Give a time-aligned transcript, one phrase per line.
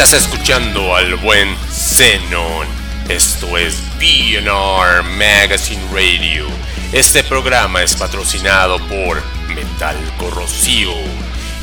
[0.00, 2.68] Estás escuchando al buen Zenon.
[3.08, 6.46] Esto es BNR Magazine Radio.
[6.92, 10.94] Este programa es patrocinado por Metal Corrosivo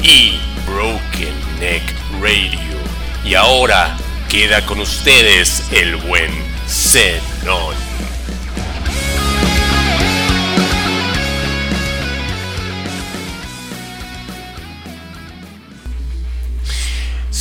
[0.04, 0.38] y
[0.68, 1.84] Broken Neck
[2.22, 2.78] Radio.
[3.24, 3.96] Y ahora
[4.28, 6.30] queda con ustedes el buen
[6.68, 7.74] Zenon.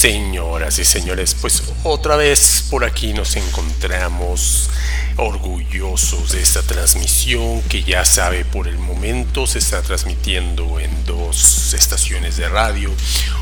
[0.04, 4.68] Señoras y señores, pues otra vez por aquí nos encontramos
[5.16, 11.72] orgullosos de esta transmisión que ya sabe por el momento se está transmitiendo en dos
[11.72, 12.90] estaciones de radio.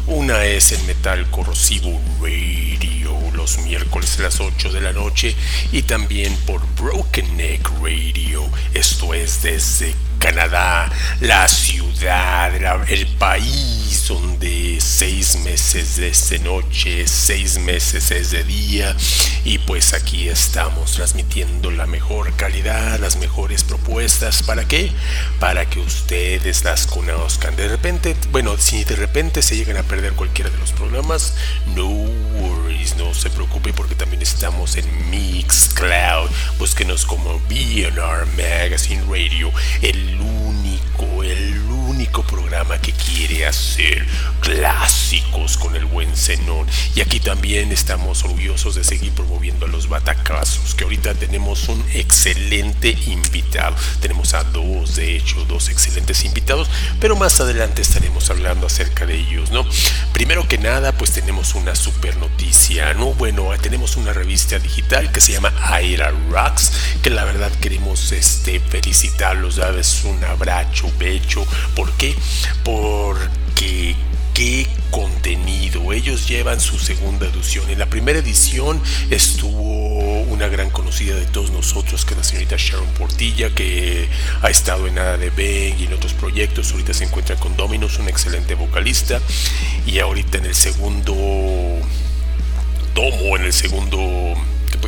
[0.07, 5.35] Una es el Metal Corrosivo Radio los miércoles a las 8 de la noche
[5.73, 8.49] y también por Broken Neck Radio.
[8.73, 10.89] Esto es desde Canadá,
[11.21, 12.55] la ciudad,
[12.89, 18.97] el país donde seis meses es de noche, seis meses es de día
[19.45, 24.45] y pues aquí estamos transmitiendo la mejor calidad, las mejores propuestas.
[24.45, 24.93] ¿Para qué?
[25.41, 27.57] Para que ustedes las conozcan.
[27.57, 31.35] De repente, bueno, si de repente se llegan a perder cualquiera de los programas,
[31.75, 36.31] no worries, no se preocupe porque también estamos en Mixcloud.
[36.59, 39.51] Búsquenos como BNR Magazine Radio,
[39.83, 41.72] el único, el único
[42.27, 44.07] programa que quiere hacer
[44.41, 46.67] clásicos con el buen Zenón.
[46.95, 51.85] Y aquí también estamos orgullosos de seguir promoviendo a los batacazos, que ahorita tenemos un
[51.93, 53.77] excelente invitado.
[54.01, 56.69] Tenemos a dos, de hecho, dos excelentes invitados,
[57.01, 59.67] pero más adelante estaremos hablando acerca de ellos, ¿no?
[60.13, 63.13] Primero que nada, pues tenemos una super noticia, ¿no?
[63.15, 68.61] Bueno, tenemos una revista digital que se llama Aira Rocks, que la verdad queremos este,
[68.61, 71.47] felicitarlos, darles un abrazo, becho.
[71.75, 72.15] ¿Por qué?
[72.65, 73.95] Porque
[74.35, 75.93] qué contenido.
[75.93, 77.69] Ellos llevan su segunda edición.
[77.71, 82.57] En la primera edición estuvo una gran conocida de todos nosotros, que es la señorita
[82.59, 84.09] Sharon Portilla, que
[84.43, 86.73] ha estado en Nada de Bang y en otros proyectos.
[86.73, 89.21] Ahorita se encuentra con Dominos, un excelente vocalista.
[89.87, 91.15] Y ahorita en el segundo
[92.95, 94.35] tomo, en el segundo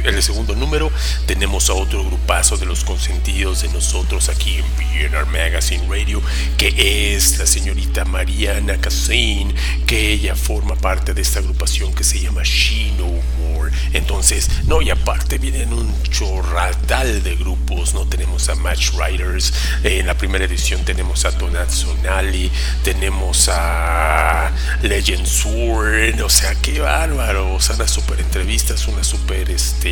[0.02, 0.90] el segundo número
[1.26, 6.20] tenemos a otro grupazo de los consentidos de nosotros aquí en BNR Magazine Radio,
[6.56, 9.54] que es la señorita Mariana Cassain,
[9.86, 13.06] que ella forma parte de esta agrupación que se llama She No
[13.38, 13.72] More.
[13.92, 18.06] Entonces, no, y aparte vienen un chorratal de grupos, ¿no?
[18.06, 22.50] Tenemos a Match Riders, en la primera edición tenemos a Donat Sonali,
[22.82, 29.50] tenemos a Legend Sword, o sea, qué bárbaro, o sea, unas super entrevistas, una super
[29.50, 29.83] este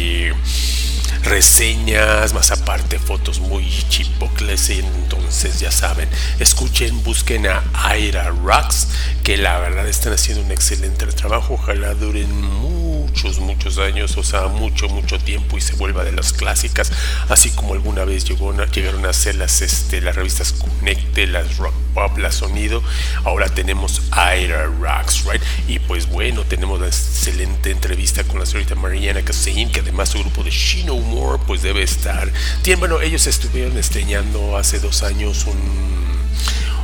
[1.22, 6.08] reseñas, más aparte fotos muy chipocles, entonces ya saben,
[6.40, 8.88] escuchen, busquen a Aira Rocks,
[9.22, 14.48] que la verdad están haciendo un excelente trabajo, ojalá duren muchos, muchos años, o sea,
[14.48, 16.90] mucho, mucho tiempo y se vuelva de las clásicas,
[17.28, 21.74] así como alguna vez llegó, llegaron a ser las, este, las revistas Connecte, las Rock
[21.94, 22.82] Pop, la Sonido,
[23.24, 25.42] ahora tenemos Aira Rocks, right?
[25.68, 30.18] Y pues bueno, tenemos la excelente entrevista con la señorita Mariana Cassein, que además su
[30.20, 32.32] grupo de Shino More, pues debe estar.
[32.62, 35.92] Tienen, bueno, ellos estuvieron estreñando hace dos años un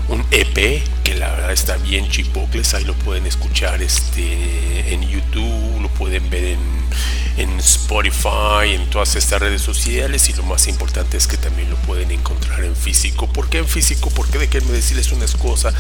[0.09, 5.81] un EP que la verdad está bien chipocles, ahí lo pueden escuchar este, en YouTube,
[5.81, 6.59] lo pueden ver en,
[7.37, 11.77] en Spotify, en todas estas redes sociales y lo más importante es que también lo
[11.77, 13.27] pueden encontrar en físico.
[13.27, 14.11] ¿Por qué en físico?
[14.11, 15.73] Porque déjenme decirles una cosa.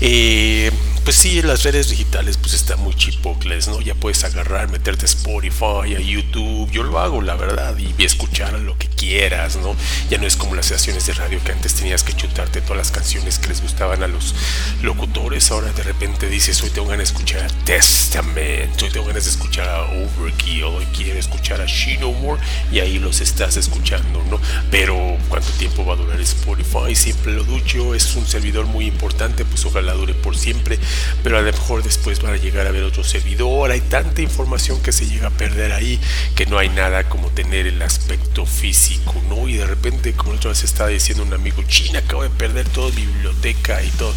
[0.00, 0.70] Eh,
[1.04, 3.80] pues sí, en las redes digitales pues está muy chipocles, ¿no?
[3.80, 8.52] Ya puedes agarrar, meterte a Spotify, a YouTube, yo lo hago la verdad y escuchar
[8.54, 9.74] lo que quieras, ¿no?
[10.10, 12.90] Ya no es como las estaciones de radio que antes tenías que chutarte todas las
[12.90, 14.34] canciones que les gustaban a los
[14.82, 19.24] locutores, ahora de repente dices, hoy tengo ganas de escuchar a Testament, hoy tengo ganas
[19.24, 23.56] de escuchar a Overkill, hoy quiero escuchar a She No More y ahí los estás
[23.56, 24.40] escuchando, ¿no?
[24.70, 26.94] Pero ¿cuánto tiempo va a durar Spotify?
[26.94, 30.78] Siempre lo ducho, es un servidor muy importante, pues ojalá dure por siempre
[31.22, 33.70] pero a lo mejor después van a llegar a ver otro servidor.
[33.70, 36.00] Hay tanta información que se llega a perder ahí
[36.34, 39.48] que no hay nada como tener el aspecto físico, ¿no?
[39.48, 42.90] Y de repente, como otra vez estaba diciendo un amigo, China, acabo de perder toda
[42.94, 44.14] mi biblioteca y todo.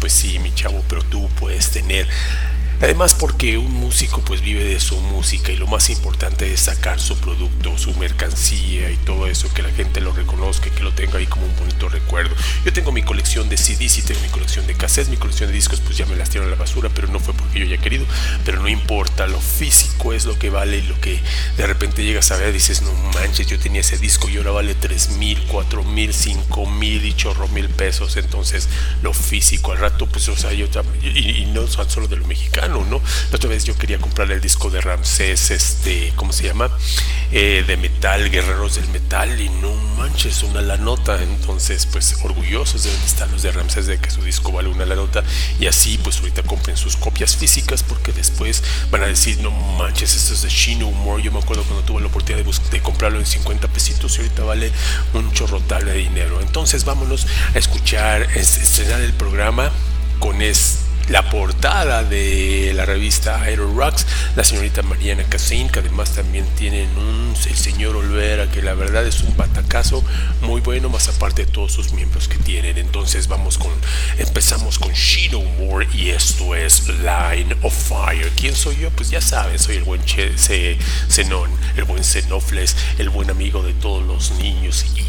[0.00, 2.08] Pues sí, mi chavo, pero tú puedes tener
[2.80, 7.00] Además porque un músico pues vive de su música y lo más importante es sacar
[7.00, 10.92] su producto, su mercancía y todo eso, que la gente lo reconozca conozca, que lo
[10.92, 12.34] tenga ahí como un bonito recuerdo.
[12.64, 15.54] Yo tengo mi colección de CDs y tengo mi colección de cassettes, mi colección de
[15.54, 17.78] discos pues ya me las tiraron a la basura, pero no fue porque yo haya
[17.78, 18.04] querido,
[18.44, 21.20] pero no importa, lo físico es lo que vale y lo que
[21.56, 24.74] de repente llegas a ver, dices, no manches, yo tenía ese disco y ahora vale
[24.74, 28.68] 3 mil, 4 mil, 5 mil y chorro mil pesos, entonces
[29.02, 30.66] lo físico al rato pues o sea, yo
[31.02, 33.00] y, y no solo de lo mexicano, ¿no?
[33.30, 36.70] La otra vez yo quería comprar el disco de Ramsés, este, ¿cómo se llama?
[37.32, 41.22] Eh, de metal, Guerreros del Metal, y no manches, una la nota.
[41.22, 44.94] Entonces, pues orgullosos deben estar los de Ramsés de que su disco vale una la
[44.94, 45.22] nota.
[45.58, 50.14] Y así, pues ahorita compren sus copias físicas porque después van a decir, no manches,
[50.14, 51.20] esto es de Shino Humor.
[51.20, 54.44] Yo me acuerdo cuando tuve la oportunidad de, de comprarlo en 50 pesitos y ahorita
[54.44, 54.72] vale
[55.12, 56.40] un chorrotal de dinero.
[56.40, 59.72] Entonces, vámonos a escuchar, estrenar el programa
[60.18, 60.73] con este
[61.08, 64.06] la portada de la revista Aero Rocks,
[64.36, 69.06] la señorita Mariana Cassin, que además también tienen un el señor Olvera, que la verdad
[69.06, 70.04] es un batacazo
[70.40, 72.78] muy bueno, más aparte de todos sus miembros que tienen.
[72.78, 73.72] Entonces vamos con,
[74.18, 78.30] empezamos con Shino Moore y esto es Line of Fire.
[78.36, 78.90] ¿Quién soy yo?
[78.90, 80.00] Pues ya saben, soy el buen
[81.76, 85.04] el buen Zenofles, el buen amigo de todos los niños y,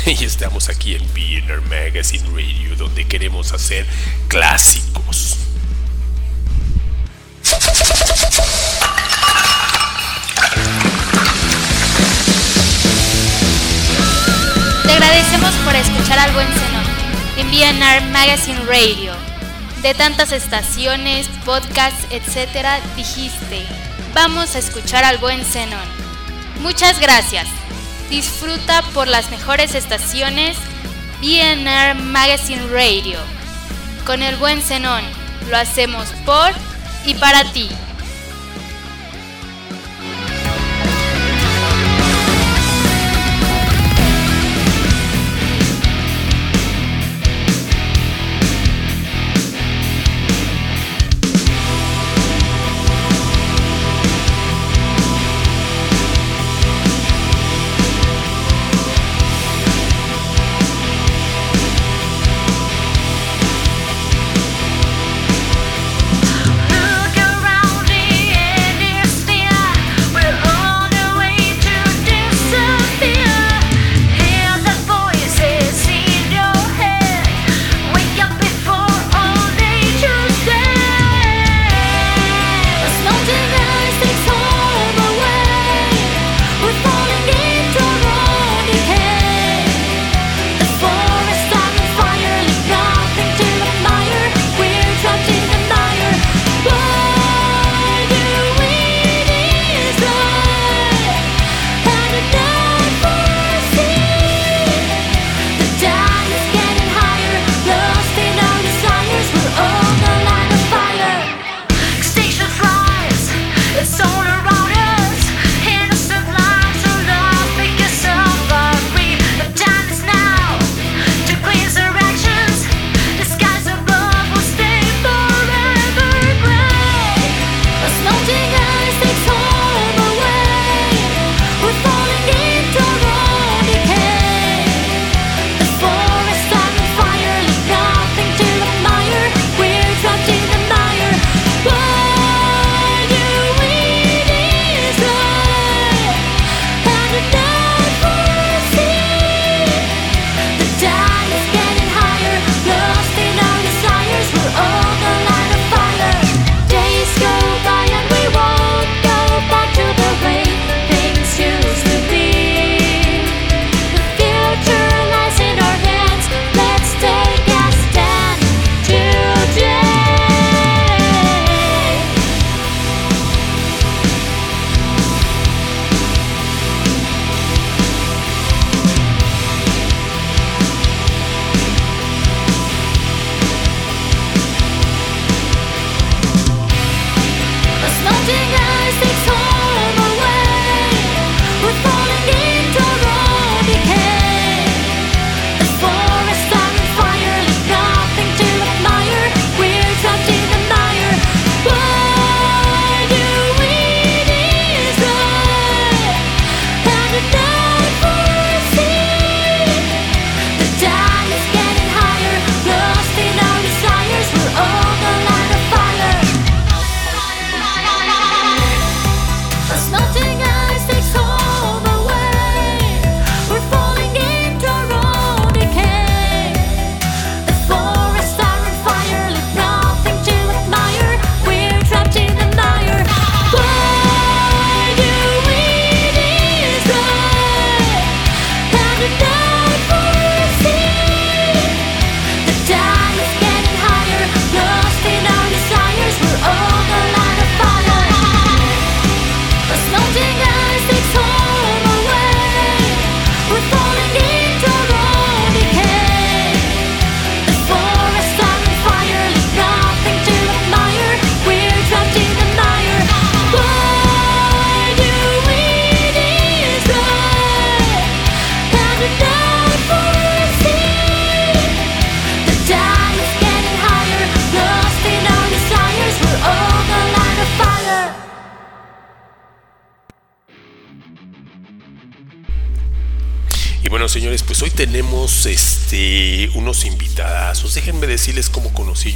[0.24, 3.86] estamos aquí en BNR Magazine Radio, donde queremos hacer
[4.60, 5.36] clásicos.
[14.84, 16.84] Te agradecemos por escuchar al buen Zenón
[17.38, 19.12] en BNR Magazine Radio.
[19.82, 23.64] De tantas estaciones, podcasts, etcétera, dijiste,
[24.12, 25.88] vamos a escuchar al buen Zenón.
[26.60, 27.46] Muchas gracias.
[28.10, 30.58] Disfruta por las mejores estaciones
[31.22, 33.39] BNR Magazine Radio.
[34.10, 35.04] Con el buen Zenón,
[35.50, 36.50] lo hacemos por
[37.06, 37.68] y para ti.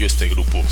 [0.06, 0.62] Este grupo.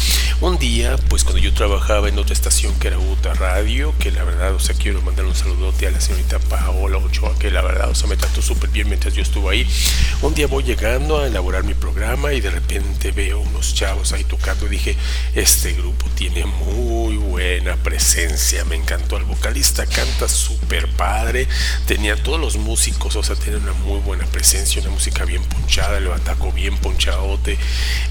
[0.40, 4.24] Un día, pues cuando yo trabajaba en otra estación que era Uta Radio, que la
[4.24, 7.90] verdad, o sea, quiero mandar un saludote a la señorita Paola Ochoa, que la verdad,
[7.90, 9.68] o sea, me trató súper bien mientras yo estuve ahí.
[10.22, 11.74] Un día voy llegando a elaborar mi
[12.32, 14.96] y de repente veo unos chavos ahí tocando dije,
[15.34, 19.16] este grupo tiene muy buena presencia, me encantó.
[19.16, 21.46] El vocalista canta súper padre,
[21.86, 25.42] tenía todos los músicos, o sea, tiene una muy muy buena presencia, una música bien
[25.44, 27.58] ponchada, el ataco bien ponchadote,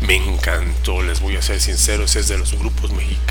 [0.02, 2.71] me encantó, les voy a ser sinceros, es de los grupos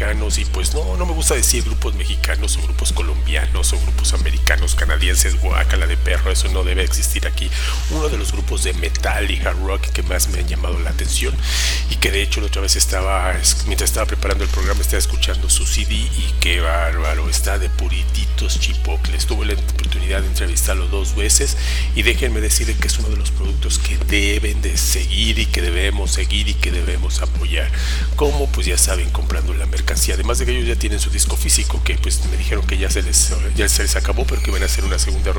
[0.00, 4.14] mexicanos y pues no, no me gusta decir grupos mexicanos o grupos colombianos o grupos
[4.14, 7.50] americanos, canadienses, guacala de perro, eso no debe existir aquí.
[7.90, 10.90] Uno de los grupos de metal y hard rock que más me han llamado la
[10.90, 11.34] atención
[11.90, 13.34] y que de hecho la otra vez estaba,
[13.66, 18.58] mientras estaba preparando el programa, estaba escuchando su CD y qué bárbaro, está de purititos
[18.58, 19.26] chipocles.
[19.26, 21.56] Tuve la oportunidad de entrevistarlo dos veces
[21.94, 25.60] y déjenme decirle que es uno de los productos que deben de seguir y que
[25.60, 27.70] debemos seguir y que debemos apoyar.
[28.16, 29.89] Como pues ya saben, comprando la mercancía.
[29.90, 32.88] Además de que ellos ya tienen su disco físico, que pues me dijeron que ya
[32.90, 35.32] se les, ya se les acabó, pero que van a hacer una segunda,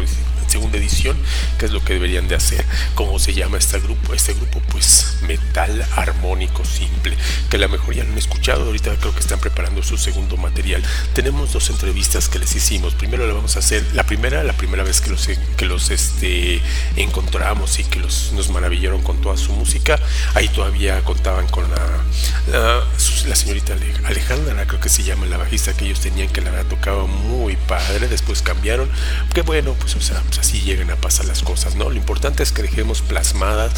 [0.48, 1.17] segunda edición,
[1.58, 2.65] que es lo que deberían de hacer.
[2.96, 4.13] ¿Cómo se llama este grupo?
[4.13, 7.15] Este grupo pues metal armónico simple,
[7.50, 10.36] que a lo mejor ya lo han escuchado, ahorita creo que están preparando su segundo
[10.38, 10.84] material.
[11.13, 12.93] Tenemos dos entrevistas que les hicimos.
[12.93, 16.62] Primero la vamos a hacer, la primera, la primera vez que los, que los este,
[16.98, 20.00] encontramos y que los, nos maravillaron con toda su música.
[20.34, 22.86] Ahí todavía contaban con la,
[23.27, 26.70] la, señorita Alejandra, creo que se llama la bajista que ellos tenían, que la verdad
[26.70, 28.08] tocaba muy padre.
[28.08, 28.90] Después cambiaron.
[29.34, 31.90] Que bueno, pues, o sea, pues así llegan a pasar las cosas, ¿no?
[31.90, 33.74] Lo importante es que dejemos plasmadas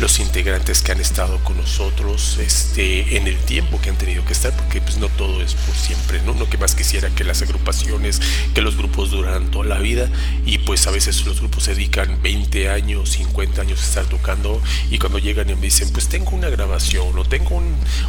[0.00, 4.32] los integrantes que han estado con nosotros este, en el tiempo que han tenido que
[4.32, 6.34] estar, porque pues no todo es por siempre, ¿no?
[6.34, 8.20] No que más quisiera que las agrupaciones,
[8.54, 10.08] que los grupos duran toda la vida
[10.46, 14.60] y pues a veces los grupos se dedican 20 años, 50 años estar tocando
[14.90, 17.62] y cuando llegan y me dicen, pues tengo una grabación o tengo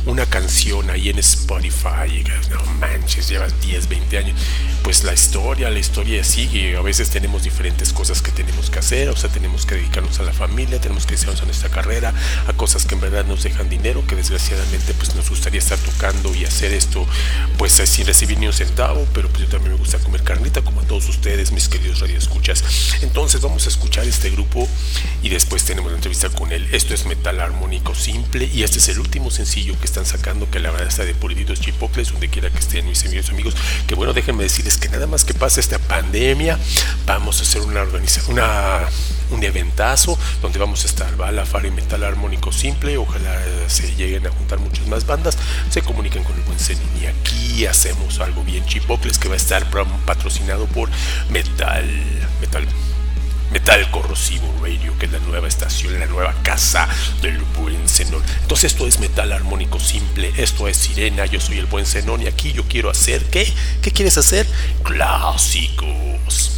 [0.06, 4.40] una canción ahí en Spotify, y no manches, llevas 10, 20 años,
[4.84, 9.10] pues la historia, la historia sigue, a veces tenemos diferentes cosas que tenemos que hacer,
[9.10, 12.14] o sea, tenemos que dedicarnos a la familia, tenemos que dedicarnos a nuestra carrera,
[12.48, 16.34] a cosas que en verdad nos dejan dinero, que desgraciadamente pues nos gustaría estar tocando
[16.34, 17.06] y hacer esto
[17.58, 20.82] pues sin recibir ni un centavo, pero pues yo también me gusta comer carnita como
[20.82, 22.64] a todos ustedes, mis queridos radioescuchas.
[23.02, 24.68] Entonces vamos a escuchar este grupo
[25.22, 26.68] y después tenemos la entrevista con él.
[26.72, 30.60] Esto es metal armónico simple y este es el último sencillo que están sacando que
[30.60, 33.56] la verdad está de puliditos chipocles donde quiera que estén mis amigos amigos.
[33.88, 36.58] Que bueno, déjenme decirles que nada más que pase esta pandemia,
[37.06, 38.88] vamos a hacer una organización, una
[39.32, 42.98] un eventazo donde vamos a estar Bala, y Metal Armónico Simple.
[42.98, 45.38] Ojalá se lleguen a juntar muchas más bandas,
[45.70, 46.82] se comuniquen con el buen Zenin.
[47.02, 49.66] Y aquí hacemos algo bien chipocles que va a estar
[50.06, 50.90] patrocinado por
[51.30, 51.86] Metal,
[52.42, 52.66] Metal
[53.52, 56.88] Metal Corrosivo Radio, que es la nueva estación, la nueva casa
[57.22, 58.22] del buen Zenón.
[58.44, 62.28] Entonces esto es metal armónico simple, esto es Sirena, yo soy el buen Zenón y
[62.28, 63.52] aquí yo quiero hacer, ¿qué?
[63.82, 64.46] ¿Qué quieres hacer?
[64.84, 66.52] Clásicos.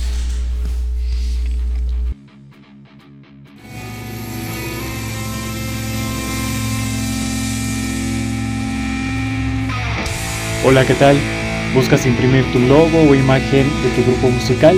[10.64, 11.18] Hola, ¿qué tal?
[11.74, 14.78] ¿Buscas imprimir tu logo o imagen de tu grupo musical?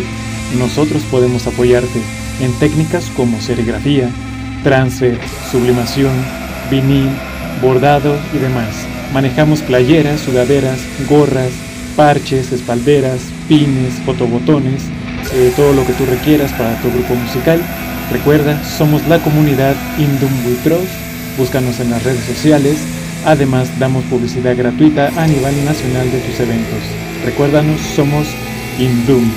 [0.57, 2.01] Nosotros podemos apoyarte
[2.39, 4.09] en técnicas como serigrafía,
[4.63, 5.19] transfer,
[5.51, 6.13] sublimación,
[6.69, 7.09] vinil,
[7.61, 8.69] bordado y demás.
[9.13, 10.79] Manejamos playeras, sudaderas,
[11.09, 11.51] gorras,
[11.95, 14.83] parches, espalderas, pines, fotobotones,
[15.33, 17.61] eh, todo lo que tú requieras para tu grupo musical.
[18.11, 20.31] Recuerda, somos la comunidad Indum
[21.37, 22.77] Búscanos en las redes sociales.
[23.25, 26.79] Además, damos publicidad gratuita a nivel nacional de tus eventos.
[27.25, 28.27] Recuérdanos, somos
[28.79, 29.31] Indum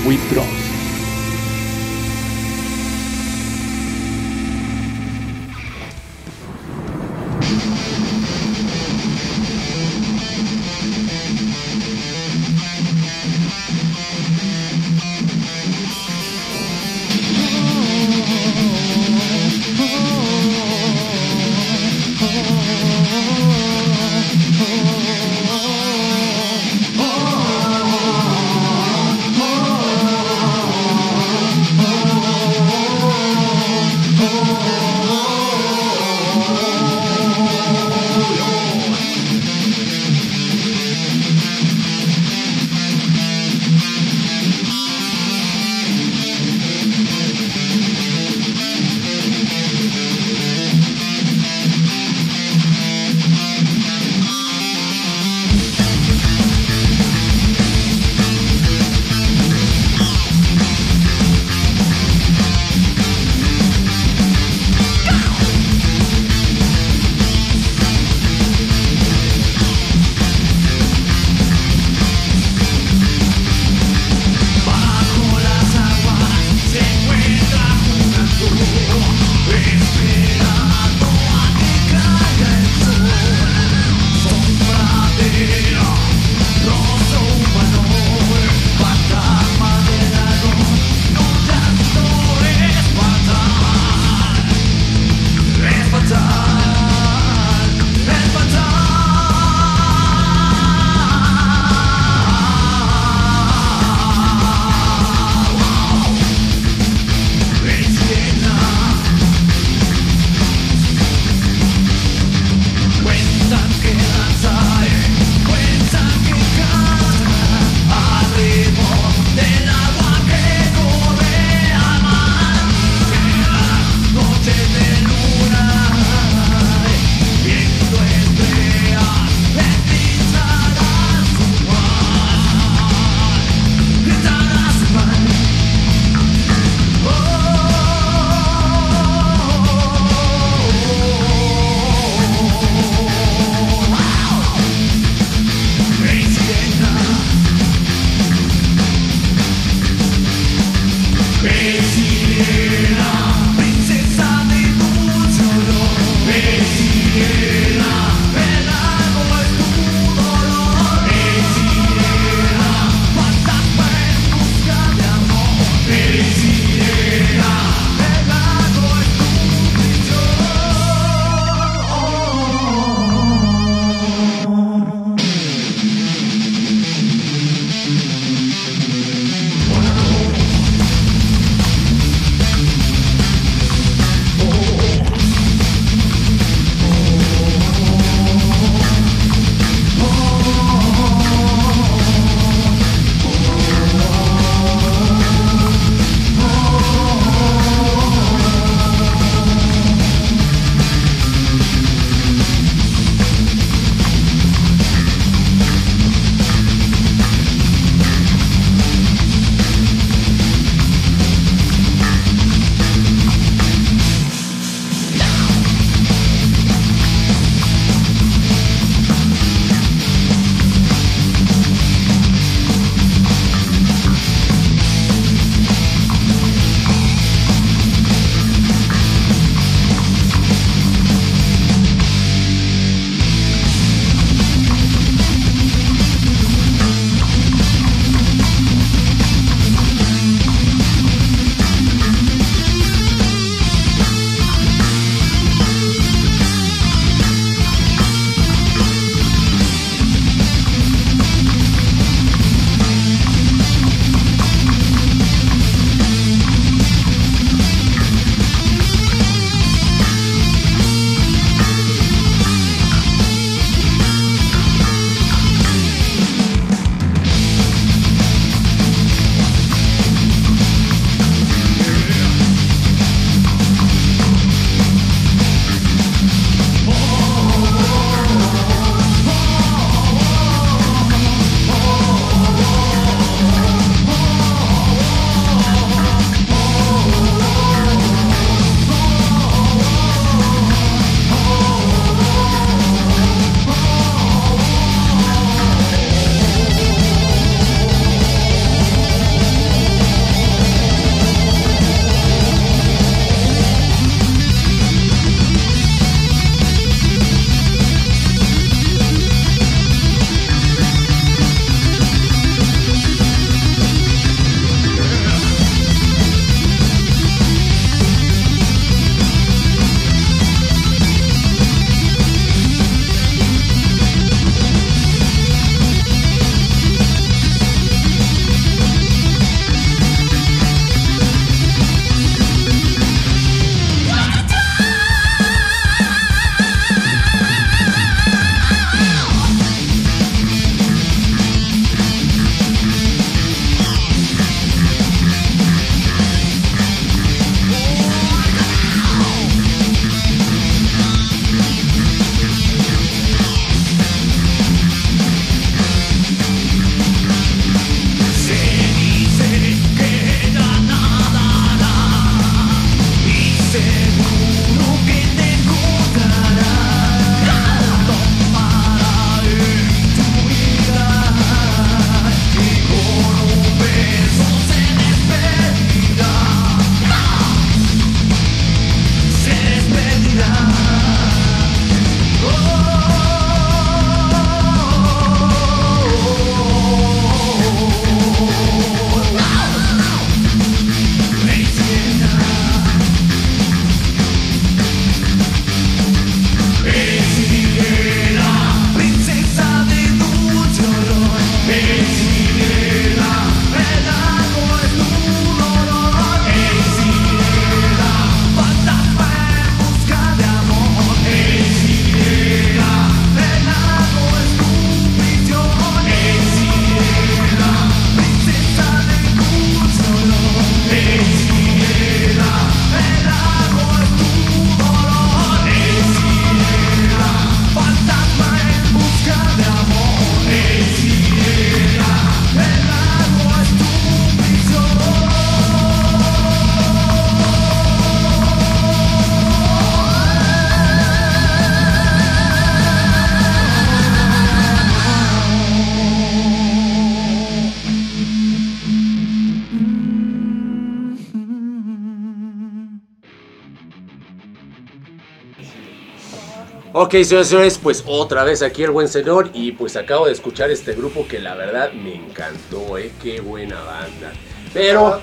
[457.07, 460.73] Ok, señores, señores, pues otra vez aquí el buen señor y pues acabo de escuchar
[460.73, 464.33] este grupo que la verdad me encantó, eh, qué buena banda.
[464.75, 465.21] Pero,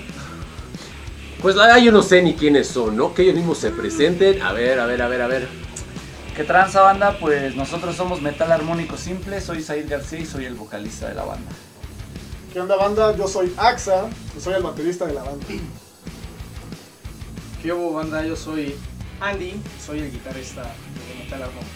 [1.41, 3.13] pues la verdad yo no sé ni quiénes son, ¿no?
[3.13, 4.41] Que ellos mismos se presenten.
[4.41, 5.49] A ver, a ver, a ver, a ver.
[6.37, 7.17] ¿Qué tranza banda?
[7.19, 11.25] Pues nosotros somos Metal Armónico Simple, soy Said García y soy el vocalista de la
[11.25, 11.51] banda.
[12.53, 13.13] ¿Qué onda banda?
[13.17, 14.05] Yo soy Axa,
[14.41, 15.45] soy el baterista de la banda.
[17.61, 18.25] ¿Qué hubo banda?
[18.25, 18.73] Yo soy
[19.19, 21.72] Andy, soy el guitarrista de Metal Armónico.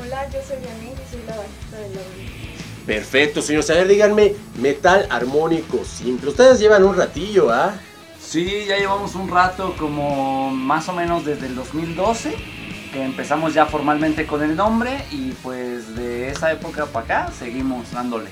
[0.00, 2.86] Hola, yo soy Yanin y soy la bajista de la banda.
[2.86, 3.68] Perfecto, señores.
[3.70, 6.30] A ver, díganme, metal armónico simple.
[6.30, 7.74] Ustedes llevan un ratillo, ¿ah?
[8.20, 12.34] Sí, ya llevamos un rato, como más o menos desde el 2012,
[12.92, 17.90] que empezamos ya formalmente con el nombre y pues de esa época para acá seguimos
[17.92, 18.30] dándole.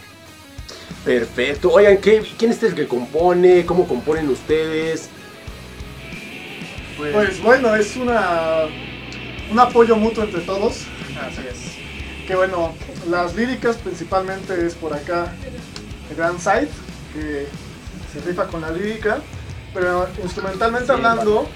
[1.04, 1.70] Perfecto.
[1.70, 3.66] Oigan, ¿qué, ¿quién es el que compone?
[3.66, 5.10] ¿Cómo componen ustedes?
[6.96, 8.66] Pues, Pues bueno, es una
[9.50, 10.86] un apoyo mutuo entre todos.
[11.26, 12.26] Así es.
[12.26, 12.74] Que bueno,
[13.08, 15.32] las líricas principalmente es por acá
[16.16, 16.68] Grand Side,
[17.12, 17.46] que
[18.12, 19.20] se rifa con la lírica,
[19.72, 21.48] pero instrumentalmente Sí, hablando,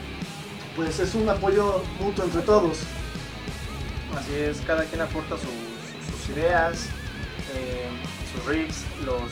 [0.77, 2.79] pues es un apoyo mutuo entre todos.
[4.17, 5.49] Así es, cada quien aporta sus,
[6.11, 6.87] sus ideas,
[7.55, 7.89] eh,
[8.33, 9.23] sus riffs, los,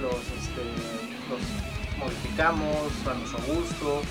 [0.00, 0.64] los, este,
[1.28, 4.02] los modificamos a nuestro gusto.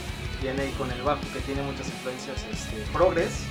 [0.41, 3.43] Viene ahí con el bajo que tiene muchas influencias este, progress.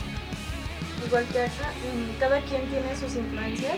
[1.06, 1.72] Igual que acá,
[2.20, 3.76] cada quien tiene sus influencias,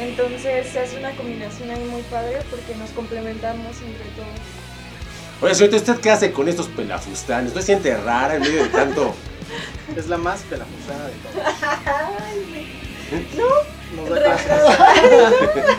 [0.00, 4.28] entonces se hace una combinación ahí muy padre porque nos complementamos entre todos.
[5.40, 7.54] Oye, señorita, ¿usted qué hace con estos pelafustanes?
[7.54, 9.14] ¿No se siente rara en medio de tanto?
[9.96, 11.54] Es la más pelafusada de todas.
[11.86, 12.68] Ay,
[13.96, 14.76] Nos da clases.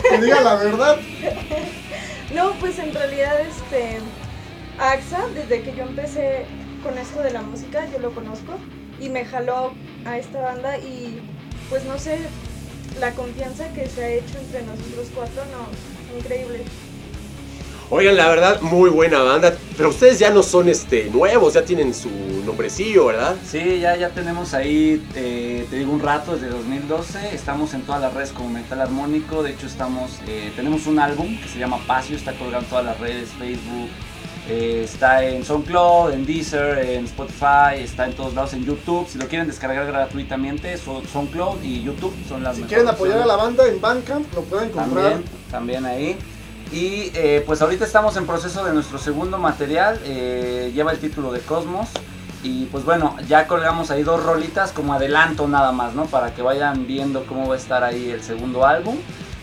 [0.10, 0.96] Que diga la verdad,
[2.34, 4.00] No, pues en realidad este
[4.80, 6.46] AXA, desde que yo empecé
[6.82, 8.58] con esto de la música, yo lo conozco
[9.00, 9.72] y me jaló
[10.04, 11.20] a esta banda y
[11.68, 12.18] pues no sé,
[12.98, 16.64] la confianza que se ha hecho entre nosotros cuatro, no, increíble.
[17.92, 19.52] Oigan, la verdad, muy buena banda.
[19.76, 22.08] Pero ustedes ya no son este nuevos, ya tienen su
[22.46, 23.34] nombrecillo, ¿verdad?
[23.44, 27.34] Sí, ya, ya tenemos ahí, eh, te digo, un rato desde 2012.
[27.34, 29.42] Estamos en todas las redes como Metal Armónico.
[29.42, 32.84] De hecho, estamos, eh, tenemos un álbum que se llama Pasio, está colgado en todas
[32.84, 33.88] las redes, Facebook.
[34.48, 39.06] Eh, está en SoundCloud, en Deezer, en Spotify, está en todos lados en YouTube.
[39.08, 43.26] Si lo quieren descargar gratuitamente, so- SoundCloud y YouTube son las si quieren apoyar a
[43.26, 45.04] la banda en Bandcamp, lo pueden comprar.
[45.12, 46.16] También, también ahí.
[46.72, 51.32] Y eh, pues ahorita estamos en proceso de nuestro segundo material, eh, lleva el título
[51.32, 51.88] de Cosmos.
[52.42, 56.06] Y pues bueno, ya colgamos ahí dos rolitas como adelanto nada más, ¿no?
[56.06, 58.96] Para que vayan viendo cómo va a estar ahí el segundo álbum.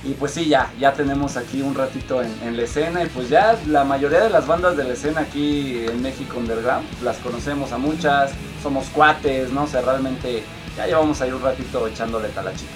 [0.03, 3.03] Y pues sí, ya, ya tenemos aquí un ratito en, en la escena.
[3.03, 6.85] Y pues ya la mayoría de las bandas de la escena aquí en México Underground,
[7.03, 8.31] las conocemos a muchas,
[8.61, 9.63] somos cuates, ¿no?
[9.63, 10.43] O sea, realmente
[10.77, 12.71] ya llevamos ahí un ratito echándole talachita.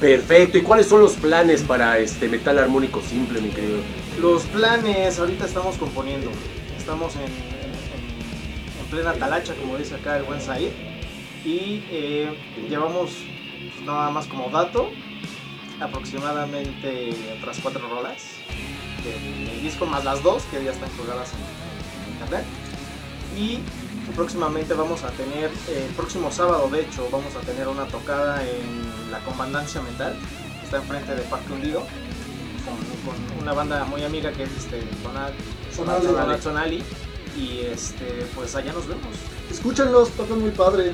[0.00, 0.58] Perfecto.
[0.58, 3.78] ¿Y cuáles son los planes para este metal armónico simple, mi querido?
[4.20, 6.30] Los planes, ahorita estamos componiendo.
[6.76, 10.70] Estamos en, en- en- en plena talacha, como dice acá el buen Said.
[11.44, 12.32] Y eh,
[12.68, 13.10] llevamos
[13.74, 14.90] pues, nada más como dato
[15.82, 18.22] aproximadamente otras cuatro rolas
[19.04, 22.44] del, disco, más las dos que ya están colgadas en, en internet.
[23.36, 23.58] Y
[24.12, 28.42] próximamente vamos a tener, eh, el próximo sábado de hecho, vamos a tener una tocada
[28.42, 30.14] en la Comandancia Mental,
[30.58, 31.80] que está enfrente de Parque Hundido
[32.64, 34.82] con, con una banda muy amiga que es este
[36.42, 36.82] Sonali.
[37.36, 39.14] Y este pues allá nos vemos.
[39.50, 40.92] Escúchenlos, tocan muy padre.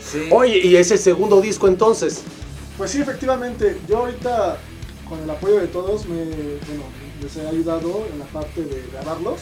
[0.00, 0.28] Sí.
[0.32, 2.24] Oye, ¿y es el segundo disco entonces?
[2.76, 4.58] Pues sí, efectivamente, yo ahorita
[5.08, 6.84] con el apoyo de todos me, bueno,
[7.22, 9.40] les he ayudado en la parte de grabarlos.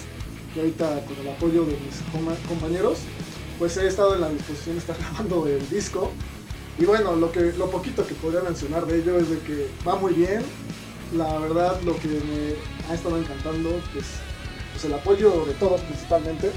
[0.54, 2.98] Y ahorita con el apoyo de mis compañeros,
[3.58, 6.10] pues he estado en la disposición de estar grabando el disco.
[6.78, 9.96] Y bueno, lo, que, lo poquito que podría mencionar de ello es de que va
[9.96, 10.42] muy bien.
[11.16, 12.54] La verdad, lo que me
[12.90, 14.06] ha estado encantando es
[14.72, 16.50] pues, el apoyo de todos principalmente.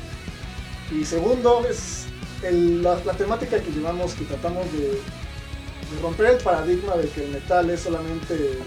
[0.91, 2.05] Y segundo, es
[2.43, 4.99] el- la, temática que llevamos, que tratamos de
[6.01, 8.59] romper el paradigma de que el metal es solamente,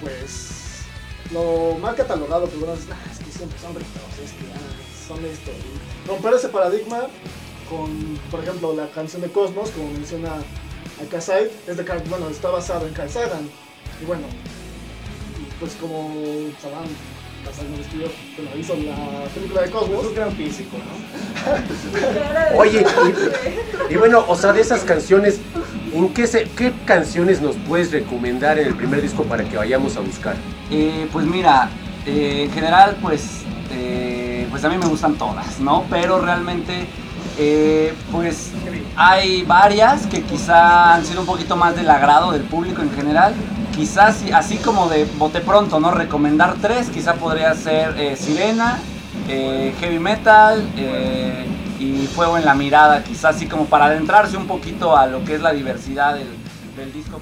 [0.00, 0.84] pues,
[1.32, 5.06] lo mal catalogado, que uno dice, "Ah, es que siempre son ricos, es que ah,
[5.08, 5.50] son esto.
[6.06, 7.06] Romper ese paradigma
[7.68, 10.34] con, por ejemplo, la canción de Cosmos, como menciona
[11.04, 13.10] acá es de, bueno, está basado en Carl.
[14.00, 14.26] Y bueno,
[15.58, 16.14] pues como
[18.58, 20.02] Hizo la película de Cosmos.
[20.02, 22.58] Es un gran físico, ¿no?
[22.58, 22.84] Oye,
[23.88, 25.40] y, y bueno, o sea, de esas canciones,
[25.92, 29.96] ¿en qué, se, qué canciones nos puedes recomendar en el primer disco para que vayamos
[29.96, 30.36] a buscar?
[30.70, 31.70] Eh, pues mira,
[32.06, 35.84] eh, en general, pues, eh, pues a mí me gustan todas, ¿no?
[35.90, 36.86] Pero realmente
[37.38, 38.50] Eh, pues
[38.96, 43.34] hay varias que quizá han sido un poquito más del agrado del público en general.
[43.76, 45.90] Quizás así como de bote pronto, ¿no?
[45.90, 48.78] Recomendar tres, quizá podría ser eh, Sirena,
[49.28, 50.66] eh, Heavy Metal
[51.78, 55.34] y Fuego en la Mirada, quizás así como para adentrarse un poquito a lo que
[55.34, 57.20] es la diversidad del disco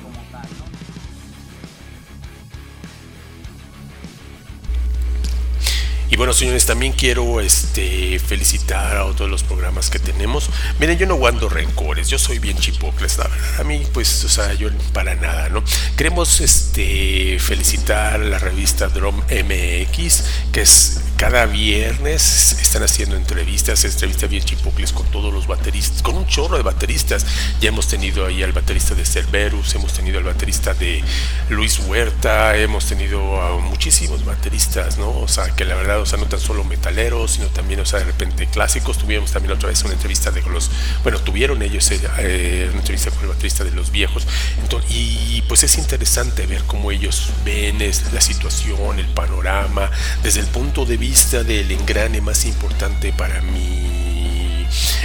[6.10, 10.48] Y bueno, señores, también quiero este, felicitar a de los programas que tenemos.
[10.78, 13.60] Miren, yo no guardo rencores, yo soy bien chipocles, la verdad.
[13.60, 15.62] A mí, pues, o sea, yo para nada, ¿no?
[15.96, 23.84] Queremos este, felicitar a la revista Drum MX, que es cada viernes están haciendo entrevistas,
[23.84, 27.24] entrevistas bien chipocles con todos los bateristas, con un chorro de bateristas.
[27.60, 31.02] Ya hemos tenido ahí al baterista de Cerberus, hemos tenido al baterista de
[31.50, 35.10] Luis Huerta, hemos tenido a muchísimos bateristas, ¿no?
[35.20, 37.98] O sea, que la verdad, o sea, no tan solo metaleros, sino también, o sea,
[38.00, 38.98] de repente clásicos.
[38.98, 40.70] Tuvimos también otra vez una entrevista de los,
[41.02, 44.26] bueno, tuvieron ellos eh, una entrevista con el baterista de los viejos.
[44.62, 47.78] Entonces, y pues es interesante ver cómo ellos ven
[48.12, 49.90] la situación, el panorama,
[50.22, 54.23] desde el punto de vista del engrane más importante para mí,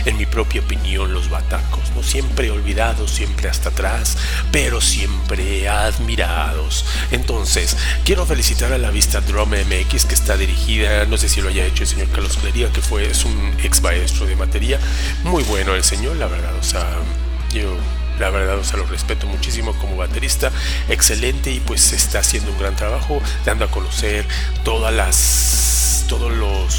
[0.06, 2.04] en mi propia opinión, los batacos, ¿no?
[2.04, 4.18] Siempre olvidados, siempre hasta atrás,
[4.52, 6.86] pero siempre admirados.
[7.12, 11.50] Entonces, quiero felicitar a la vista Drum MX que está dirigida, no sé si lo
[11.50, 14.80] haya hecho el señor Carlos Clería, que fue, es un ex maestro de materia,
[15.24, 16.86] muy bueno el señor, la verdad, o sea,
[17.54, 17.76] yo
[18.20, 20.52] la verdad, o sea, lo respeto muchísimo como baterista,
[20.89, 24.28] excelente y pues está haciendo un gran trabajo, dando a conocer
[24.63, 26.74] todas las todos los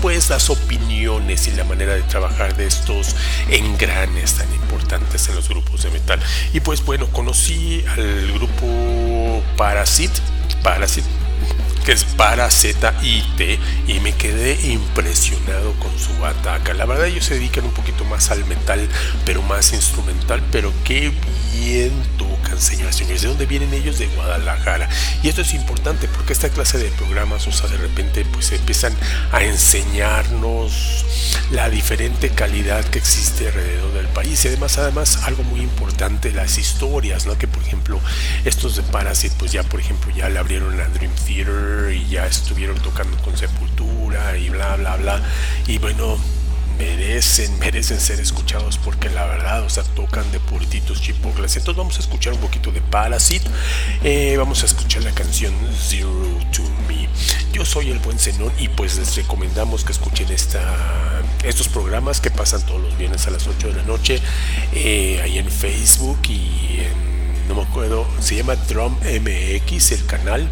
[0.00, 3.14] pues las opiniones y la manera de trabajar de estos
[3.48, 6.20] engranes tan importantes en los grupos de metal.
[6.52, 10.12] Y pues bueno, conocí al grupo Parasit,
[10.62, 11.04] Parasit
[11.84, 16.74] que es para Z y me quedé impresionado con su ataca.
[16.74, 18.88] La verdad ellos se dedican un poquito más al metal,
[19.24, 21.12] pero más instrumental, pero qué
[21.52, 23.22] bien tocan, señoras y señores.
[23.22, 23.98] ¿De dónde vienen ellos?
[23.98, 24.88] De Guadalajara.
[25.22, 28.94] Y esto es importante porque esta clase de programas, o sea, de repente pues empiezan
[29.32, 31.04] a enseñarnos
[31.50, 36.58] la diferente calidad que existe alrededor del país y además, además algo muy importante, las
[36.58, 37.36] historias, ¿no?
[37.36, 38.00] Que por ejemplo
[38.44, 42.26] estos de Parasit pues ya por ejemplo ya le abrieron la Dream Theater y ya
[42.26, 45.22] estuvieron tocando con Sepultura y bla, bla, bla.
[45.66, 46.18] Y bueno,
[46.78, 51.56] merecen, merecen ser escuchados porque la verdad, o sea, tocan de purititos chipoclas.
[51.56, 53.48] Entonces vamos a escuchar un poquito de Parasite.
[54.02, 57.08] Eh, vamos a escuchar la canción Zero to Me.
[57.52, 60.60] Yo soy el buen Zenón y pues les recomendamos que escuchen esta,
[61.44, 64.20] estos programas que pasan todos los viernes a las 8 de la noche
[64.72, 67.11] eh, ahí en Facebook y en
[67.48, 70.48] no me acuerdo, se llama Drum MX el canal.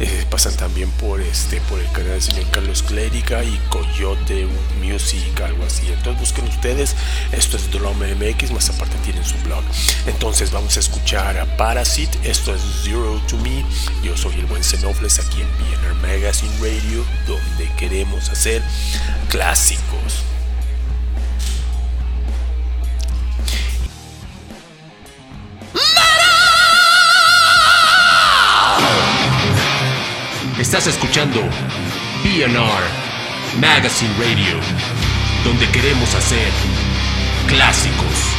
[0.00, 4.48] Eh, pasan también por este por el canal del señor Carlos Clérica y Coyote
[4.82, 5.86] Music, algo así.
[5.86, 6.96] Entonces busquen ustedes,
[7.30, 9.62] esto es Drum MX, más aparte tienen su blog.
[10.06, 13.64] Entonces vamos a escuchar a Parasite, esto es Zero to Me.
[14.02, 18.62] Yo soy el buen Xenofles aquí en BNR Magazine Radio, donde queremos hacer
[19.28, 20.24] clásicos.
[30.58, 31.40] Estás escuchando
[32.22, 33.04] PNR
[33.60, 34.58] Magazine Radio,
[35.44, 36.50] donde queremos hacer
[37.48, 38.33] clásicos.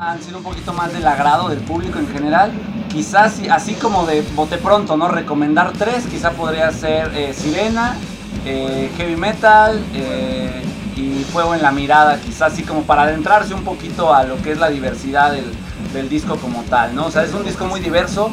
[0.00, 2.52] Han sido un poquito más del agrado del público en general.
[2.88, 5.08] Quizás, así como de bote pronto, ¿no?
[5.08, 7.96] Recomendar tres, quizá podría ser eh, Sirena,
[8.44, 10.62] eh, Heavy Metal eh,
[10.96, 14.52] y Fuego en la Mirada, quizás así como para adentrarse un poquito a lo que
[14.52, 15.46] es la diversidad del,
[15.92, 17.06] del disco como tal, ¿no?
[17.06, 18.30] O sea, es un disco muy diverso,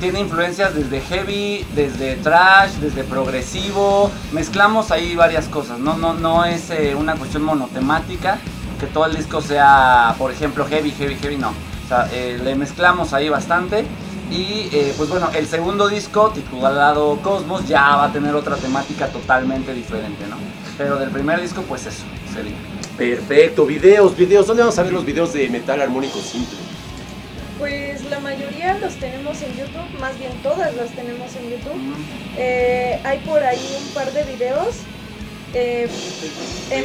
[0.00, 6.44] tiene influencias desde heavy, desde trash, desde progresivo, mezclamos ahí varias cosas, no, no, no
[6.44, 8.38] es eh, una cuestión monotemática,
[8.78, 11.50] que todo el disco sea, por ejemplo, heavy, heavy, heavy, no.
[11.50, 13.84] O sea, eh, le mezclamos ahí bastante.
[14.30, 19.06] Y eh, pues bueno, el segundo disco, titulado Cosmos, ya va a tener otra temática
[19.06, 20.36] totalmente diferente, ¿no?
[20.76, 22.02] Pero del primer disco, pues eso
[22.34, 22.56] sería.
[22.98, 24.46] Perfecto, videos, videos.
[24.46, 26.58] ¿Dónde vamos a ver los videos de metal armónico simple?
[27.58, 31.94] Pues la mayoría los tenemos en YouTube, más bien todas las tenemos en YouTube.
[32.36, 34.76] Eh, hay por ahí un par de videos.
[35.54, 35.88] Eh,
[36.70, 36.84] en,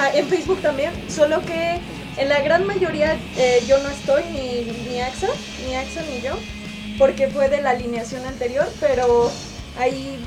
[0.00, 1.80] ah, en Facebook también, solo que
[2.16, 5.28] en la gran mayoría eh, yo no estoy, ni, ni AXA,
[5.66, 6.34] ni AXA ni yo,
[6.98, 9.30] porque fue de la alineación anterior, pero
[9.78, 10.18] ahí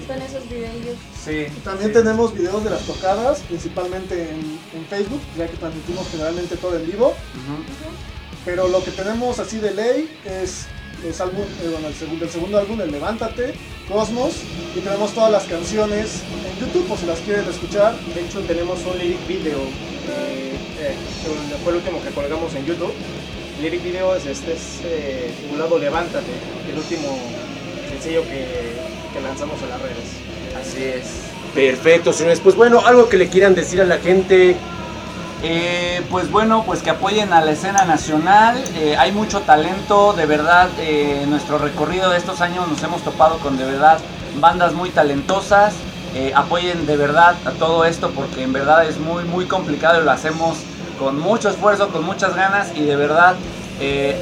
[0.00, 0.96] están esos videos.
[1.24, 1.46] Sí.
[1.64, 6.76] También tenemos videos de las tocadas, principalmente en, en Facebook, ya que transmitimos generalmente todo
[6.76, 7.14] en vivo.
[8.44, 10.66] Pero lo que tenemos así de ley es
[11.04, 13.54] los álbum, eh, bueno, el segundo, el segundo álbum, el Levántate,
[13.88, 14.34] Cosmos,
[14.74, 17.94] y tenemos todas las canciones en YouTube, por si las quieren escuchar.
[18.14, 20.94] De hecho, tenemos un lyric video, eh, eh,
[21.50, 22.92] que fue el último que colgamos en YouTube.
[23.60, 26.32] Lyric video es este, es eh, titulado Levántate,
[26.70, 27.18] el último
[27.88, 28.44] sencillo que,
[29.14, 30.08] que lanzamos en las redes.
[30.60, 31.06] Así es.
[31.54, 32.40] Perfecto, señores.
[32.40, 34.56] Pues bueno, algo que le quieran decir a la gente.
[35.42, 38.56] Eh, pues bueno, pues que apoyen a la escena nacional.
[38.74, 40.68] eh, hay mucho talento, de verdad.
[40.78, 43.98] eh, en nuestro recorrido de estos años nos hemos topado con de verdad
[44.40, 45.74] bandas muy talentosas.
[46.34, 50.10] apoyen de verdad a todo esto porque en verdad es muy muy complicado y lo
[50.10, 50.56] hacemos
[50.98, 53.34] con mucho esfuerzo, con muchas ganas y de verdad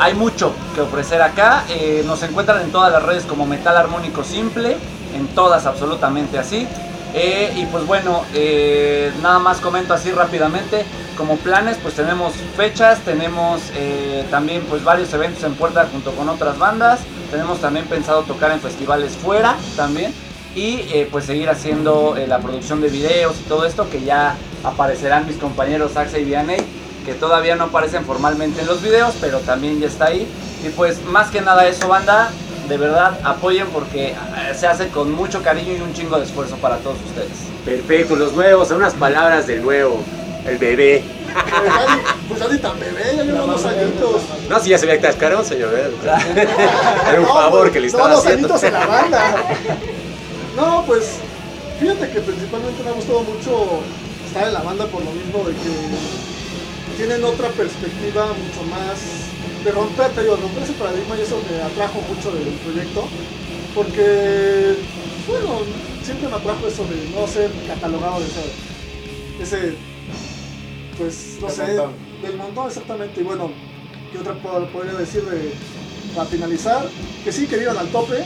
[0.00, 1.62] hay mucho que ofrecer acá.
[2.04, 4.76] nos encuentran en todas las redes como Metal Armónico Simple,
[5.14, 6.66] en todas absolutamente así.
[7.16, 10.84] Eh, y pues bueno, eh, nada más comento así rápidamente.
[11.16, 16.28] Como planes, pues tenemos fechas, tenemos eh, también pues varios eventos en puerta junto con
[16.28, 17.00] otras bandas.
[17.30, 20.12] Tenemos también pensado tocar en festivales fuera también.
[20.56, 25.36] Y pues seguir haciendo la producción de videos y todo esto que ya aparecerán mis
[25.36, 26.58] compañeros Axa y Vianney,
[27.04, 30.28] que todavía no aparecen formalmente en los videos, pero también ya está ahí.
[30.64, 32.30] Y pues más que nada eso, banda,
[32.68, 34.14] de verdad apoyen porque eh,
[34.58, 37.30] se hace con mucho cariño y un chingo de esfuerzo para todos ustedes.
[37.64, 40.00] Perfecto, los nuevos, unas palabras del nuevo,
[40.46, 41.02] el bebé.
[41.34, 44.22] Pues ya ni- pues tan bebé, ya lleva unos añitos.
[44.48, 45.72] No, si ya se ve que cascarón, señor.
[45.74, 48.46] Era un No, favor pues, que le no, estaba los haciendo.
[48.48, 49.34] añitos en la banda.
[50.56, 51.16] No, pues
[51.80, 53.80] fíjate que principalmente me ha gustado mucho
[54.24, 59.33] estar en la banda por lo mismo de que tienen otra perspectiva mucho más
[59.64, 63.08] de romper, te digo, romper ese paradigma y eso me atrajo mucho del proyecto
[63.74, 64.76] porque,
[65.26, 65.60] bueno,
[66.02, 69.74] siempre me atrajo eso de no ser catalogado de ese, ese
[70.98, 71.92] pues, no sé, montón.
[72.22, 73.20] del montón exactamente.
[73.20, 73.50] Y bueno,
[74.12, 75.52] ¿qué otra po- podría decir de,
[76.14, 76.88] para finalizar?
[77.24, 78.24] Que sí, que vivan al tope,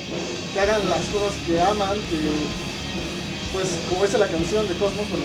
[0.52, 2.18] que hagan las cosas que aman, que,
[3.54, 5.24] pues, como dice la canción de Cosmos, bueno,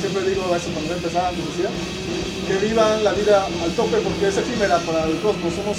[0.00, 1.70] siempre digo eso cuando a empezar, antes decía,
[2.46, 5.78] que vivan la vida al tope porque es efímera para el cosmos, somos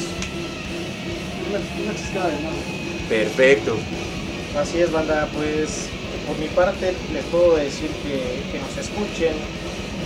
[1.50, 2.56] una, una chiscada de nada.
[3.10, 3.78] Perfecto.
[4.60, 5.28] Así es, banda.
[5.34, 5.90] Pues
[6.28, 9.34] por mi parte les puedo decir que, que nos escuchen,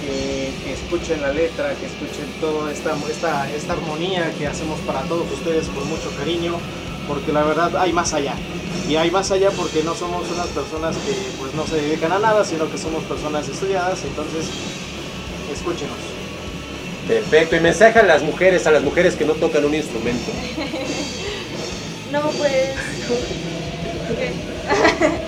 [0.01, 5.01] que, que escuchen la letra, que escuchen toda esta, esta, esta armonía que hacemos para
[5.03, 6.57] todos ustedes con mucho cariño,
[7.07, 8.35] porque la verdad hay más allá.
[8.87, 12.19] Y hay más allá porque no somos unas personas que pues no se dedican a
[12.19, 14.45] nada, sino que somos personas estudiadas, entonces
[15.53, 15.95] escúchenos.
[17.07, 17.55] Perfecto.
[17.55, 20.31] Y mensaje a las mujeres, a las mujeres que no tocan un instrumento.
[22.11, 22.75] No, pues.
[24.11, 24.19] ok.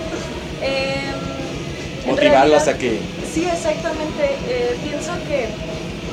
[0.60, 1.14] Em,
[2.04, 3.00] en Motivarlas realidad- a que.
[3.32, 4.36] Sí, exactamente.
[4.48, 5.48] Eh, pienso que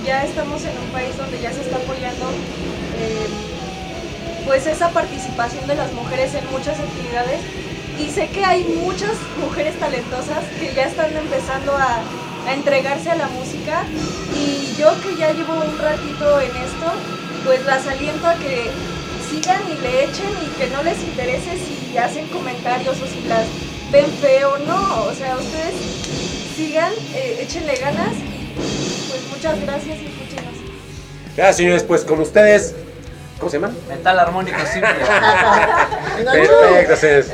[0.05, 2.25] ya estamos en un país donde ya se está apoyando
[2.97, 3.27] eh,
[4.45, 7.39] pues esa participación de las mujeres en muchas actividades
[7.99, 11.99] y sé que hay muchas mujeres talentosas que ya están empezando a,
[12.47, 13.83] a entregarse a la música
[14.35, 16.87] y yo que ya llevo un ratito en esto,
[17.45, 18.69] pues las aliento a que
[19.29, 23.45] sigan y le echen y que no les interese si hacen comentarios o si las
[23.91, 25.75] ven feo, no, o sea, ustedes
[26.55, 30.55] sigan, eh, échenle ganas y pues muchas gracias y escúchenos.
[31.35, 31.83] Gracias, señores.
[31.83, 32.75] Pues con ustedes.
[33.41, 33.75] ¿Cómo se llaman?
[33.89, 34.93] Metal armónico simple.
[36.31, 37.33] Perfecto.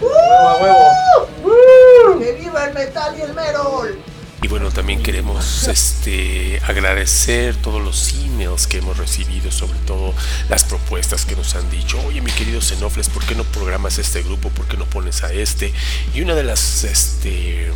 [0.00, 2.18] Huevo a huevo.
[2.20, 4.11] ¡Que viva el metal y el merol!
[4.42, 10.14] Y bueno, también queremos este, agradecer todos los emails que hemos recibido, sobre todo
[10.48, 12.00] las propuestas que nos han dicho.
[12.06, 14.48] Oye, mi querido Xenofles, ¿por qué no programas este grupo?
[14.48, 15.72] ¿Por qué no pones a este?
[16.12, 17.70] Y una de las, este,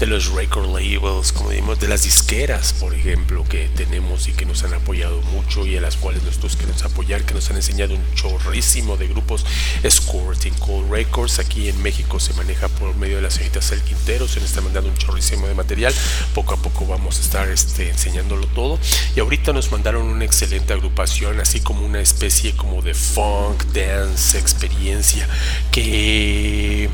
[0.00, 4.46] de los record labels, como decimos, de las disqueras, por ejemplo, que tenemos y que
[4.46, 7.94] nos han apoyado mucho y a las cuales nosotros queremos apoyar, que nos han enseñado
[7.94, 9.46] un chorrísimo de grupos,
[9.88, 14.26] Squirting Cold Records, aquí en México se maneja por medio de las señoritas El Quintero,
[14.26, 15.94] se nos está mandando un chorrísimo de material,
[16.34, 18.78] poco a poco vamos a estar este, enseñándolo todo
[19.16, 24.38] y ahorita nos mandaron una excelente agrupación, así como una especie como de funk, dance,
[24.38, 25.28] experiencia
[25.70, 26.88] que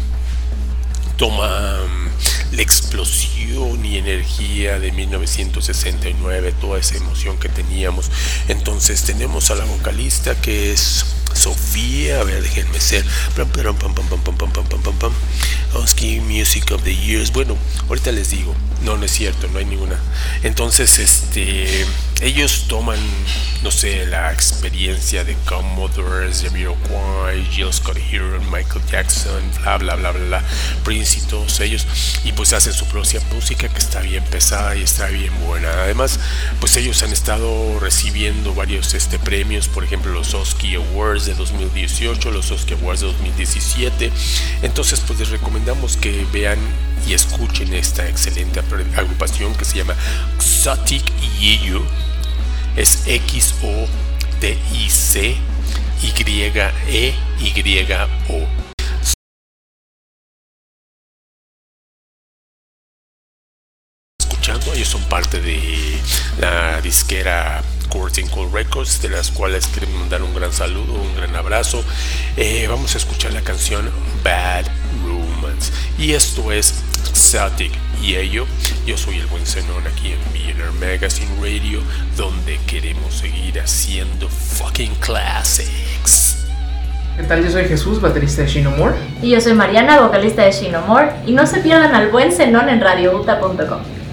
[1.16, 8.10] toma mm, la explosión y energía de 1969, toda esa emoción que teníamos.
[8.48, 13.04] Entonces tenemos a la vocalista que es Sofía, a ver, déjenme ser.
[13.36, 15.12] Pam, pam, pam, pam, pam, pam, pam, pam, pam.
[15.74, 17.32] Husky Music of the Years.
[17.32, 17.56] Bueno,
[17.88, 18.54] ahorita les digo.
[18.82, 19.98] No, no es cierto, no hay ninguna.
[20.42, 21.86] Entonces, este,
[22.20, 22.98] ellos toman,
[23.62, 30.12] no sé, la experiencia de Commodores, Jamiroquai, Jill Scott Heron, Michael Jackson, bla, bla, bla,
[30.12, 30.44] bla,
[30.84, 31.86] Prince y todos ellos,
[32.22, 35.70] y pues hacen su propia música que está bien pesada y está bien buena.
[35.70, 36.20] Además,
[36.60, 42.30] pues ellos han estado recibiendo varios este, premios, por ejemplo, los Oski Awards de 2018,
[42.30, 44.12] los Oski Awards de 2017.
[44.62, 46.58] Entonces, pues les recomendamos que vean
[47.08, 48.60] y escuchen esta excelente
[48.96, 49.94] agrupación que se llama
[50.38, 51.04] Xotic
[51.38, 51.82] Yeyo.
[52.76, 53.86] Es X-O-T-I-C
[57.38, 58.46] Y-E-Y-O.
[64.18, 65.98] Escuchando, ellos son parte de
[66.38, 67.62] la disquera
[67.96, 71.82] Courting Cold Records, de las cuales queremos mandar un gran saludo, un gran abrazo.
[72.36, 73.90] Eh, vamos a escuchar la canción
[74.22, 74.66] Bad
[75.06, 75.72] Romance.
[75.98, 76.74] Y esto es
[77.14, 77.72] Celtic
[78.02, 78.46] y ello.
[78.86, 81.80] Yo soy el buen Zenón aquí en Millionaire Magazine Radio,
[82.18, 86.44] donde queremos seguir haciendo fucking classics.
[87.16, 87.42] ¿Qué tal?
[87.42, 88.94] Yo soy Jesús, baterista de Shinomore.
[89.22, 91.12] Y yo soy Mariana, vocalista de Shinomore.
[91.24, 94.05] Y no se pierdan al buen Zenón en radiouta.com.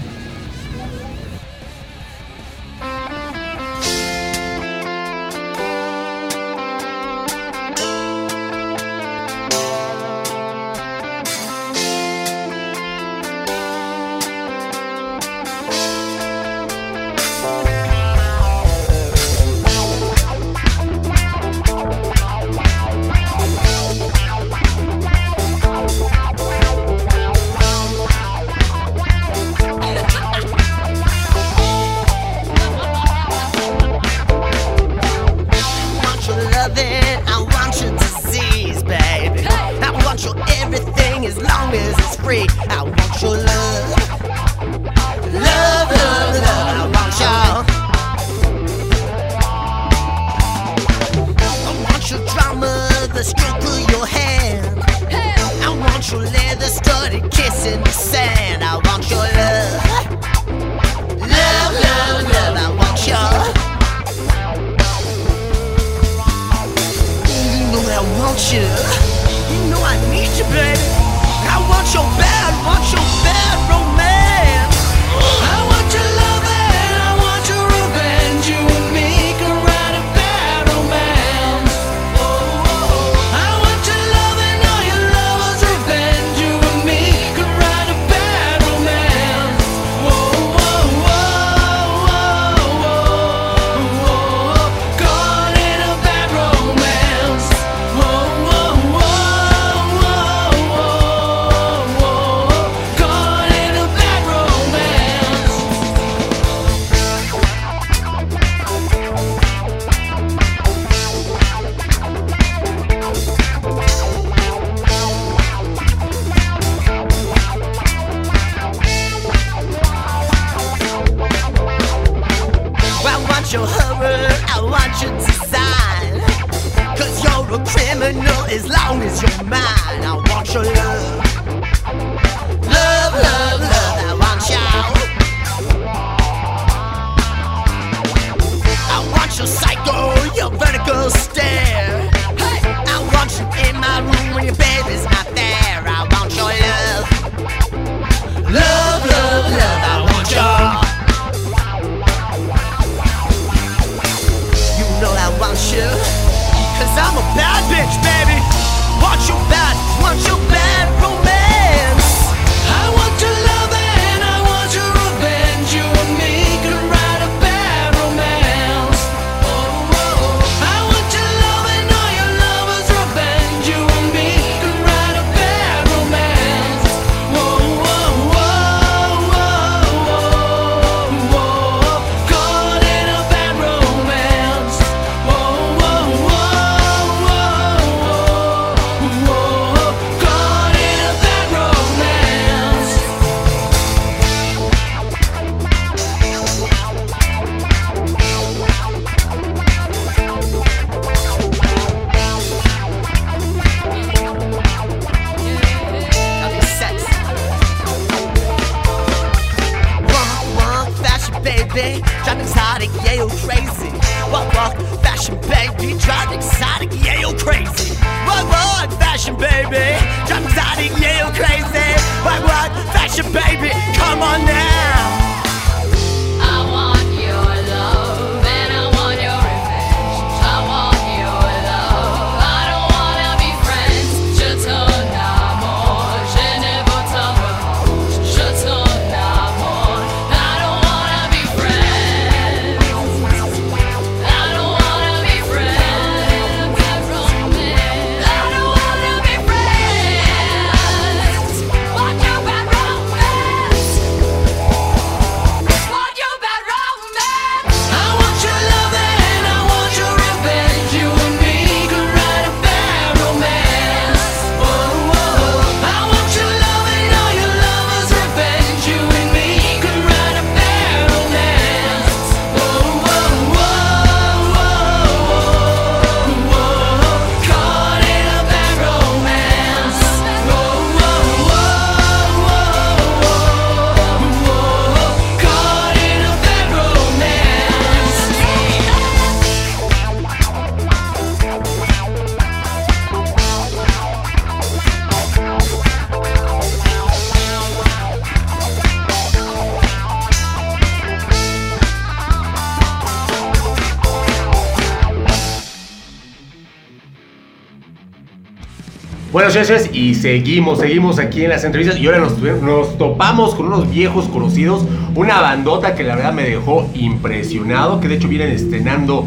[309.54, 313.90] Señores, y seguimos, seguimos aquí en las entrevistas y ahora nos, nos topamos con unos
[313.90, 314.84] viejos conocidos,
[315.16, 319.26] una bandota que la verdad me dejó impresionado, que de hecho vienen estrenando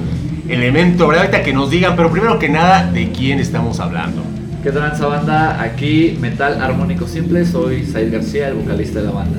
[0.49, 1.25] Elemento, ¿verdad?
[1.25, 4.23] Ahorita que nos digan, pero primero que nada, ¿de quién estamos hablando?
[4.63, 5.61] ¿Qué tranza banda?
[5.61, 9.39] Aquí Metal Armónico Simple, soy Said García, el vocalista de la banda.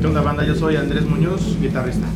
[0.00, 0.44] ¿Qué onda banda?
[0.44, 2.06] Yo soy Andrés Muñoz, guitarrista.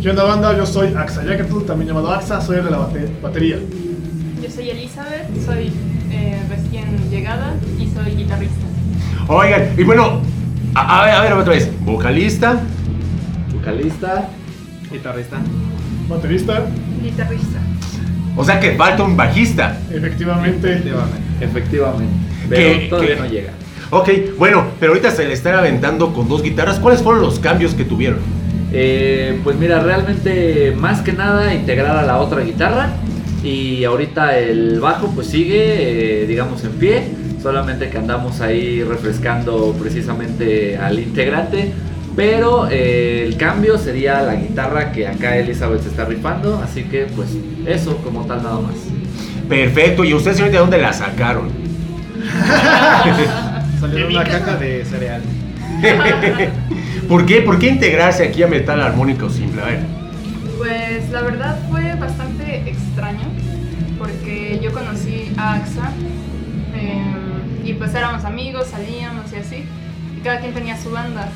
[0.00, 0.56] ¿Qué onda banda?
[0.56, 3.56] Yo soy Axa Yaketul, también llamado Axa, soy el de la bate- batería.
[4.40, 5.72] Yo soy Elizabeth, soy
[7.78, 8.56] y soy guitarrista.
[9.28, 10.20] Oigan, y bueno,
[10.74, 12.60] a, a ver, a ver otra vez, vocalista,
[13.54, 14.28] vocalista,
[14.90, 15.38] guitarrista,
[16.08, 16.62] baterista,
[17.02, 17.58] Guitarrista.
[18.36, 19.78] o sea que falta un bajista.
[19.92, 20.82] Efectivamente.
[21.40, 22.12] Efectivamente.
[22.48, 23.52] Que- Pero todavía no llega.
[23.90, 24.08] Ok,
[24.38, 26.78] bueno, pero ahorita se le están aventando con dos guitarras.
[26.78, 28.18] ¿Cuáles fueron los cambios que tuvieron?
[28.72, 32.90] Eh, pues mira, realmente más que nada integrar a la otra guitarra
[33.42, 37.02] y ahorita el bajo pues sigue, eh, digamos, en pie,
[37.42, 41.72] solamente que andamos ahí refrescando precisamente al integrante,
[42.14, 47.06] pero eh, el cambio sería la guitarra que acá Elizabeth se está rifando, así que
[47.16, 47.36] pues
[47.66, 48.74] eso como tal nada más.
[49.48, 51.48] Perfecto, ¿y ustedes señorita de dónde la sacaron?
[53.80, 55.22] Salió de una caja de cereal.
[57.08, 57.40] ¿Por qué?
[57.40, 59.62] ¿Por qué integrarse aquí a Metal Armónico Simple?
[59.62, 59.80] A ver.
[60.58, 63.26] Pues la verdad fue bastante extraño
[63.98, 65.90] porque yo conocí a AXA
[67.70, 69.64] y pues éramos amigos, salíamos y así,
[70.16, 71.28] y cada quien tenía su banda.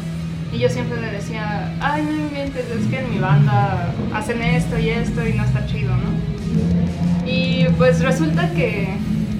[0.53, 4.78] Y yo siempre le decía, ay, no inventes, es que en mi banda hacen esto
[4.78, 7.24] y esto y no está chido, ¿no?
[7.24, 8.97] Y pues resulta que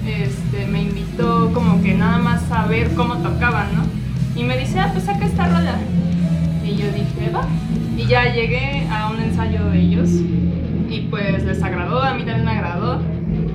[0.07, 3.83] este, me invitó como que nada más a ver cómo tocaban, ¿no?
[4.39, 5.75] Y me dice, ah, pues saca esta rola.
[6.63, 7.45] Y yo dije, va.
[7.97, 10.09] Y ya llegué a un ensayo de ellos
[10.89, 13.01] y pues les agradó, a mí también me agradó.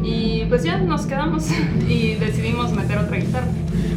[0.03, 1.47] Y pues ya nos quedamos
[1.89, 3.47] y decidimos meter otra guitarra.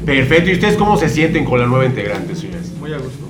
[0.05, 2.71] Perfecto, ¿y ustedes cómo se sienten con la nueva integrante, señores?
[2.79, 3.25] Muy a gusto,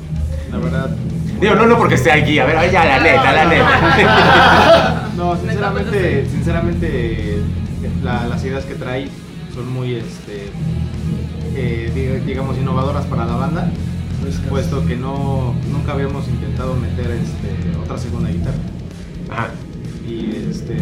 [0.52, 0.96] la verdad.
[1.40, 5.10] Digo, no, no porque esté aquí, a ver, a ver, ya, la neta, la neta.
[5.18, 7.38] No, sinceramente, sinceramente
[8.04, 9.08] la- las ideas que trae
[9.54, 10.48] son muy, este,
[11.56, 13.70] eh, diga- digamos, innovadoras para la banda,
[14.50, 18.58] puesto que no, nunca habíamos intentado meter este, otra segunda guitarra.
[19.30, 19.50] Ajá.
[20.08, 20.78] Y este,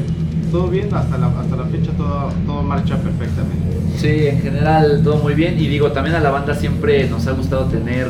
[0.52, 3.78] todo bien, hasta la, hasta la fecha todo, todo marcha perfectamente.
[3.98, 7.32] Sí, en general todo muy bien y digo, también a la banda siempre nos ha
[7.34, 8.10] gustado tener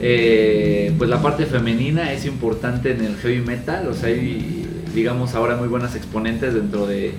[0.00, 5.34] eh, pues la parte femenina es importante en el heavy metal, o sea, hay digamos
[5.34, 7.12] ahora muy buenas exponentes dentro de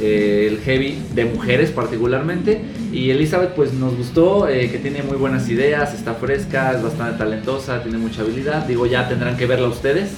[0.00, 2.60] eh, el heavy de mujeres particularmente
[2.92, 7.18] y Elizabeth pues nos gustó eh, que tiene muy buenas ideas, está fresca, es bastante
[7.18, 10.10] talentosa, tiene mucha habilidad, digo ya tendrán que verla ustedes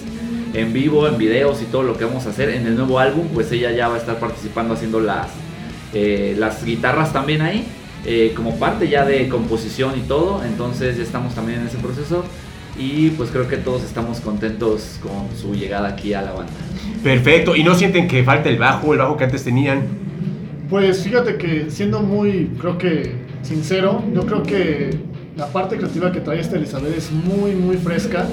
[0.54, 3.28] en vivo, en videos y todo lo que vamos a hacer en el nuevo álbum,
[3.32, 5.28] pues ella ya va a estar participando haciendo las
[5.92, 7.66] eh, las guitarras también ahí,
[8.06, 12.24] eh, como parte ya de composición y todo, entonces ya estamos también en ese proceso
[12.78, 16.52] y pues creo que todos estamos contentos con su llegada aquí a la banda.
[17.02, 19.82] Perfecto, ¿y no sienten que falta el bajo, el bajo que antes tenían?
[20.68, 24.96] Pues fíjate que siendo muy, creo que sincero, yo creo que
[25.40, 28.26] la parte creativa que trae esta Elizabeth es muy, muy fresca.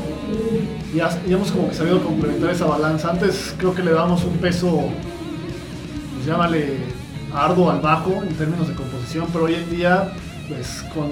[0.93, 3.11] Y hemos como que sabido complementar esa balanza.
[3.11, 4.89] Antes creo que le dábamos un peso,
[6.13, 6.79] pues llámale
[7.33, 10.11] arduo al bajo en términos de composición, pero hoy en día,
[10.49, 11.09] pues con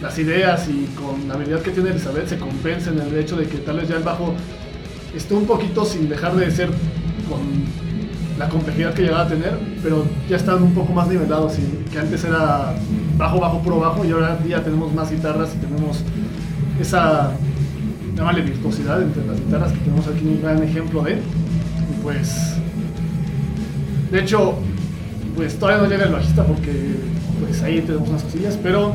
[0.00, 3.58] las ideas y con la habilidad que tiene Elizabeth se compensen el hecho de que
[3.58, 4.34] tal vez ya el bajo
[5.16, 6.68] esté un poquito sin dejar de ser
[7.28, 7.40] con
[8.38, 11.98] la complejidad que llegaba a tener, pero ya están un poco más nivelados y que
[11.98, 12.74] antes era
[13.16, 16.04] bajo, bajo, puro bajo y ahora día tenemos más guitarras y tenemos
[16.80, 17.32] esa
[18.14, 22.54] llámale virtuosidad entre las guitarras que tenemos aquí un gran ejemplo de y pues
[24.10, 24.54] de hecho
[25.36, 26.96] pues todavía no llega el bajista porque
[27.40, 28.92] pues ahí tenemos unas cosillas pero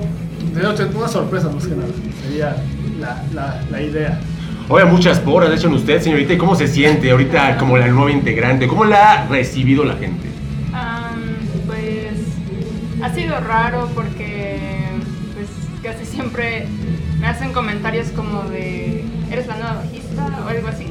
[0.54, 1.88] de hecho una sorpresa más que nada
[2.22, 2.56] sería
[3.72, 4.20] la idea
[4.70, 6.34] Oye, muchas porras le echan usted, señorita.
[6.34, 8.68] ¿Y cómo se siente ahorita como la nueva integrante?
[8.68, 10.30] ¿Cómo la ha recibido la gente?
[10.74, 11.36] Am,
[11.68, 12.14] pues
[13.02, 14.58] ha sido raro porque
[15.34, 15.50] pues
[15.84, 16.66] casi siempre
[17.20, 20.88] me hacen comentarios como de eres la nueva bajista o algo así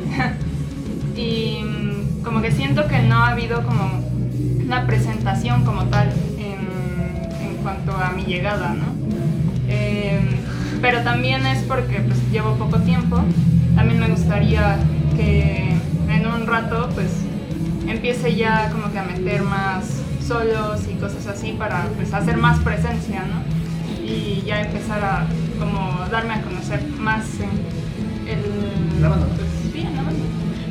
[1.16, 4.02] y mm, como que siento que no ha habido como
[4.64, 8.92] una presentación como tal en, en cuanto a mi llegada, ¿no?
[9.68, 10.28] Em,
[10.82, 13.22] pero también es porque pues llevo poco tiempo.
[13.74, 14.78] También me gustaría
[15.16, 15.72] que
[16.08, 17.08] en un rato pues
[17.88, 22.58] empiece ya como que a meter más solos y cosas así para pues hacer más
[22.60, 23.42] presencia, ¿no?
[24.04, 25.26] Y ya empezar a
[25.58, 27.50] como darme a conocer más en
[28.28, 29.02] el...
[29.02, 29.26] La banda.
[29.26, 30.20] Pues, sí, en la banda.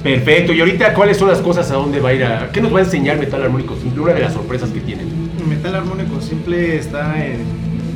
[0.03, 0.53] Perfecto.
[0.53, 2.51] Y ahorita, ¿cuáles son las cosas a dónde va a ir a...
[2.51, 4.01] ¿Qué nos va a enseñar Metal Armónico Simple?
[4.01, 5.07] Una de las sorpresas que tienen.
[5.47, 7.41] Metal Armónico Simple está en,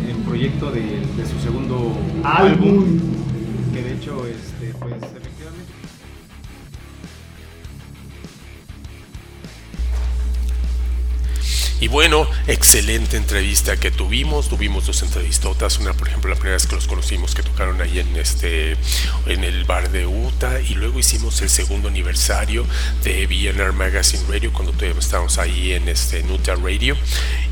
[0.10, 2.70] en proyecto de, de su segundo Álbum.
[2.70, 3.00] álbum.
[3.74, 4.55] Que de hecho, este,
[11.82, 14.48] Y bueno, excelente entrevista que tuvimos.
[14.48, 15.78] Tuvimos dos entrevistotas.
[15.80, 18.78] Una, por ejemplo, la primera vez que los conocimos que tocaron ahí en este
[19.26, 20.62] en el bar de Utah.
[20.62, 22.66] Y luego hicimos el segundo aniversario
[23.04, 26.96] de BNR Magazine Radio cuando todavía estábamos ahí en este en Utah Radio.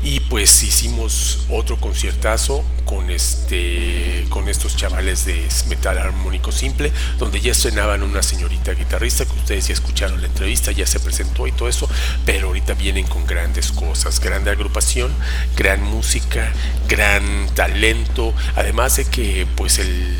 [0.02, 7.40] Y pues hicimos otro conciertazo con este con estos chavales de metal armónico simple donde
[7.40, 11.52] ya estrenaban una señorita guitarrista que ustedes ya escucharon la entrevista ya se presentó y
[11.52, 11.88] todo eso
[12.26, 15.12] pero ahorita vienen con grandes cosas grande agrupación
[15.56, 16.52] gran música
[16.88, 20.18] gran talento además de que pues el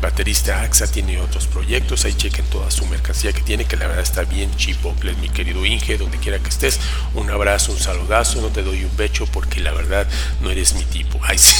[0.00, 4.02] baterista AXA tiene otros proyectos, ahí chequen toda su mercancía que tiene, que la verdad
[4.02, 6.80] está bien chipocle, mi querido Inge, donde quiera que estés,
[7.14, 10.06] un abrazo, un saludazo, no te doy un pecho porque la verdad
[10.40, 11.20] no eres mi tipo.
[11.22, 11.54] Ay, sí.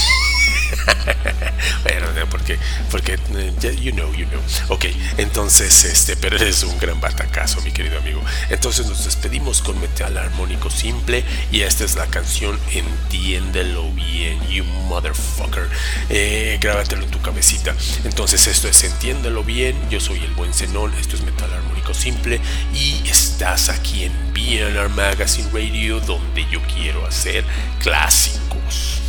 [1.83, 2.57] bueno, no, porque,
[2.89, 4.41] porque, eh, you know, you know.
[4.69, 4.85] Ok,
[5.17, 8.21] entonces, este, pero eres un gran batacazo, mi querido amigo.
[8.49, 14.63] Entonces nos despedimos con metal armónico simple y esta es la canción Entiéndelo bien, you
[14.63, 15.67] motherfucker.
[16.09, 17.75] Eh, grábatelo en tu cabecita.
[18.03, 22.39] Entonces esto es Entiéndelo bien, yo soy el buen Zenón, esto es metal armónico simple
[22.73, 27.43] y estás aquí en BNR Magazine Radio donde yo quiero hacer
[27.79, 29.01] clásicos.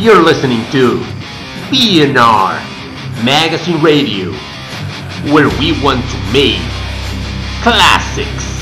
[0.00, 1.04] You're listening to
[1.70, 2.58] BNR
[3.22, 4.32] Magazine Radio,
[5.30, 6.62] where we want to make
[7.62, 8.57] classics.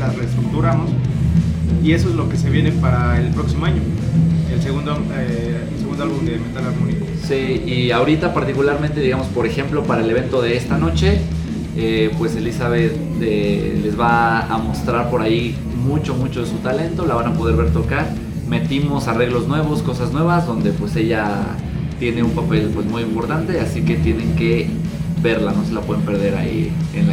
[0.00, 0.90] Las reestructuramos
[1.84, 3.80] y eso es lo que se viene para el próximo año,
[4.52, 7.06] el segundo, eh, el segundo álbum de Metal Armónico.
[7.26, 11.20] Sí, y ahorita particularmente, digamos, por ejemplo, para el evento de esta noche,
[11.76, 15.54] eh, pues Elizabeth eh, les va a mostrar por ahí
[15.86, 18.08] mucho, mucho de su talento, la van a poder ver tocar.
[18.48, 21.28] Metimos arreglos nuevos, cosas nuevas, donde pues ella
[21.98, 24.68] tiene un papel pues muy importante, así que tienen que
[25.22, 27.09] verla, no se la pueden perder ahí en.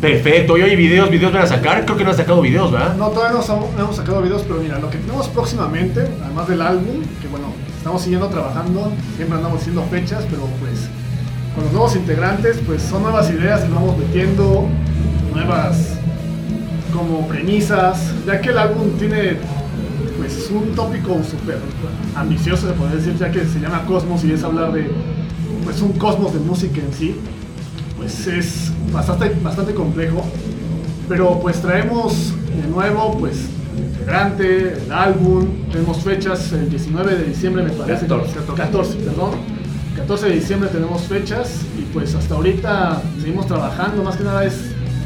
[0.00, 2.94] Perfecto, y hoy videos, videos van a sacar, creo que no han sacado videos, ¿verdad?
[2.94, 7.02] No, todavía no hemos sacado videos, pero mira, lo que tenemos próximamente, además del álbum,
[7.20, 10.88] que bueno, estamos siguiendo trabajando, siempre andamos haciendo fechas, pero pues
[11.52, 14.68] con los nuevos integrantes, pues son nuevas ideas que vamos metiendo,
[15.34, 15.98] nuevas
[16.92, 19.38] como premisas, ya que el álbum tiene
[20.16, 21.58] pues un tópico súper
[22.14, 24.88] ambicioso, se podría decir, ya que se llama Cosmos y es hablar de
[25.64, 27.16] pues un cosmos de música en sí,
[27.96, 30.24] pues es bastante, bastante complejo.
[31.08, 37.24] Pero pues traemos de nuevo pues el integrante, el álbum, tenemos fechas, el 19 de
[37.24, 38.06] diciembre me parece.
[38.06, 38.34] 14.
[38.56, 39.30] 14, perdón.
[39.96, 44.54] 14 de diciembre tenemos fechas y pues hasta ahorita seguimos trabajando, más que nada es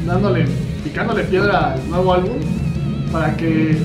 [0.05, 0.45] dándole,
[0.83, 2.37] picándole piedra al nuevo álbum
[3.11, 3.77] para que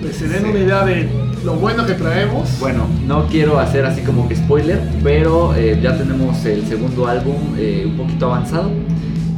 [0.00, 1.08] pues, se den una idea de
[1.44, 2.58] lo bueno que traemos.
[2.58, 7.36] Bueno, no quiero hacer así como que spoiler, pero eh, ya tenemos el segundo álbum
[7.56, 8.70] eh, un poquito avanzado.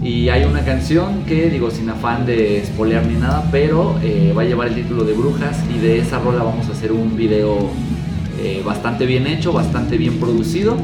[0.02, 4.42] Y hay una canción que, digo, sin afán de spoilear ni nada, pero eh, va
[4.42, 7.70] a llevar el título de Brujas y de esa rola vamos a hacer un video
[8.42, 10.78] eh, bastante bien hecho, bastante bien producido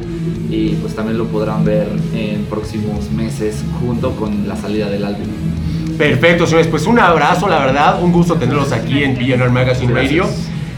[0.50, 5.26] y pues también lo podrán ver en próximos meses junto con la salida del álbum.
[5.96, 10.26] Perfecto, señores, pues un abrazo, la verdad, un gusto tenerlos aquí en PNR Magazine Radio.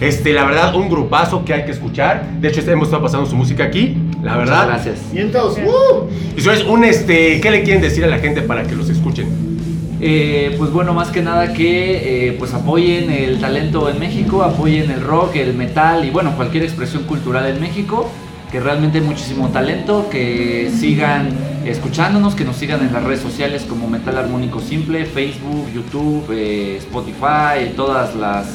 [0.01, 2.25] Este, la verdad, un grupazo que hay que escuchar.
[2.41, 4.67] De hecho, hemos estado pasando su música aquí, la verdad.
[4.67, 4.99] gracias.
[5.13, 6.09] Mientos, ¡uh!
[6.37, 9.49] Y señores, un este, ¿qué le quieren decir a la gente para que los escuchen?
[10.01, 14.91] Eh, pues bueno, más que nada que eh, pues apoyen el talento en México, apoyen
[14.91, 18.09] el rock, el metal y bueno, cualquier expresión cultural en México,
[18.53, 21.31] que realmente hay muchísimo talento, que sigan
[21.65, 26.77] escuchándonos, que nos sigan en las redes sociales como Metal Armónico Simple, Facebook, YouTube, eh,
[26.79, 28.47] Spotify, todas las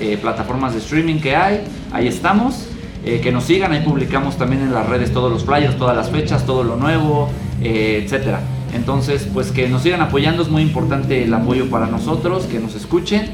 [0.00, 1.60] eh, plataformas de streaming que hay,
[1.92, 2.68] ahí estamos.
[3.06, 6.10] Eh, que nos sigan, ahí publicamos también en las redes todos los flyers, todas las
[6.10, 7.30] fechas, todo lo nuevo,
[7.62, 8.40] eh, etcétera.
[8.74, 12.74] Entonces, pues que nos sigan apoyando, es muy importante el apoyo para nosotros, que nos
[12.74, 13.30] escuchen.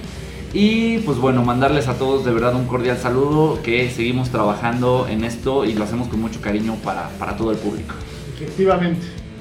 [0.53, 5.25] Y pues bueno, mandarles a todos de verdad un cordial saludo, que seguimos trabajando en
[5.25, 7.95] esto y lo hacemos con mucho cariño para, para todo el público.
[8.35, 9.01] Efectivamente.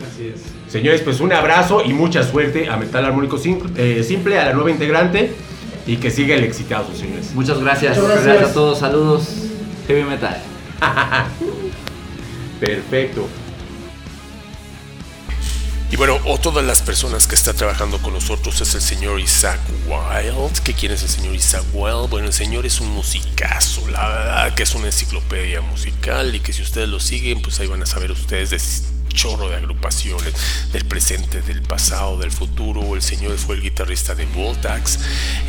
[0.09, 0.43] Así es.
[0.71, 3.37] Señores, pues un abrazo y mucha suerte a Metal Armónico
[3.75, 5.33] eh, Simple, a la nueva integrante
[5.85, 7.33] y que siga el exitazo, señores.
[7.35, 8.51] Muchas gracias, Muchas gracias, gracias.
[8.51, 9.50] a todos, saludos,
[9.91, 10.39] heavy metal.
[12.59, 13.40] Perfecto.
[15.91, 19.59] Y bueno, otro de las personas que está trabajando con nosotros es el señor Isaac
[19.87, 20.59] Wild.
[20.63, 22.09] ¿Qué quién es el señor Isaac Wild?
[22.09, 26.53] Bueno, el señor es un musicazo, la verdad que es una enciclopedia musical y que
[26.53, 30.33] si ustedes lo siguen, pues ahí van a saber ustedes de chorro de agrupaciones
[30.71, 32.95] del presente, del pasado, del futuro.
[32.95, 34.99] El señor fue el guitarrista de Voltax.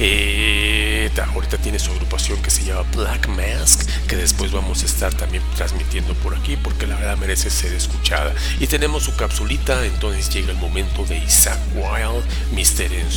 [0.00, 4.86] Eh, ta- ahorita tiene su agrupación que se llama Black Mask, que después vamos a
[4.86, 8.34] estar también transmitiendo por aquí porque la verdad merece ser escuchada.
[8.58, 12.24] Y tenemos su capsulita, entonces llega el momento de Isaac Wild.
[12.52, 13.08] En-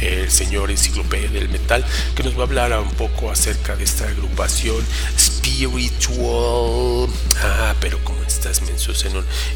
[0.00, 4.06] el señor enciclopedia del metal, que nos va a hablar un poco acerca de esta
[4.08, 4.84] agrupación
[5.18, 7.09] Spiritual.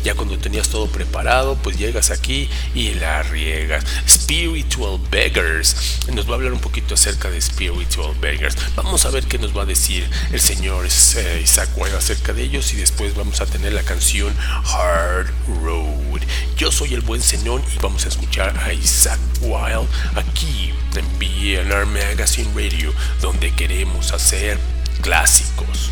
[0.02, 3.84] Ya cuando tenías todo preparado, pues llegas aquí y la riegas.
[4.08, 6.00] Spiritual Beggars.
[6.12, 8.56] Nos va a hablar un poquito acerca de Spiritual Beggars.
[8.76, 10.86] Vamos a ver qué nos va a decir el señor
[11.16, 15.32] eh, Isaac Wild acerca de ellos y después vamos a tener la canción Hard
[15.62, 16.22] Road.
[16.56, 21.86] Yo soy el buen Zenón y vamos a escuchar a Isaac Wild aquí en BNR
[21.86, 24.58] Magazine Radio, donde queremos hacer
[25.00, 25.90] clásicos.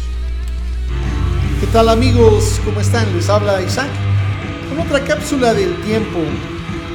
[1.62, 2.60] ¿Qué tal amigos?
[2.64, 3.14] ¿Cómo están?
[3.14, 3.88] Les habla Isaac
[4.68, 6.18] con otra cápsula del tiempo.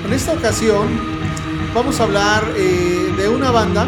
[0.05, 0.89] En esta ocasión
[1.74, 3.86] vamos a hablar eh, de una banda,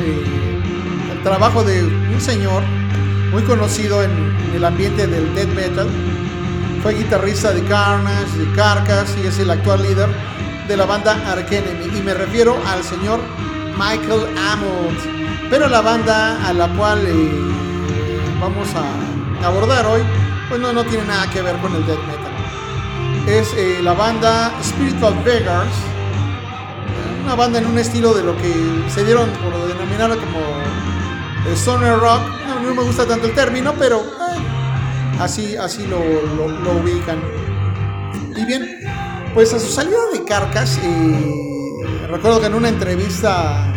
[0.00, 2.62] eh, el trabajo de un señor
[3.32, 4.12] muy conocido en,
[4.54, 5.88] el ambiente del death metal.
[6.80, 10.08] Fue guitarrista de Carnage, de Carcass y es el actual líder
[10.68, 11.98] de la banda Arch Enemy.
[11.98, 13.18] Y me refiero al señor
[13.72, 15.50] Michael Amott.
[15.50, 17.32] Pero la banda a la cual eh,
[18.40, 19.07] vamos a
[19.44, 20.02] abordar hoy,
[20.48, 22.32] pues no, tiene nada que ver con el death metal.
[23.26, 25.72] Es eh, la banda Spiritual Beggars,
[27.24, 28.52] una banda en un estilo de lo que
[28.88, 30.38] se dieron por denominar como
[31.46, 32.20] eh, stoner rock.
[32.46, 37.18] No, no me gusta tanto el término, pero eh, así, así lo, lo- ubican.
[38.34, 38.80] Y bien,
[39.34, 40.78] pues a su salida de Carcas,
[42.08, 43.72] recuerdo que en una entrevista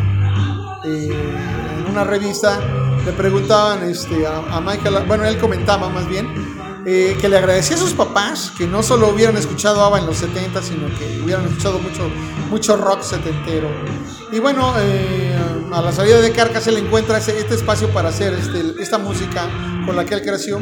[0.84, 2.60] en una revista
[3.06, 6.28] le preguntaban este, a, Michael, bueno, él comentaba más bien,
[6.86, 10.18] eh, que le agradecía a sus papás que no solo hubieran escuchado ABBA en los
[10.18, 12.10] 70, sino que hubieran escuchado mucho,
[12.50, 13.70] mucho rock setentero.
[14.32, 15.38] Y bueno, eh,
[15.72, 19.48] a la salida de Carcas él encuentra ese- este espacio para hacer este, esta música
[19.86, 20.60] con la que él creció.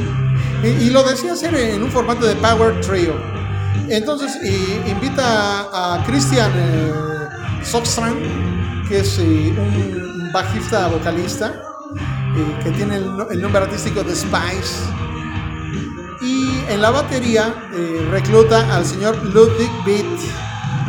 [0.63, 3.13] Y, lo decía hacer en un formato de Power Trio.
[3.87, 4.37] Entonces
[4.87, 6.91] invita a Christian eh,
[8.87, 11.61] que es eh, un bajista vocalista,
[12.35, 14.75] eh, que tiene el, no- el nombre artístico de Spice.
[16.21, 20.05] Y en la batería eh, recluta al señor Ludwig Beat,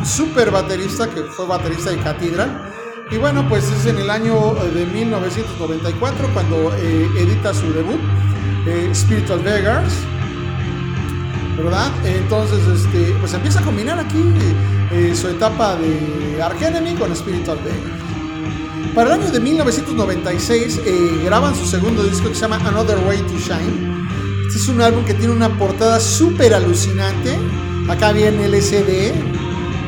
[0.05, 2.67] super baterista que fue baterista de Cathedral.
[3.11, 8.01] Y bueno, pues es en el año eh, de 1994 cuando edita su debut,
[8.95, 9.93] Spiritual Beggars.
[11.57, 11.91] ¿verdad?
[12.05, 14.23] Entonces, este, pues empieza a combinar aquí
[14.93, 18.10] eh, su etapa de Arch Enemy con Spiritual Beggar.
[18.95, 23.19] Para el año de 1996 eh, graban su segundo disco que se llama Another Way
[23.19, 24.09] to Shine.
[24.49, 27.39] Este es un álbum que tiene una portada súper alucinante.
[27.89, 29.13] Acá viene LCD.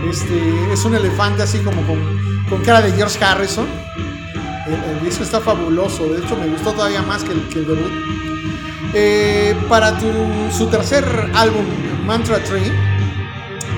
[0.08, 3.66] Este, es un elefante así como con, cara de George Harrison.
[4.68, 6.08] El, disco está fabuloso.
[6.08, 7.92] De hecho, me gustó todavía más que el, que el debut.
[8.94, 9.98] Eh, para
[10.52, 11.64] su tercer álbum,
[12.06, 12.70] Mantra Tree,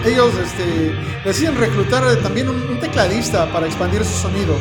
[0.04, 0.94] ellos este,
[1.24, 4.58] deciden reclutar también un tecladista para expandir su sonido.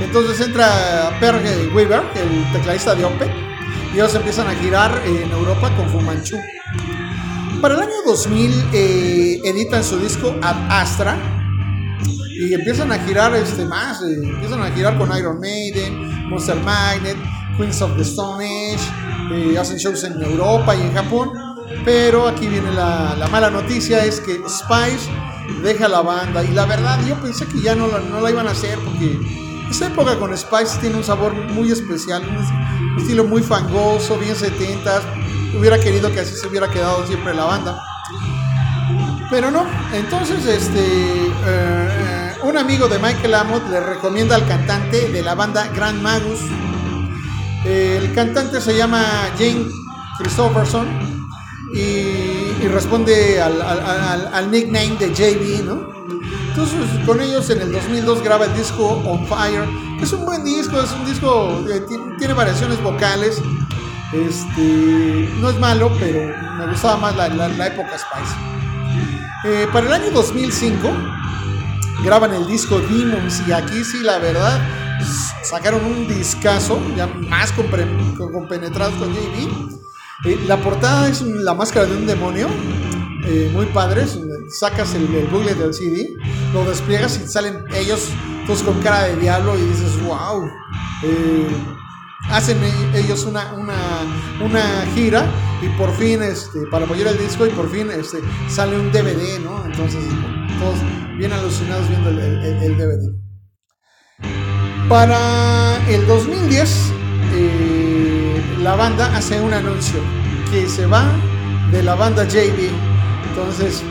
[0.00, 1.36] Entonces entra Per
[1.74, 3.30] Weaver, el tecladista de Opeth,
[3.92, 6.36] y ellos empiezan a girar en Europa con Fu Manchu.
[7.60, 11.16] Para el año 2000 eh, editan su disco Ad Astra
[12.30, 17.16] y empiezan a girar este, más, eh, empiezan a girar con Iron Maiden, Monster Magnet,
[17.56, 18.82] Queens of the Stone Age,
[19.32, 21.30] eh, hacen shows en Europa y en Japón,
[21.84, 25.08] pero aquí viene la, la mala noticia, es que Spice
[25.62, 27.86] deja la banda y la verdad yo pensé que ya no
[28.20, 29.18] la iban a hacer porque
[29.70, 35.02] esa época con Spice tiene un sabor muy especial, un, estilo muy fangoso, bien 70
[35.58, 37.82] hubiera querido que así se hubiera quedado siempre la banda.
[39.30, 40.80] Pero no, entonces este
[41.46, 46.40] eh, un amigo de Michael Amott le recomienda al cantante de la banda Grand Magus.
[47.64, 49.02] El cantante se llama
[49.38, 49.66] Jane
[50.18, 50.86] Christopherson
[51.74, 55.93] y, y responde al, al- al- al nickname de JB, ¿no?
[56.54, 59.64] Entonces con ellos en el 2002 graba el disco On Fire,
[60.00, 63.42] es un buen disco, es un disco que ti- tiene variaciones vocales,
[64.12, 67.26] este, no es malo, pero me gustaba más la,
[67.66, 68.34] época Spice.
[69.46, 70.88] Eh, para el año 2005
[72.04, 74.60] graban el disco Demons y aquí sí la verdad
[75.42, 79.74] sacaron un discazo ya más compenetrados con JB
[80.24, 82.46] Eh, la portada es la máscara de un demonio,
[83.24, 84.06] eh, muy padre.
[84.48, 86.14] Sacas el, el del CD,
[86.52, 88.08] lo despliegas y salen ellos
[88.46, 90.48] todos con cara de diablo y dices, wow.
[92.30, 93.74] hacen e- ellos una, una,
[94.44, 94.62] una
[94.94, 95.26] gira
[95.62, 98.18] y por fin, este, para apoyar el disco, y por fin este,
[98.48, 99.64] sale un DVD, ¿no?
[99.64, 100.04] Entonces,
[100.58, 100.78] todos
[101.16, 102.18] bien alucinados viendo el-
[102.62, 103.14] el DVD.
[104.88, 106.92] Para el 2010,
[107.34, 110.00] eh, la banda hace un anuncio
[110.50, 111.10] que se va
[111.72, 112.70] de la banda JB.
[113.30, 113.82] Entonces,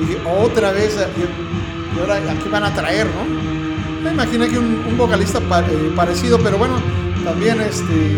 [0.00, 1.06] dije, otra vez, eh,
[1.96, 3.24] y ahora aquí van a traer, ¿no?
[4.04, 6.74] Me imaginé que un, vocalista eh, parecido, pero bueno,
[7.24, 8.16] también este,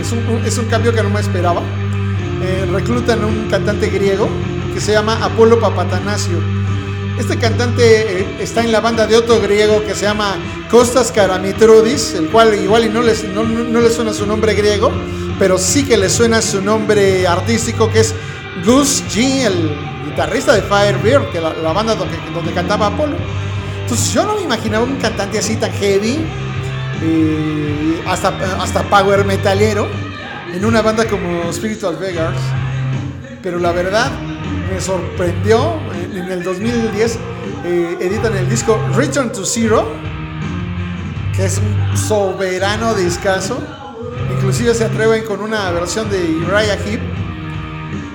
[0.00, 1.60] es, un, es un cambio que no me esperaba.
[2.42, 4.28] Eh, reclutan un cantante griego
[4.72, 6.38] que se llama Apolo Papatanasio.
[7.18, 10.36] Este cantante eh, está en la banda de otro griego que se llama
[10.70, 14.54] Kostas Karamitroudis, el cual igual y no les, no, no- no le suena su nombre
[14.54, 14.92] griego,
[15.38, 18.14] pero sí que le suena su nombre artístico que es
[18.64, 19.70] Gus G, el
[20.18, 23.16] guitarrista de Firebird, que la, la banda donde, donde cantaba Apolo.
[23.82, 26.26] Entonces yo no me imaginaba un cantante así tan heavy,
[27.00, 29.86] eh, hasta, hasta power metalero,
[30.52, 32.40] en una banda como Spiritual Beggars.
[33.44, 34.10] Pero la verdad
[34.72, 35.74] me sorprendió.
[36.12, 37.18] En, el 2010
[37.64, 39.86] eh, editan el disco Return to Zero,
[41.36, 43.56] que es un soberano discazo.
[44.34, 47.27] Inclusive se atreven con una versión de Uriah Heep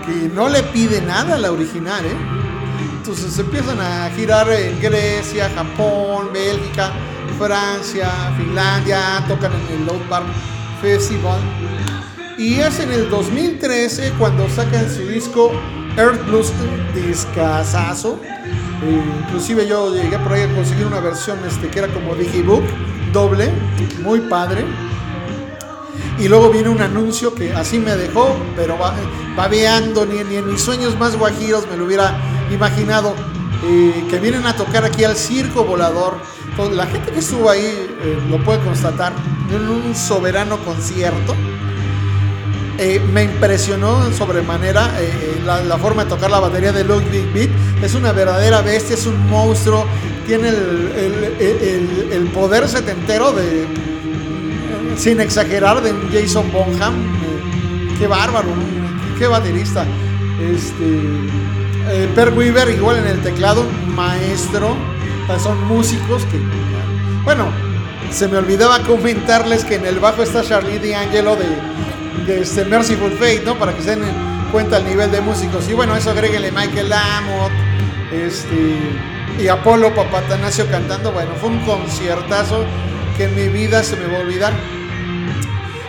[0.06, 2.16] que no le pide nada a la original, ¿eh?
[2.97, 6.91] Entonces empiezan a girar en Grecia, Japón, Bélgica,
[7.38, 10.26] Francia, Finlandia, tocan en el Load Park
[10.82, 11.39] Festival.
[12.38, 15.51] Y es en el 2013 cuando sacan su disco
[15.97, 18.20] Earth Blues, un discazazo.
[18.26, 22.64] Eh, inclusive yo llegué por ahí a conseguir una versión este, que era como Digibook,
[23.12, 23.51] doble,
[24.01, 24.66] muy padre.
[26.20, 28.78] Y luego viene un anuncio que así me dejó, pero
[29.36, 32.16] babeando, ni, ni en mis sueños más guajiros me lo hubiera
[32.51, 33.16] imaginado.
[33.66, 36.17] eh, que vienen a tocar aquí al Circo Volador.
[36.50, 39.13] Entonces, la gente que estuvo ahí eh, lo puede constatar
[39.50, 41.36] en un soberano concierto.
[42.78, 47.50] Eh, me impresionó sobremanera eh, la, forma de tocar la batería de Ludwig Beat.
[47.83, 49.86] Es una verdadera bestia, es un monstruo.
[50.28, 53.66] Tiene el poder setentero de,
[54.97, 56.93] sin exagerar, de Jason Bonham.
[56.93, 58.49] Eh, qué bárbaro,
[59.17, 59.86] qué baterista.
[60.39, 61.01] Este,
[61.89, 63.65] eh, Per Weaver, igual en el teclado,
[63.95, 64.75] maestro.
[65.41, 66.39] Son músicos que.
[67.24, 67.45] Bueno,
[68.11, 71.45] se me olvidaba comentarles que en el bajo está Charlie D'Angelo de,
[72.25, 73.55] de este Merciful Fate, ¿no?
[73.55, 74.03] Para que se den
[74.51, 75.67] cuenta el nivel de músicos.
[75.70, 77.51] Y bueno, eso agréguele Michael Amott,
[78.11, 78.78] este,
[79.41, 81.11] y Apolo Papatanasio cantando.
[81.11, 82.63] Bueno, fue un conciertazo
[83.17, 84.53] que en mi vida se me va a olvidar.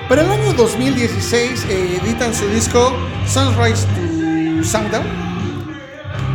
[0.08, 2.92] Para el año 2016 eh, editan su disco
[3.26, 5.04] Sunrise to Sundown,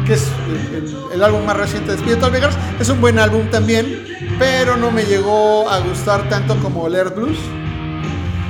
[0.06, 0.28] que es
[0.74, 2.58] el, el- álbum más reciente de Spiritual Beggars.
[2.80, 4.06] Es un buen álbum también,
[4.40, 7.38] pero no me llegó a gustar tanto como Air Blues.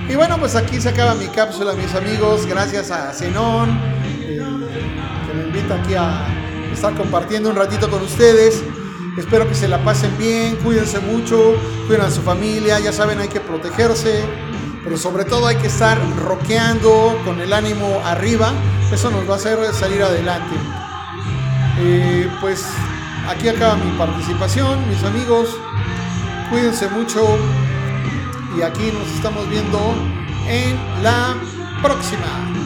[0.10, 2.46] Y bueno, pues aquí se acaba mi cápsula, mis amigos.
[2.48, 3.70] Gracias a Zenón,
[4.22, 4.40] eh,
[5.28, 6.26] que me invita aquí a
[6.74, 8.64] estar compartiendo un ratito con ustedes.
[9.18, 11.56] Espero que se la pasen bien, cuídense mucho,
[11.88, 14.24] cuiden a su familia, ya saben, hay que protegerse,
[14.84, 18.54] pero sobre todo hay que estar rockeando con el ánimo arriba,
[18.92, 20.56] eso nos va a hacer salir adelante.
[21.80, 22.66] Eh, pues
[23.28, 25.56] aquí acaba mi participación, mis amigos,
[26.50, 27.38] cuídense mucho
[28.58, 29.80] y aquí nos estamos viendo
[30.48, 31.36] en la
[31.82, 32.59] próxima.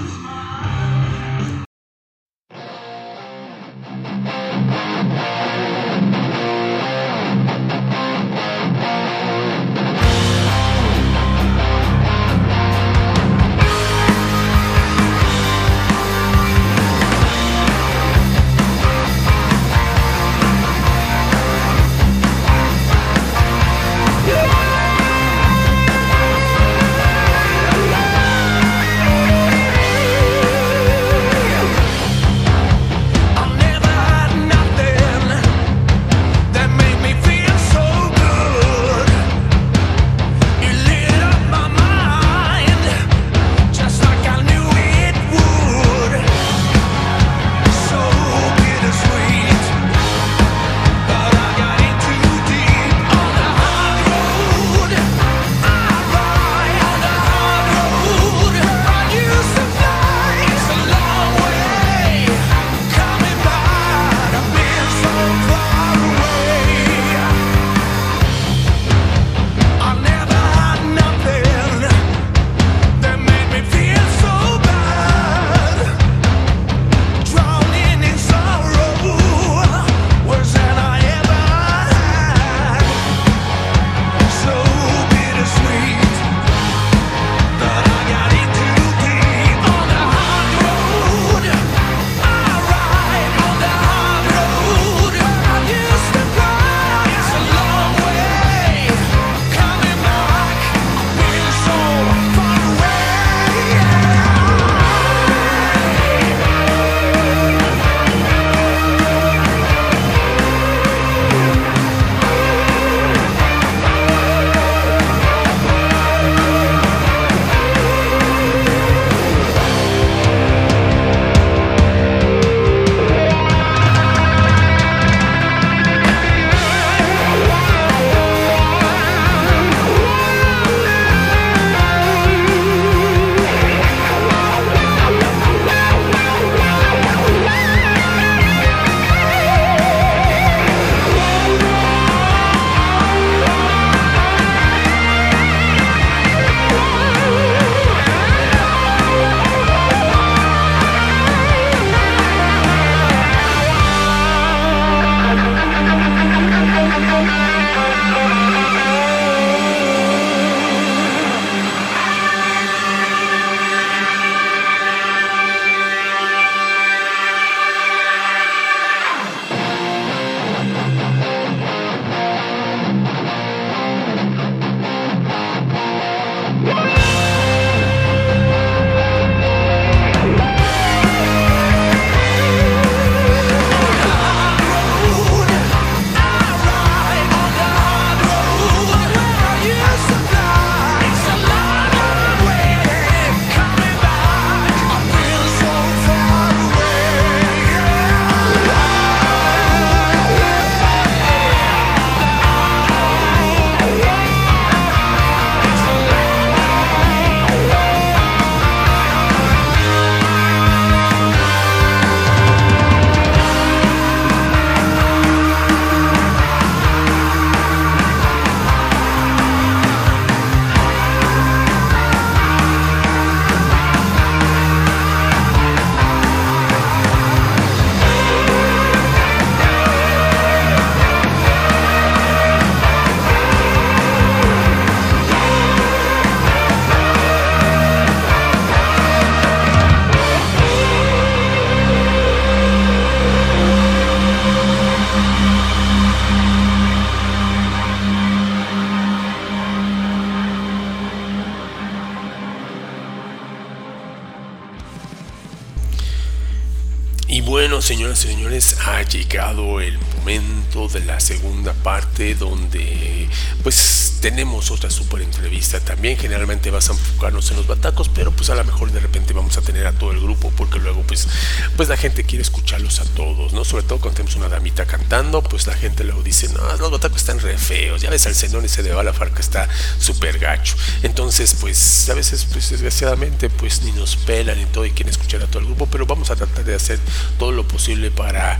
[258.85, 263.29] Ha llegado el momento de la segunda parte donde
[263.63, 266.17] pues tenemos otra super entrevista también.
[266.17, 269.57] Generalmente vas a enfocarnos en los batacos, pero pues a lo mejor de repente vamos
[269.57, 271.27] a tener a todo el grupo porque luego pues,
[271.75, 273.65] pues la gente quiere escucharlos a todos, ¿no?
[273.65, 277.17] Sobre todo cuando tenemos una damita cantando, pues la gente luego dice, no, los batacos
[277.17, 279.67] están re feos, ya ves al cenón ese de Balafar que está
[279.99, 280.77] súper gacho.
[281.01, 285.43] Entonces pues a veces pues desgraciadamente pues ni nos pelan y todo y quieren escuchar
[285.43, 286.97] a todo el grupo, pero vamos a tratar de hacer
[287.37, 288.57] todo lo posible para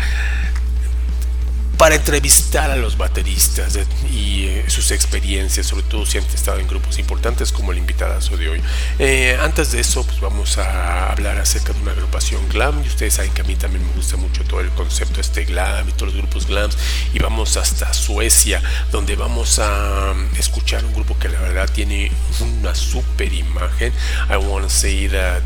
[1.84, 3.78] para entrevistar a los bateristas
[4.10, 8.38] y eh, sus experiencias, sobre todo si han estado en grupos importantes como el invitadazo
[8.38, 8.62] de hoy.
[9.00, 13.16] Eh, antes de eso, pues vamos a hablar acerca de una agrupación glam y ustedes
[13.16, 16.14] saben que a mí también me gusta mucho todo el concepto este glam y todos
[16.14, 16.78] los grupos glams
[17.14, 18.62] y vamos hasta Suecia
[18.94, 22.14] donde vamos a mm, escuchar un grupo que la verdad tiene
[22.62, 23.92] una super imagen.
[24.30, 25.44] I wanna say that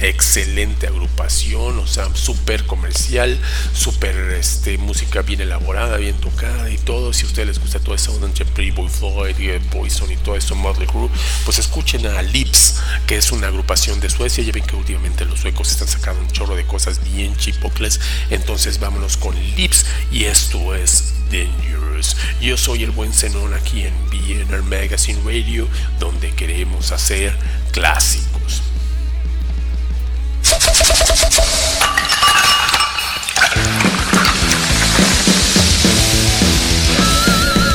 [0.00, 3.38] excelente agrupación, o sea, súper comercial,
[3.74, 7.12] súper este, música bien elaborada, bien tocada y todo.
[7.12, 10.36] Si a ustedes les gusta todo eso, entre Pretty Boy Floyd, y Poison y todo
[10.36, 11.08] eso, Motley Crue,
[11.44, 14.44] pues escuchen a Lips, que es una agrupación de Suecia.
[14.44, 18.00] Ya ven que últimamente los suecos están sacando un chorro de cosas bien chipocles.
[18.30, 22.16] Entonces vámonos con Lips y esto es Dangerous.
[22.40, 25.68] Yo soy el buen Zenón aquí en BNR Magazine Radio,
[25.98, 27.36] donde queremos hacer
[27.72, 28.62] clásicos.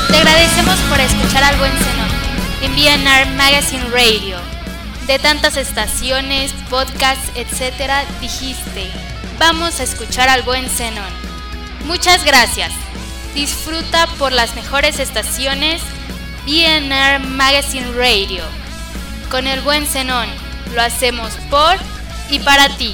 [0.10, 2.10] Te agradecemos por escuchar al buen Zenón
[2.62, 4.38] en BNR Magazine Radio.
[5.08, 8.90] De tantas estaciones, podcasts, etcétera, dijiste,
[9.40, 11.12] vamos a escuchar al buen Zenón.
[11.86, 12.72] Muchas gracias.
[13.34, 15.82] Disfruta por las mejores estaciones
[16.46, 18.44] BNR Magazine Radio.
[19.30, 20.28] Con el buen Zenón,
[20.74, 21.78] lo hacemos por
[22.30, 22.94] y para ti.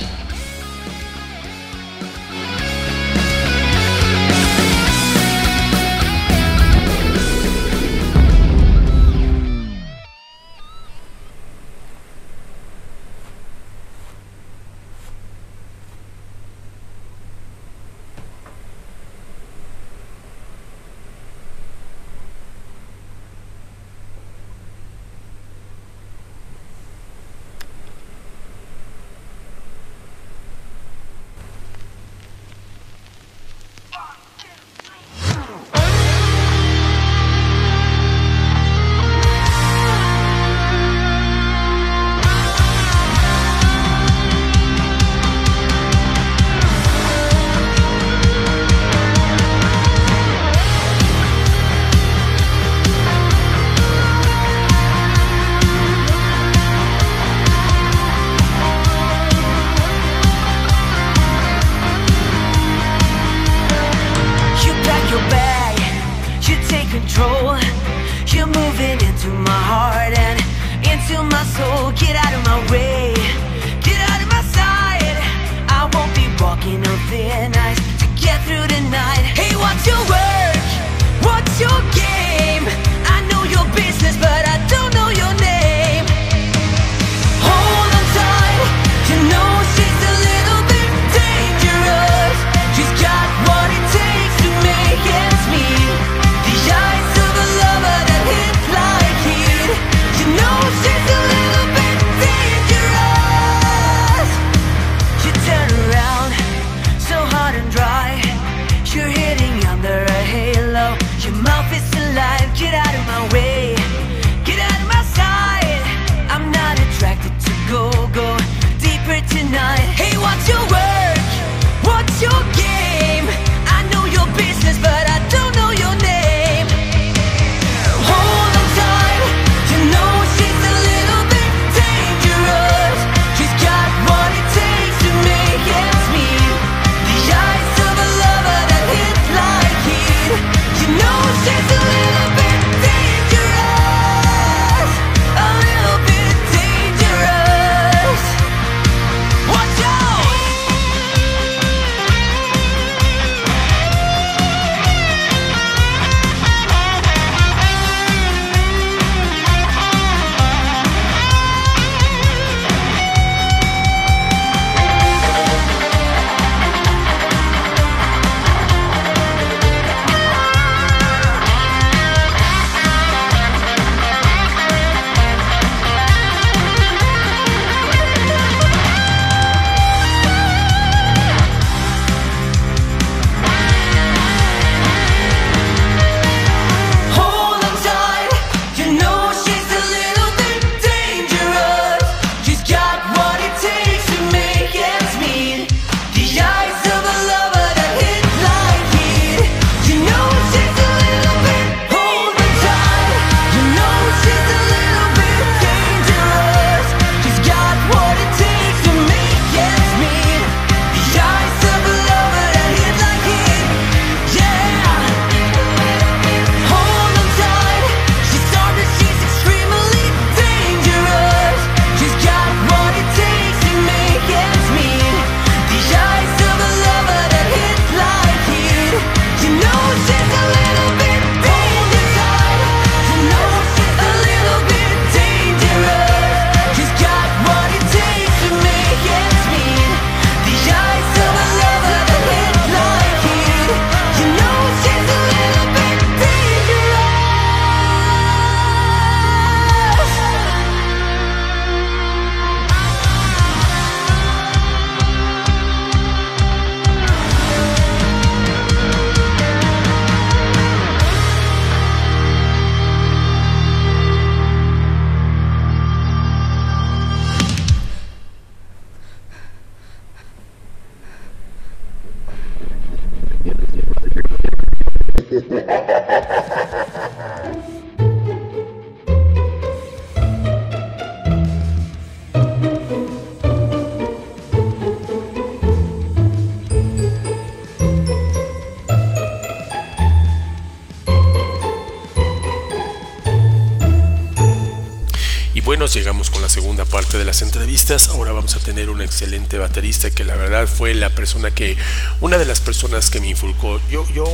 [298.41, 301.77] Vamos a tener un excelente baterista que la verdad fue la persona que,
[302.21, 303.79] una de las personas que me inculcó.
[303.87, 304.25] Yo, yo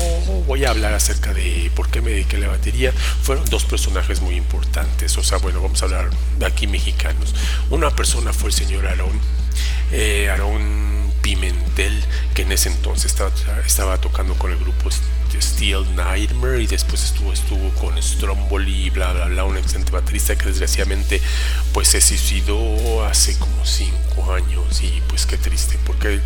[0.47, 2.93] voy a hablar acerca de por qué me dediqué a la batería.
[2.93, 5.17] Fueron dos personajes muy importantes.
[5.17, 6.09] O sea, bueno, vamos a hablar
[6.39, 7.35] de aquí mexicanos.
[7.69, 9.19] Una persona fue el señor Aarón.
[9.91, 10.96] Eh, Aarón
[11.27, 13.31] Pimentel, que en ese entonces estaba,
[13.65, 14.89] estaba tocando con el grupo
[15.41, 20.37] Steel Nightmare y después estuvo, estuvo con Stromboli y bla bla bla, un excelente baterista
[20.37, 21.21] que desgraciadamente
[21.73, 26.19] pues se suicidó hace como cinco años y pues qué triste porque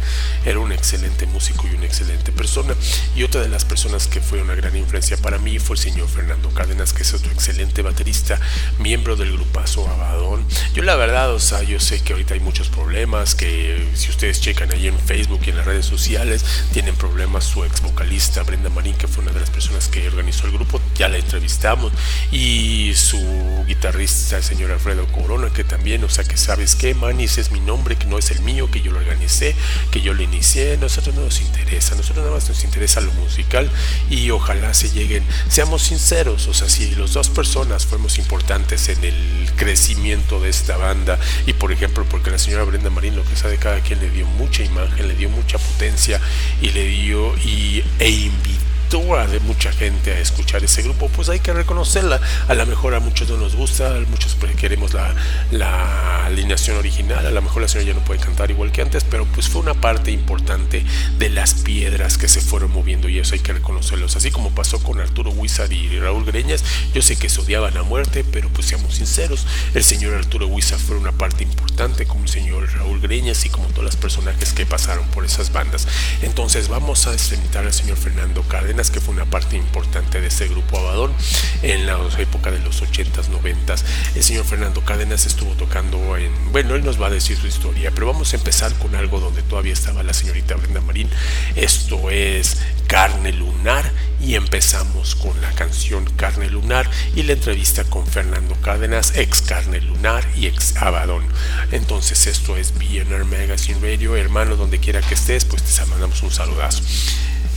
[0.45, 2.73] era un excelente músico y una excelente persona.
[3.15, 6.07] Y otra de las personas que fue una gran influencia para mí fue el señor
[6.07, 8.39] Fernando Cárdenas que es otro excelente baterista
[8.79, 12.69] miembro del grupazo Abadón yo la verdad o sea yo sé que ahorita hay muchos
[12.69, 17.43] problemas que si ustedes checan ahí en Facebook y en las redes sociales tienen problemas
[17.45, 20.81] su ex vocalista Brenda Marín que fue una de las personas que organizó el grupo,
[20.95, 21.91] ya la entrevistamos,
[22.31, 23.19] y su
[23.67, 27.59] guitarrista, el señor Alfredo Corona, que también, o sea, que sabes que Manis es mi
[27.59, 29.55] nombre, que no es el mío, que yo lo organicé,
[29.91, 33.69] que yo lo inicié, nosotros no nos interesa, nosotros nada más nos interesa lo musical
[34.09, 39.03] y ojalá se lleguen, seamos sinceros, o sea, si los dos personas fuimos importantes en
[39.03, 43.35] el crecimiento de esta banda, y por ejemplo, porque la señora Brenda Marín, lo que
[43.35, 46.19] sabe cada quien, le dio mucha imagen, le dio mucha potencia
[46.61, 51.39] y le dio y, e invitó de mucha gente a escuchar ese grupo, pues hay
[51.39, 52.19] que reconocerla.
[52.49, 55.15] A lo mejor a muchos no nos gusta, a muchos pues queremos la,
[55.49, 59.05] la alineación original, a lo mejor la señora ya no puede cantar igual que antes,
[59.05, 60.83] pero pues fue una parte importante
[61.17, 64.17] de las piedras que se fueron moviendo y eso hay que reconocerlos.
[64.17, 66.61] Así como pasó con Arturo Wizard y Raúl Greñas,
[66.93, 70.79] yo sé que se odiaban a muerte, pero pues seamos sinceros, el señor Arturo Wizard
[70.79, 74.65] fue una parte importante como el señor Raúl Greñas y como todos los personajes que
[74.65, 75.87] pasaron por esas bandas.
[76.21, 80.47] Entonces vamos a invitar al señor Fernando Cárdenas que fue una parte importante de ese
[80.47, 81.13] grupo Abadón
[81.61, 83.83] en la época de los 80s, 90s.
[84.15, 87.91] El señor Fernando Cárdenas estuvo tocando en, bueno, él nos va a decir su historia,
[87.93, 91.09] pero vamos a empezar con algo donde todavía estaba la señorita Brenda Marín.
[91.55, 98.05] Esto es Carne Lunar y empezamos con la canción Carne Lunar y la entrevista con
[98.07, 101.25] Fernando Cárdenas, ex Carne Lunar y ex Abadón.
[101.71, 106.31] Entonces esto es BNR Magazine Radio, hermano, donde quiera que estés, pues te mandamos un
[106.31, 106.83] saludazo.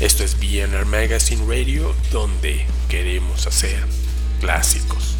[0.00, 3.76] Esto es BNR Magazine Radio, donde queremos hacer
[4.40, 5.14] clásicos.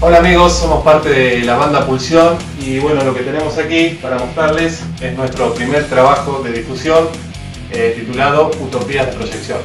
[0.00, 4.18] Hola amigos, somos parte de la banda Pulsión y bueno, lo que tenemos aquí para
[4.18, 7.08] mostrarles es nuestro primer trabajo de difusión
[7.70, 9.58] eh, titulado Utopías de Proyección.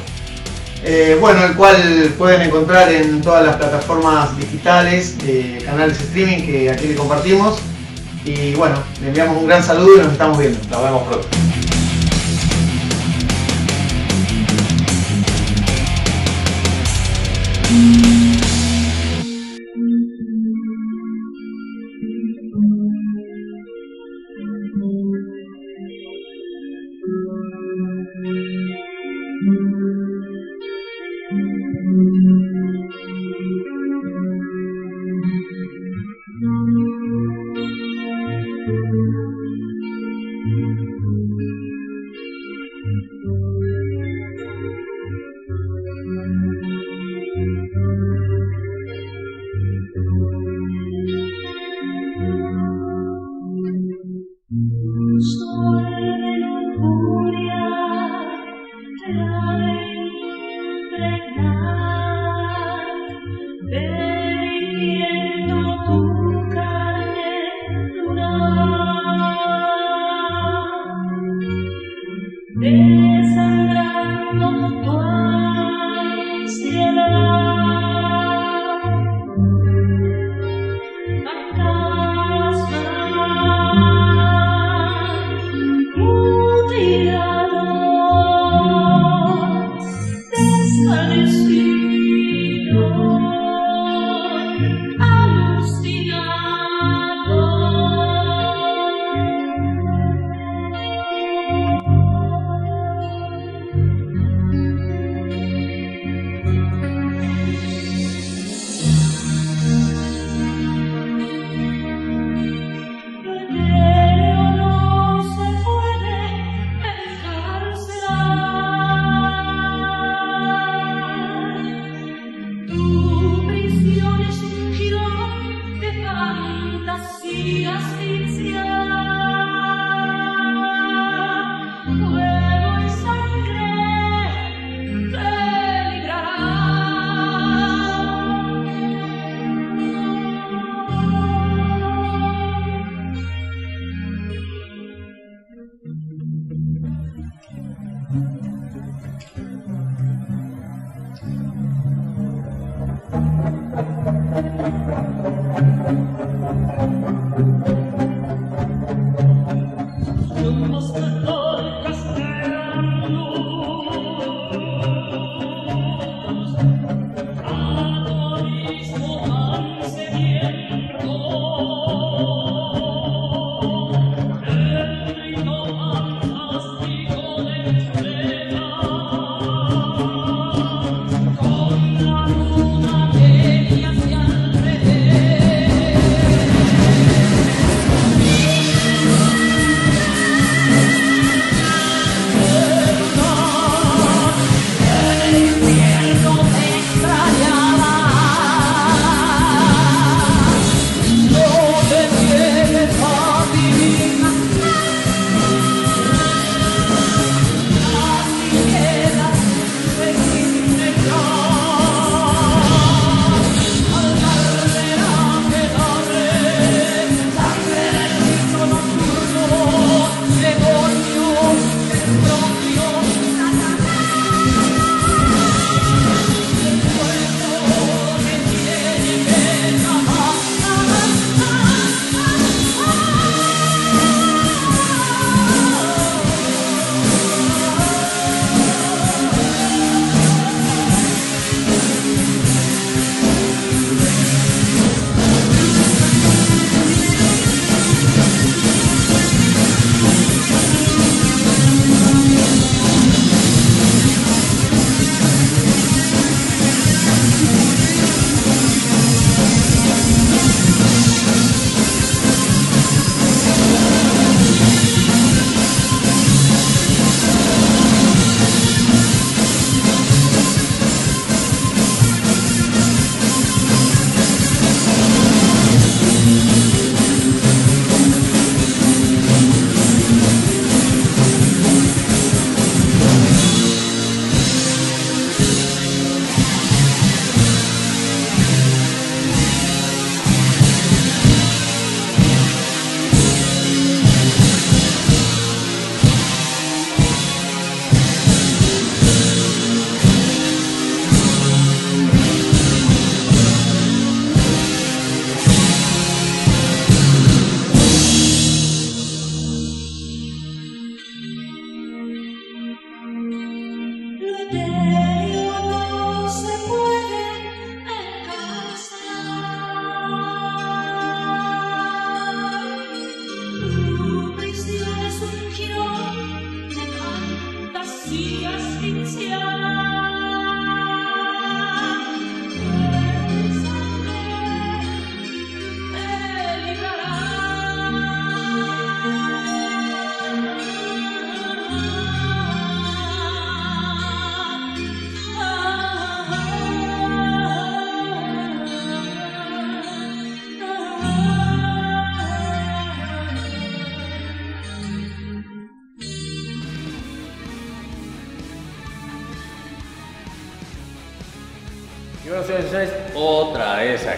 [0.84, 6.46] Eh, bueno, el cual pueden encontrar en todas las plataformas digitales, eh, canales de streaming
[6.46, 7.58] que aquí le compartimos.
[8.24, 10.58] Y bueno, le enviamos un gran saludo y nos estamos viendo.
[10.68, 11.28] Nos vemos pronto.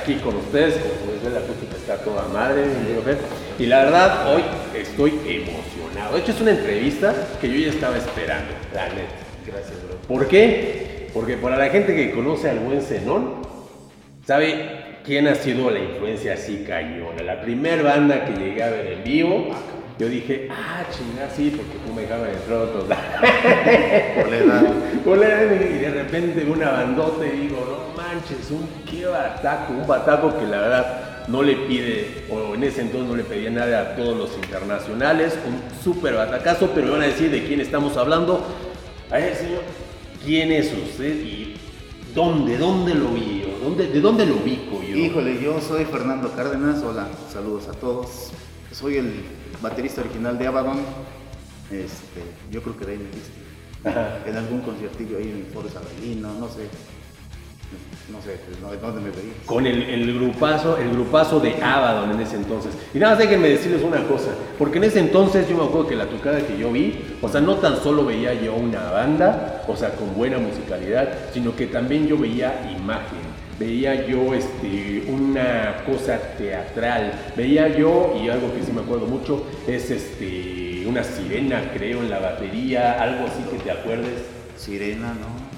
[0.00, 2.64] Aquí con ustedes, como ver la acústica está toda madre,
[3.58, 4.42] y la verdad hoy
[4.74, 6.14] estoy emocionado.
[6.14, 9.14] De hecho es una entrevista que yo ya estaba esperando, la neta.
[9.46, 9.96] Gracias, bro.
[10.08, 11.08] ¿Por qué?
[11.12, 13.42] Porque para la gente que conoce al buen Zenón,
[14.26, 17.22] sabe quién ha sido la influencia así cañona.
[17.22, 19.48] La primera banda que llegué a ver en vivo,
[20.00, 22.04] yo dije, ah, chingar, sí, porque tú me.
[22.06, 22.18] Por
[24.30, 24.62] la edad.
[25.04, 29.74] Por la edad, y de repente una bandota y digo, no manches, un qué bataco,
[29.74, 33.50] un bataco que la verdad no le pide, o en ese entonces no le pedía
[33.50, 37.60] nada a todos los internacionales, un súper batacazo, pero me van a decir de quién
[37.60, 38.42] estamos hablando.
[39.10, 39.64] A ver, señor,
[40.24, 41.56] ¿quién es usted y
[42.14, 43.48] dónde, dónde lo vi yo?
[43.62, 44.96] ¿Dónde, ¿De dónde lo ubico yo?
[44.96, 48.30] Híjole, yo soy Fernando Cárdenas, hola, saludos a todos.
[48.72, 50.78] Soy el baterista original de Abaddon.
[51.70, 54.28] Este, yo creo que de ahí me viste.
[54.28, 56.68] En algún conciertillo ahí en el Foro Sabelino, no sé.
[58.10, 59.36] No sé, pues, no, ¿de dónde me veías?
[59.46, 62.72] Con el, el grupazo, el grupazo de Abaddon en ese entonces.
[62.92, 65.94] Y nada más déjenme decirles una cosa, porque en ese entonces yo me acuerdo que
[65.94, 69.76] la tocada que yo vi, o sea, no tan solo veía yo una banda, o
[69.76, 73.29] sea, con buena musicalidad, sino que también yo veía imagen.
[73.60, 79.46] Veía yo este, una cosa teatral, veía yo, y algo que sí me acuerdo mucho,
[79.68, 84.22] es este, una sirena, creo, en la batería, algo así que te acuerdes.
[84.56, 85.50] Sirena, ¿no?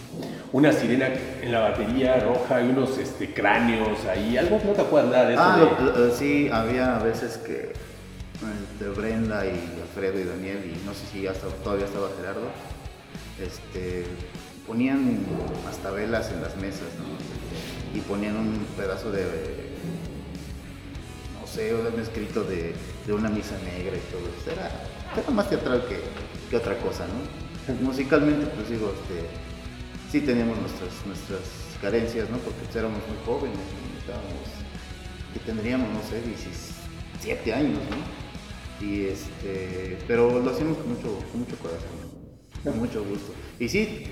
[0.53, 1.09] Una sirena
[1.43, 5.35] en la batería roja y unos este, cráneos ahí, algo no te acuerdas nada de
[5.35, 5.43] eso.
[5.45, 7.73] Ah, de- lo- lo- sí, había veces que
[8.43, 12.49] entre Brenda y Alfredo y Daniel, y no sé si hasta, todavía estaba Gerardo,
[13.41, 14.05] este,
[14.66, 15.19] ponían
[15.69, 17.41] hasta velas en las mesas, ¿no?
[17.94, 19.24] Y ponían un pedazo de,
[21.40, 22.74] no sé, un escrito de,
[23.06, 24.51] de una misa negra y todo eso.
[24.51, 24.70] Era,
[25.16, 26.01] era más teatral que,
[26.48, 27.74] que otra cosa, ¿no?
[27.81, 29.28] Musicalmente, pues digo, este,
[30.10, 31.40] sí teníamos nuestras, nuestras
[31.81, 32.36] carencias, ¿no?
[32.39, 33.98] Porque pues, éramos muy jóvenes, ¿no?
[33.98, 34.48] estábamos,
[35.32, 38.23] que tendríamos, no sé, 17 años, ¿no?
[38.86, 41.90] Y este, pero lo hacíamos con mucho, con mucho corazón,
[42.62, 43.32] con mucho gusto.
[43.59, 44.05] Y sí,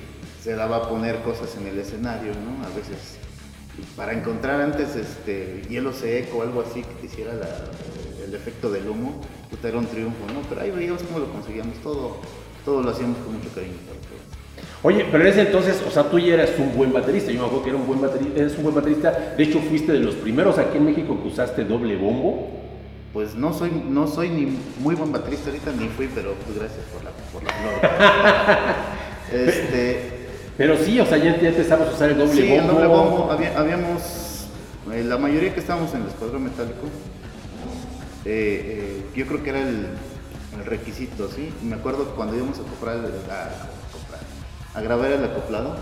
[0.42, 2.64] se daba a poner cosas en el escenario, ¿no?
[2.64, 3.18] A veces,
[3.96, 8.70] para encontrar antes este, hielo seco o algo así que te hiciera la- el efecto
[8.70, 9.20] del humo,
[9.50, 10.40] puta, era un triunfo, ¿no?
[10.48, 12.18] Pero ahí veíamos cómo lo conseguíamos, todo,
[12.64, 14.20] todo lo hacíamos con mucho cariño para todos.
[14.82, 17.30] Oye, pero en ese entonces, o sea, tú ya eras un buen baterista.
[17.32, 19.34] Yo me acuerdo que era un buen baterista, eres un buen baterista.
[19.36, 22.48] De hecho, fuiste de los primeros aquí en México que usaste doble bombo.
[23.12, 26.84] Pues no soy, no soy ni muy buen baterista ahorita, ni fui, pero pues gracias
[26.92, 28.76] por la, por la
[29.32, 30.19] este,
[30.60, 32.60] Pero sí, o sea, ya, ya empezamos a usar el doble sí, bombo.
[32.60, 33.32] el doble bombo.
[33.32, 34.44] había- habíamos,
[34.92, 36.84] eh, la mayoría que estábamos en el escuadrón metálico,
[38.26, 39.86] eh, eh, yo creo que era el,
[40.58, 41.50] el requisito, ¿sí?
[41.62, 44.20] Me acuerdo cuando íbamos a comprar, el- a, a comprar,
[44.74, 45.78] a grabar el acoplado,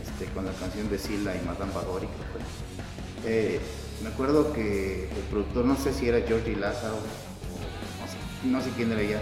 [0.00, 3.32] este, con la canción de Sila y Madame Bavori, creo que fue.
[3.32, 3.60] Eh,
[4.00, 8.60] me acuerdo que el productor, no sé si era Georgie Lázaro, o no sé, no
[8.62, 9.20] sé quién era ya,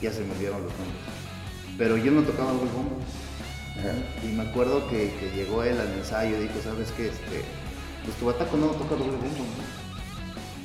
[0.00, 1.02] ya se me olvidaron los nombres,
[1.76, 2.96] pero yo no tocaba el bombo.
[4.22, 7.08] Y me acuerdo que, que llegó él al ensayo y dijo, ¿sabes qué?
[7.08, 7.44] Este,
[8.04, 9.64] pues tu bataco no toca doble bombo, ¿no?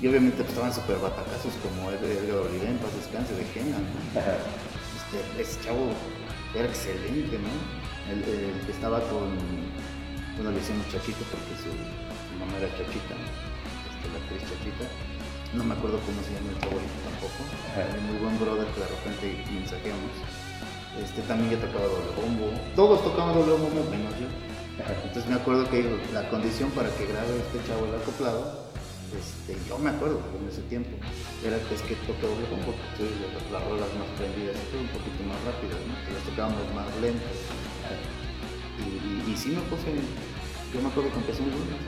[0.02, 3.80] Y obviamente pues, estaban súper batacazos como Edgar Edgar Oliver, en paz descanse, de Kena,
[3.80, 3.88] ¿no?
[4.19, 5.91] Este, ese chavo
[6.53, 7.52] era excelente, ¿no?
[8.11, 9.32] El, el que estaba con,
[10.36, 13.27] bueno, le decíamos Chachito porque su, su mamá era Chachita, ¿no?
[13.88, 14.86] Este, la actriz Chachita.
[15.56, 17.40] No me acuerdo cómo se llama el chavo ahorita tampoco.
[17.80, 19.26] Era muy buen brother que de repente
[19.56, 20.11] mensajeamos.
[21.02, 22.52] Este también ya tocaba doble bombo.
[22.76, 24.28] Todos tocaban doble bombo menos yo.
[24.78, 28.68] Entonces me acuerdo que la condición para que grabe este chavo el acoplado,
[29.16, 30.92] este, yo me acuerdo en ese tiempo,
[31.44, 35.24] era que es que toque doble bombo, porque las, las rolas más prendidas un poquito
[35.24, 35.96] más rápidas, ¿no?
[36.04, 37.38] Que las tocábamos más lentas.
[38.76, 41.80] Y, y, y sí me puse, yo me acuerdo que empecé muy bien,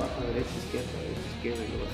[0.00, 1.84] baja, derecha, izquierda, derecha, izquierda, y luego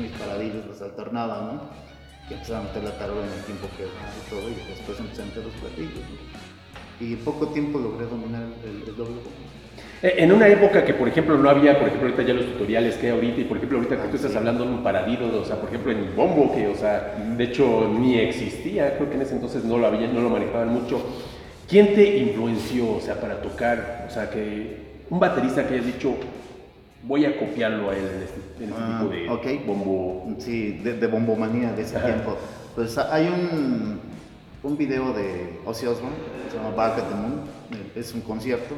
[0.00, 1.91] mis paradillos, las alternaba, ¿no?
[2.32, 5.22] Y a meter la tarola en el tiempo que daba y todo, y después empecé
[5.22, 7.06] a meter los platillos, ¿no?
[7.06, 9.30] Y poco tiempo logré dominar el, el doble bombo.
[10.02, 12.96] Eh, En una época que, por ejemplo, no había, por ejemplo, ahorita ya los tutoriales
[12.96, 15.44] que hay ahorita, y por ejemplo, ahorita que tú estás hablando de un paradido, o
[15.44, 19.16] sea, por ejemplo, en el bombo, que, o sea, de hecho ni existía, creo que
[19.16, 21.02] en ese entonces no lo había, no lo manejaban mucho.
[21.68, 24.76] ¿Quién te influenció, o sea, para tocar, o sea, que
[25.10, 26.14] un baterista que hayas dicho,
[27.02, 29.66] voy a copiarlo a él en este, en este Ah, tipo de ok.
[29.66, 30.34] bombo?
[30.38, 32.36] Sí, de, de bombomanía de ese tiempo.
[32.74, 34.00] Pues a- hay un,
[34.62, 36.16] un video de Ozzy Osbourne,
[36.50, 37.40] se llama Bark at the Moon,
[37.72, 38.74] eh, es un concierto,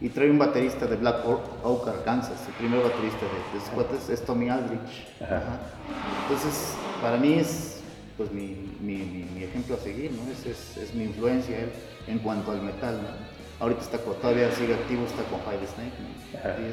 [0.00, 1.26] y trae un baterista de Black
[1.64, 5.06] Oak, Arkansas, el primer baterista de, de cuates es Tommy Aldrich.
[5.20, 5.60] Ajá.
[6.22, 7.76] Entonces, para mí es
[8.16, 10.30] pues mi, mi, mi- mi ejemplo a seguir, ¿no?
[10.30, 11.70] Es, es, es mi influencia él
[12.06, 13.08] en cuanto al metal, ¿no?
[13.64, 16.64] Ahorita está, todavía sigue activo, está con Five Snake, ¿no?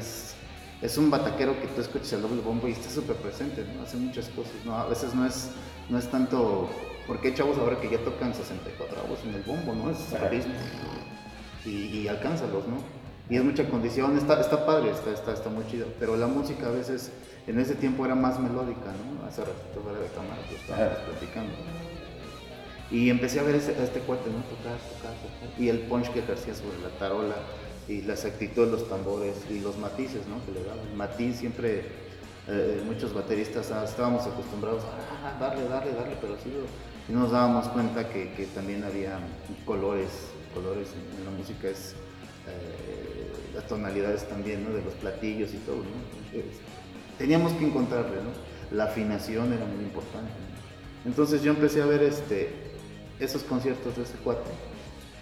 [0.80, 3.82] Es, un bataquero que tú escuchas el doble bombo y está súper presente, ¿no?
[3.82, 4.76] Hace muchas cosas, ¿no?
[4.76, 5.50] A veces no es,
[5.88, 6.68] no es tanto...
[7.06, 9.90] Porque hay chavos ahora que ya tocan 64 avos en el bombo, ¿no?
[9.90, 9.98] Es
[11.64, 11.70] y,
[12.02, 12.76] y alcánzalos, ¿no?
[13.30, 16.66] Y es mucha condición, está, está padre, está, está, está muy chido, pero la música
[16.66, 17.10] a veces
[17.46, 19.26] en ese tiempo era más melódica, ¿no?
[19.26, 21.52] Hace ratito fuera de cámara pues estábamos platicando.
[22.90, 24.40] Y empecé a ver ese- a este cuate, ¿no?
[24.48, 25.60] Tocar, tocar, tocar.
[25.60, 27.34] Y el punch que ejercía sobre la tarola,
[27.88, 30.44] y la exactitud de los tambores, y los matices, ¿no?
[30.44, 30.86] Que le daban.
[30.86, 31.84] El matiz siempre,
[32.46, 36.52] eh, muchos bateristas ah, estábamos acostumbrados a ah, darle, darle, darle, pero sí,
[37.08, 39.18] y nos dábamos cuenta que, que también había
[39.64, 40.10] colores,
[40.54, 41.94] colores en, en la música, es
[42.46, 44.74] eh, las tonalidades también, ¿no?
[44.74, 46.28] De los platillos y todo, ¿no?
[46.32, 46.60] Entonces,
[47.16, 48.76] teníamos que encontrarle, ¿no?
[48.76, 50.30] La afinación era muy importante.
[50.30, 51.10] ¿no?
[51.10, 52.50] Entonces yo empecé a ver este,
[53.18, 54.50] esos conciertos de ese cuate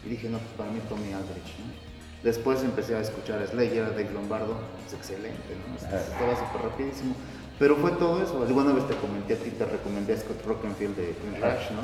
[0.04, 1.75] y dije, no, pues para mí Tommy Aldrich, ¿no?
[2.22, 4.56] Después empecé a escuchar a Slayer, a Dave Lombardo,
[4.86, 5.38] es excelente,
[5.68, 5.86] ¿no?
[5.86, 5.98] Ajá.
[6.00, 7.14] Estaba súper rapidísimo.
[7.58, 8.42] Pero fue todo eso.
[8.42, 11.34] Alguna vez te comenté a ti, te recomendé a Scott Rockenfield de Queen.
[11.42, 11.82] Rush, ¿no?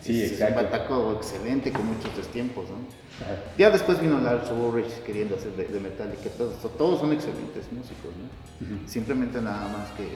[0.00, 0.60] Sí, Es- exacto.
[0.60, 2.76] Es un bataco excelente con muchos destiempos, ¿no?
[3.24, 3.40] Ajá.
[3.58, 8.10] Ya después vino Lars Ulrich queriendo hacer de, de Metallica, todos, todos son excelentes músicos,
[8.16, 8.88] ¿no?
[8.88, 10.08] Simplemente nada más que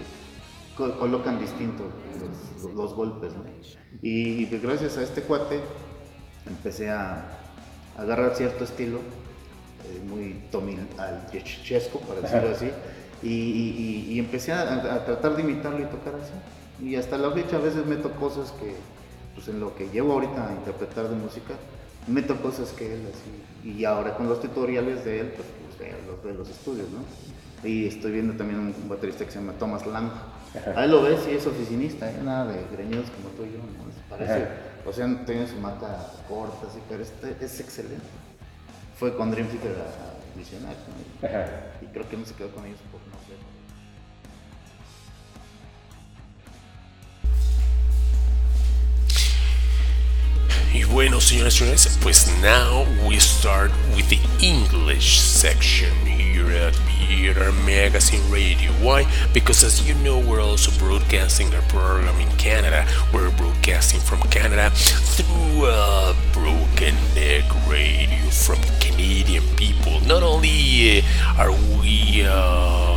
[0.77, 1.85] co- colocan distinto
[2.63, 3.45] los, los golpes, ¿no?
[4.03, 5.61] Y, y gracias a este cuate
[6.47, 7.29] empecé a,
[7.97, 8.99] a agarrar cierto estilo,
[9.89, 10.77] eh, muy Tommy
[11.65, 12.71] Chesco, para decirlo así,
[13.23, 16.85] y, y- y- empecé a, a tratar de imitarlo y tocar así.
[16.87, 18.75] Y hasta la fecha a veces meto cosas que,
[19.35, 21.55] pues en lo que llevo ahorita a interpretar de música,
[22.07, 23.69] meto cosas que él así.
[23.79, 25.49] Y ahora con los tutoriales de él, pues
[25.79, 26.99] veo, los en los estudios, ¿no?
[27.67, 30.11] Y estoy viendo también un baterista que se llama Thomas Lang.
[30.77, 32.17] Ahí lo ves y es oficinista, ¿eh?
[32.23, 33.87] nada de greñudos como tú y yo, ¿no?
[34.09, 34.47] Parece,
[34.87, 38.05] o sea, tiene su mata corta, así, pero este es excelente.
[38.99, 41.87] Fue con Dream Theater a, a Visionario, ¿no?
[41.87, 43.56] Y creo que no se quedó con ellos por no sé.
[50.77, 56.75] Y bueno, señoras y señores, pues now we start with the English section here at
[56.99, 58.71] Theater Magazine Radio.
[58.83, 59.07] Why?
[59.33, 62.87] Because as you know, we're also broadcasting our program in Canada.
[63.11, 70.01] We're broadcasting from Canada through uh, Broken Neck Radio from Canadian people.
[70.01, 72.23] Not only uh, are we.
[72.29, 72.96] Uh,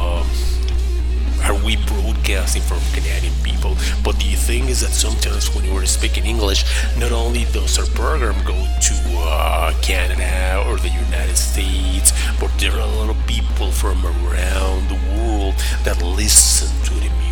[1.50, 3.76] are we broadcasting from Canadian people?
[4.04, 6.64] But the thing is that sometimes when we're speaking English,
[6.98, 12.72] not only does our program go to uh, Canada or the United States, but there
[12.74, 16.89] are a lot of people from around the world that listen to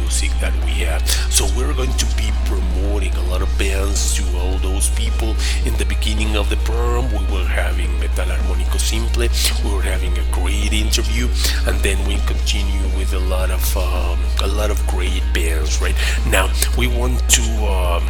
[0.07, 1.03] music that we have.
[1.29, 5.35] So we're going to be promoting a lot of bands to all those people.
[5.65, 9.27] In the beginning of the program, we were having Metal Armónico Simple,
[9.63, 11.27] we were having a great interview,
[11.67, 15.81] and then we continue with a lot of um, a lot of great bands.
[15.81, 15.97] Right
[16.27, 16.47] now,
[16.77, 17.43] we want to.
[17.67, 18.07] Um,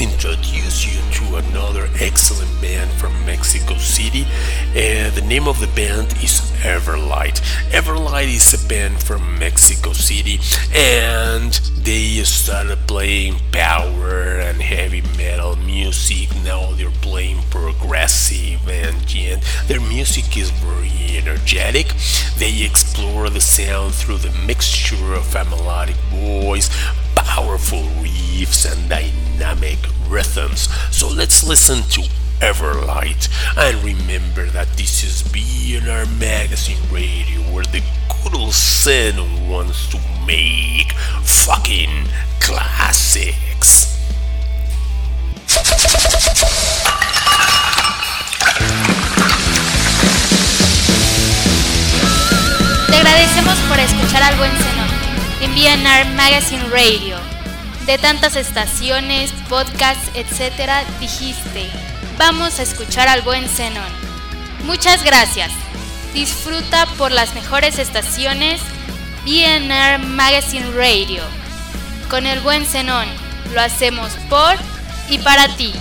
[0.00, 4.24] introduce you to another excellent band from Mexico City.
[4.70, 7.40] Uh, the name of the band is Everlight.
[7.70, 10.40] Everlight is a band from Mexico City,
[10.74, 16.28] and they started playing power and heavy metal music.
[16.44, 19.02] Now they're playing progressive and.
[19.66, 21.94] Their music is very energetic.
[22.38, 26.70] They explore the sound through the mixture of a melodic voice,
[27.24, 29.78] powerful riffs, and dynamic
[30.08, 30.68] rhythms.
[30.90, 32.02] So let's listen to
[32.40, 37.82] Everlight and remember that this is BNR Magazine Radio where the
[38.22, 40.92] good old Zen wants to make
[41.22, 42.08] fucking
[42.40, 43.96] classics.
[52.90, 54.81] Te agradecemos por escuchar al buen Zenón
[55.42, 57.16] en BNR Magazine Radio.
[57.84, 61.68] De tantas estaciones, podcasts, etcétera, dijiste,
[62.16, 63.90] vamos a escuchar al buen Zenón.
[64.64, 65.50] Muchas gracias.
[66.14, 68.60] Disfruta por las mejores estaciones
[69.24, 71.24] BNR Magazine Radio.
[72.08, 73.08] Con el buen Zenón,
[73.52, 74.54] lo hacemos por
[75.08, 75.72] y para ti.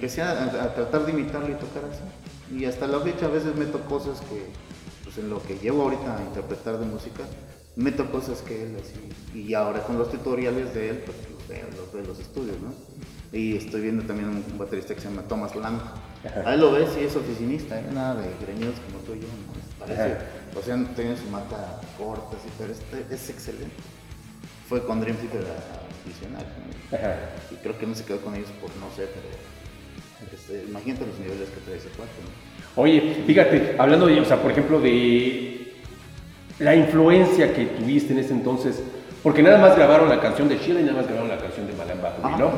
[0.00, 2.56] Empecé a, a tratar de imitarlo y tocar así.
[2.56, 4.46] Y hasta la fecha a veces meto cosas que,
[5.04, 7.24] pues en lo que llevo ahorita a interpretar de música,
[7.76, 9.38] meto cosas que él así.
[9.38, 12.56] Y ahora con los tutoriales de él, pues los veo, los veo en los estudios,
[12.60, 12.72] ¿no?
[13.30, 15.78] Y estoy viendo también un baterista que se llama Thomas Lang.
[16.46, 17.84] Ahí lo ves y es oficinista, ¿eh?
[17.92, 19.60] nada de greñudos como tú y yo, ¿no?
[19.78, 20.16] Parece,
[20.56, 23.76] o sea, tiene su mata corta, así, pero este es excelente.
[24.66, 26.42] Fue con Dream Theater a visionar.
[26.42, 27.54] ¿no?
[27.54, 29.28] Y creo que no se quedó con ellos por no sé, pero
[30.32, 32.82] este, imagínate los niveles que trae ese cuate, ¿no?
[32.82, 35.72] Oye, fíjate, hablando de, o sea, por ejemplo, de
[36.58, 38.82] la influencia que tuviste en ese entonces,
[39.22, 41.72] porque nada más grabaron la canción de Sheila y nada más grabaron la canción de
[41.74, 42.50] Malamba, Ah, ¿no?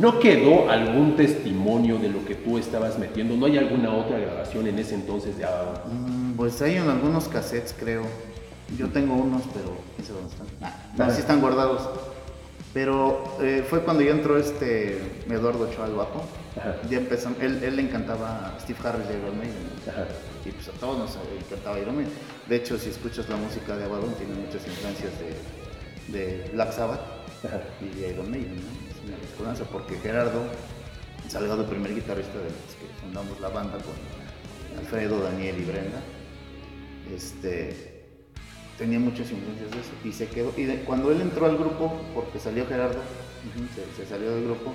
[0.00, 3.36] ¿No quedó algún testimonio de lo que tú estabas metiendo?
[3.36, 6.32] ¿No hay alguna otra grabación en ese entonces de Abaddon?
[6.32, 8.02] Mm, Pues hay en algunos cassettes, creo.
[8.78, 10.46] Yo tengo unos, pero quién sabe dónde están.
[10.62, 11.88] Ah, no, sí están guardados.
[12.76, 14.98] Pero eh, fue cuando ya entró este
[15.30, 16.22] Eduardo Ochoa al bajo.
[16.90, 19.56] Ya empezamos, él, él le encantaba a Steve Harris de Iron Maiden.
[20.44, 22.12] Y pues a todos nos encantaba Iron Maiden.
[22.46, 27.00] De hecho, si escuchas la música de Abaddon, tiene muchas influencias de, de Black Sabbath
[27.80, 28.56] y de Iron Maiden.
[28.56, 28.90] ¿no?
[28.90, 30.42] Es una mezcolanza porque Gerardo
[31.28, 36.02] Salgado, el primer guitarrista de los que fundamos la banda con Alfredo, Daniel y Brenda,
[37.10, 37.95] este,
[38.78, 40.52] tenía muchas influencias de eso y se quedó.
[40.56, 43.00] Y de- cuando él entró al grupo, porque salió Gerardo,
[43.74, 44.72] se, se salió del grupo,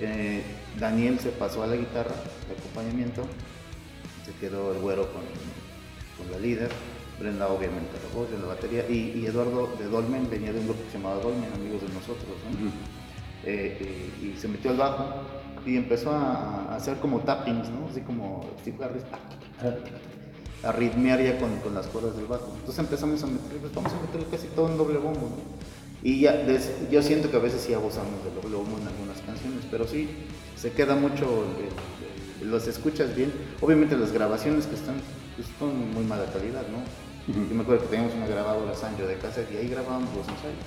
[0.00, 0.42] eh,
[0.78, 2.14] Daniel se pasó a la guitarra
[2.48, 3.22] de acompañamiento,
[4.24, 5.22] se quedó el güero con,
[6.18, 6.70] con la líder,
[7.18, 10.66] Brenda obviamente la voz, en la batería, y, y Eduardo de Dolmen venía de un
[10.66, 12.68] grupo que se llamaba Dolmen, amigos de nosotros, ¿no?
[13.48, 15.04] Eh, eh, y se metió al bajo
[15.64, 17.86] y empezó a, a hacer como tappings, ¿no?
[17.90, 19.02] Así como Steve Harris,
[20.62, 22.48] a ritmear ya con, con las cuerdas del bajo.
[22.54, 25.36] Entonces empezamos a meter, pues vamos a meterle casi todo en doble bombo, ¿no?
[26.02, 29.18] Y ya, des- yo siento que a veces sí abusamos del doble bombo en algunas
[29.22, 30.08] canciones, pero sí,
[30.56, 33.32] se queda mucho, el- el- los escuchas bien.
[33.60, 34.96] Obviamente las grabaciones que están,
[35.36, 36.78] pues, son muy mala calidad, ¿no?
[37.26, 40.62] Yo me acuerdo que teníamos una grabadora Sancho de casa y ahí grabábamos los ensayos.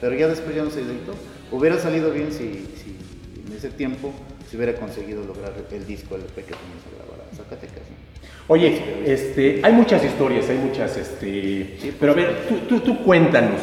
[0.00, 1.14] Pero ya después ya no se editó.
[1.50, 2.96] Hubiera salido bien si, si
[3.44, 4.12] en ese tiempo
[4.48, 7.82] se hubiera conseguido lograr el disco LP que fuimos a grabar a Zacatecas.
[7.90, 7.96] ¿no?
[8.48, 13.60] Oye, este, hay muchas historias, hay muchas, este, pero a ver, tú, tú, tú cuéntanos,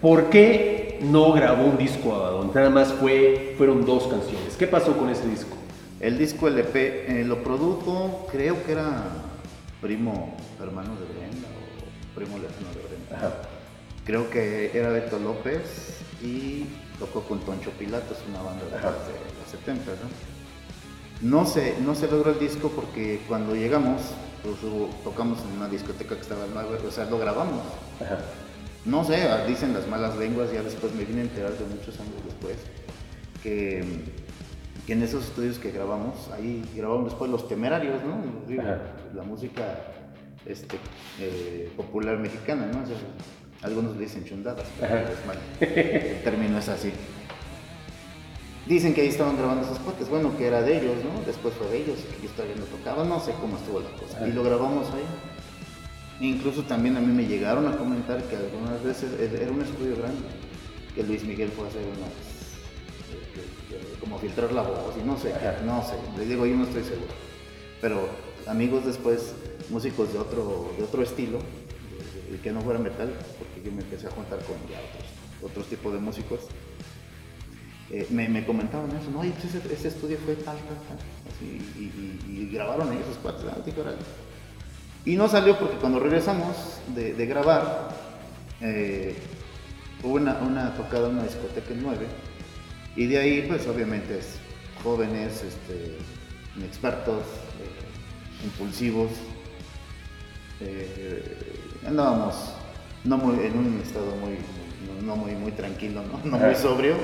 [0.00, 2.50] ¿por qué no grabó un disco Abaddon?
[2.54, 4.56] Nada más fue, fueron dos canciones.
[4.58, 5.56] ¿Qué pasó con ese disco?
[6.00, 9.04] El disco LP eh, lo produjo, creo que era
[9.80, 13.42] primo hermano de Brenda o primo lejano de Brenda.
[14.04, 16.66] Creo que era Beto López y
[16.98, 20.31] tocó con Toncho Pilatos, una banda de, de los 70, ¿no?
[21.22, 24.02] No se, no se logró el disco porque cuando llegamos,
[24.42, 24.56] pues,
[25.04, 27.62] tocamos en una discoteca que estaba en Malver, o sea, lo grabamos.
[28.84, 32.16] No sé, dicen las malas lenguas, ya después me vine a enterar de muchos años
[32.26, 32.56] después,
[33.42, 33.84] que,
[34.84, 38.20] que en esos estudios que grabamos, ahí grabamos después Los Temerarios, ¿no?
[38.48, 38.64] Digo,
[39.14, 39.62] La música
[40.44, 40.76] este,
[41.20, 42.82] eh, popular mexicana, ¿no?
[42.82, 42.96] O sea,
[43.62, 45.38] algunos le dicen chundadas, pero es mal.
[45.60, 46.90] El término es así.
[48.66, 51.20] Dicen que ahí estaban grabando esos cuates, bueno, que era de ellos, ¿no?
[51.26, 53.90] Después fue de ellos, y que yo todavía no tocaba, no sé cómo estuvo la
[53.90, 54.26] cosa.
[54.26, 55.04] Y lo grabamos ahí.
[56.28, 60.22] Incluso también a mí me llegaron a comentar que algunas veces era un estudio grande,
[60.94, 62.12] que Luis Miguel fue a hacer unas,
[63.72, 65.32] eh, como filtrar la voz y no sé,
[65.66, 67.12] no sé, le digo yo no estoy seguro.
[67.80, 68.08] Pero
[68.46, 69.34] amigos después,
[69.70, 71.38] músicos de otro, de otro estilo,
[72.30, 75.66] de- que no fuera metal, porque yo me empecé a juntar con ya otros, otros
[75.66, 76.40] tipos de músicos,
[77.92, 80.98] eh, me, me comentaban eso, no, oye, pues ese, ese estudio fue tal, tal, tal,
[81.28, 83.56] así, y, y- y grabaron ahí esos cuates, ah.
[85.04, 86.56] Y no salió porque cuando regresamos
[86.94, 87.90] de, de grabar,
[88.62, 89.14] eh,
[90.02, 92.06] hubo una, una tocada en una discoteca en 9,
[92.96, 94.36] y de ahí, pues obviamente, es
[94.82, 95.98] jóvenes, este,
[96.56, 97.22] inexpertos,
[97.60, 99.10] eh, impulsivos,
[101.86, 102.34] andábamos
[103.04, 104.38] no muy, en un estado muy,
[104.86, 106.54] no, no muy, muy tranquilo, no, no muy Ajá.
[106.62, 106.94] sobrio.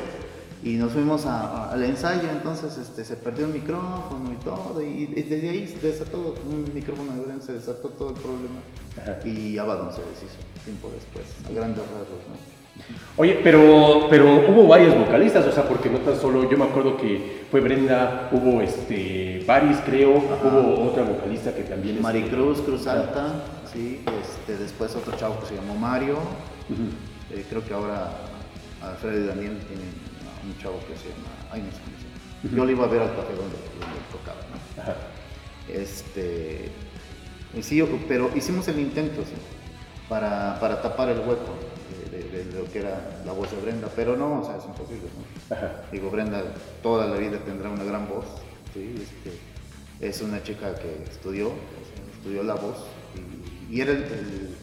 [0.68, 4.82] Y nos fuimos a- a- al ensayo, entonces este, se perdió el micrófono y todo,
[4.82, 8.60] y, y desde ahí se desató un micrófono de Bren, se desató todo el problema.
[9.24, 12.58] Y Abaddon se deshizo tiempo después, a grandes rasgos, ¿no?
[13.16, 16.96] Oye, pero, pero hubo varios vocalistas, o sea, porque no tan solo, yo me acuerdo
[16.96, 21.96] que fue Brenda, hubo este, Paris, creo, hubo otra vocalista que también...
[21.96, 23.42] este, Maricruz, Cruz Alta,
[23.72, 26.18] sí, este, después otro chavo que se llamó Mario,
[27.32, 28.10] eh, creo que ahora
[28.82, 30.08] Alfredo y Daniel tienen
[30.40, 32.56] a un chavo que se llama, ay no sé cómo se llama.
[32.56, 35.73] Yo le iba a ver al café donde, donde tocaba, ¿no?
[35.73, 36.70] Este,
[37.56, 39.32] Y sí, pero hicimos el intento sí,
[40.09, 41.55] para, para tapar el hueco
[42.10, 44.65] de, de- de lo que era la voz de Brenda, pero no, o sea, es
[44.65, 45.09] imposible.
[45.51, 45.56] ¿no?
[45.93, 46.43] Digo, Brenda
[46.82, 48.24] toda la vida tendrá una gran voz.
[48.74, 48.94] ¿sí?
[49.02, 49.39] Este,
[50.06, 51.51] es una chica que estudió,
[52.16, 52.77] estudió la voz
[53.70, 54.56] y, y era el, el-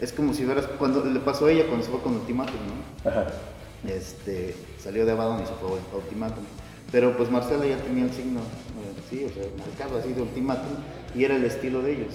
[0.00, 3.90] Es como si vieras, cuando le pasó a ella cuando se fue con Ultimatum, ¿no?
[3.90, 6.44] Este, salió de Abaddon y se fue a Ultimatum.
[6.90, 10.72] Pero pues Marcela ya tenía el signo, eh, sí, o sea, marcado así de Ultimatum
[11.14, 12.14] y era el estilo de ellos.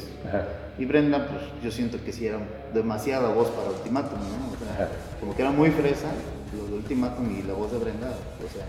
[0.78, 2.40] Y Brenda, pues yo siento que sí era
[2.74, 4.54] demasiada voz para Ultimatum, ¿no?
[4.54, 4.90] O sea,
[5.20, 6.12] como que era muy fresa
[6.58, 8.66] lo de Ultimatum y la voz de Brenda, o sea,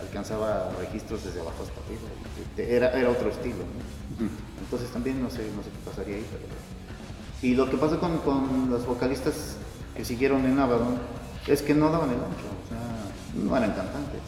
[0.00, 2.02] alcanzaba registros desde abajo hasta arriba.
[2.56, 4.28] Era, era otro estilo, ¿no?
[4.62, 6.44] Entonces también no sé, no sé qué pasaría ahí, pero...
[7.42, 9.56] Y lo que pasa con, con los vocalistas
[9.96, 10.98] que siguieron en Abaddon
[11.46, 12.59] es que no daban el ancho,
[13.34, 14.20] no eran cantantes.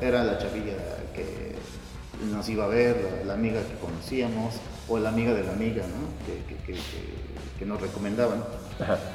[0.00, 0.76] Era la chavilla
[1.14, 1.54] que
[2.32, 4.54] nos iba a ver, la, la amiga que conocíamos,
[4.88, 6.26] o la amiga de la amiga, ¿no?
[6.26, 7.28] Que, que- que- que-
[7.58, 8.42] que nos recomendaban.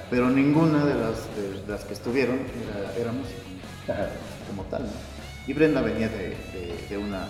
[0.09, 4.09] Pero ninguna de las, de las que estuvieron era, era música,
[4.49, 4.91] como tal, ¿no?
[5.47, 7.25] Y Brenda venía de, una,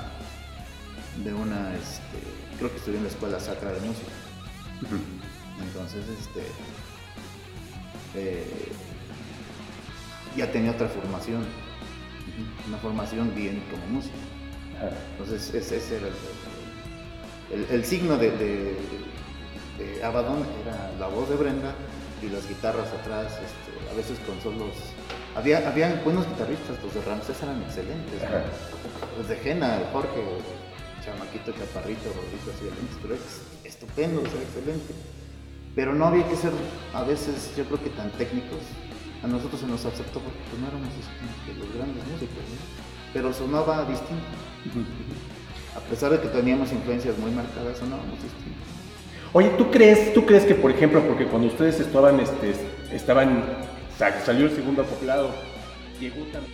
[1.23, 2.17] de una, este,
[2.57, 4.11] creo que estudió en la Escuela Sacra de Música.
[5.61, 6.41] Entonces, este,
[8.15, 8.71] eh,
[10.35, 11.45] ya tenía otra formación,
[12.67, 14.15] una formación bien como músico.
[15.17, 18.75] Entonces, ese, era el, el- el signo de, de,
[19.77, 21.73] de Abaddon, era la voz de Brenda
[22.21, 24.73] y las guitarras atrás, este, a veces con solos.
[25.35, 28.21] Había, había buenos guitarristas, los de Ramses eran excelentes.
[29.17, 30.21] Los de Jena, el Jorge,
[31.03, 34.93] Chamaquito, Chaparrito, Rodrigo, así, el pero ex- estupendo, excelente.
[35.75, 36.51] Pero no había que ser,
[36.93, 38.59] a veces, yo creo que tan técnicos.
[39.23, 40.89] A nosotros se nos aceptó porque pues, no éramos
[41.59, 42.83] los grandes músicos, ¿no?
[43.13, 44.23] pero sonaba distinto.
[45.75, 48.59] A pesar de que teníamos influencias muy marcadas, sonábamos distinto.
[49.31, 52.53] Oye, ¿tú crees, tú crees que, por ejemplo, porque cuando ustedes estaban, este,
[52.91, 53.43] estaban,
[53.97, 55.31] sa- salió el segundo acoplado,
[55.99, 56.53] llegó también...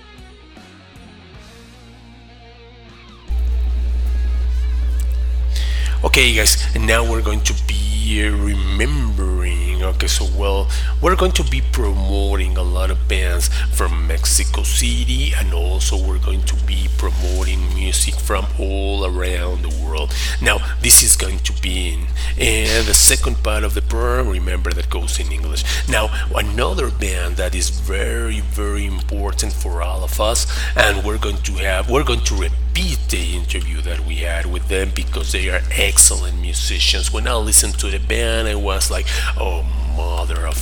[6.02, 9.84] Okay, guys, and now we're going to be remembering.
[9.84, 10.70] Okay, so well,
[11.02, 16.24] we're going to be promoting a lot of bands from Mexico City, and also we're
[16.24, 20.14] going to be promoting music from all around the world.
[20.42, 24.30] Now, this is going to be in uh, the second part of the program.
[24.30, 25.66] Remember that goes in English.
[25.90, 30.48] Now, another band that is very, very important for all of us,
[30.78, 34.68] and we're going to have, we're going to repeat the interview that we had with
[34.68, 37.12] them because they are excellent musicians.
[37.12, 39.06] When I listened to the band, I was like,
[39.38, 39.66] oh,
[40.00, 40.60] mother of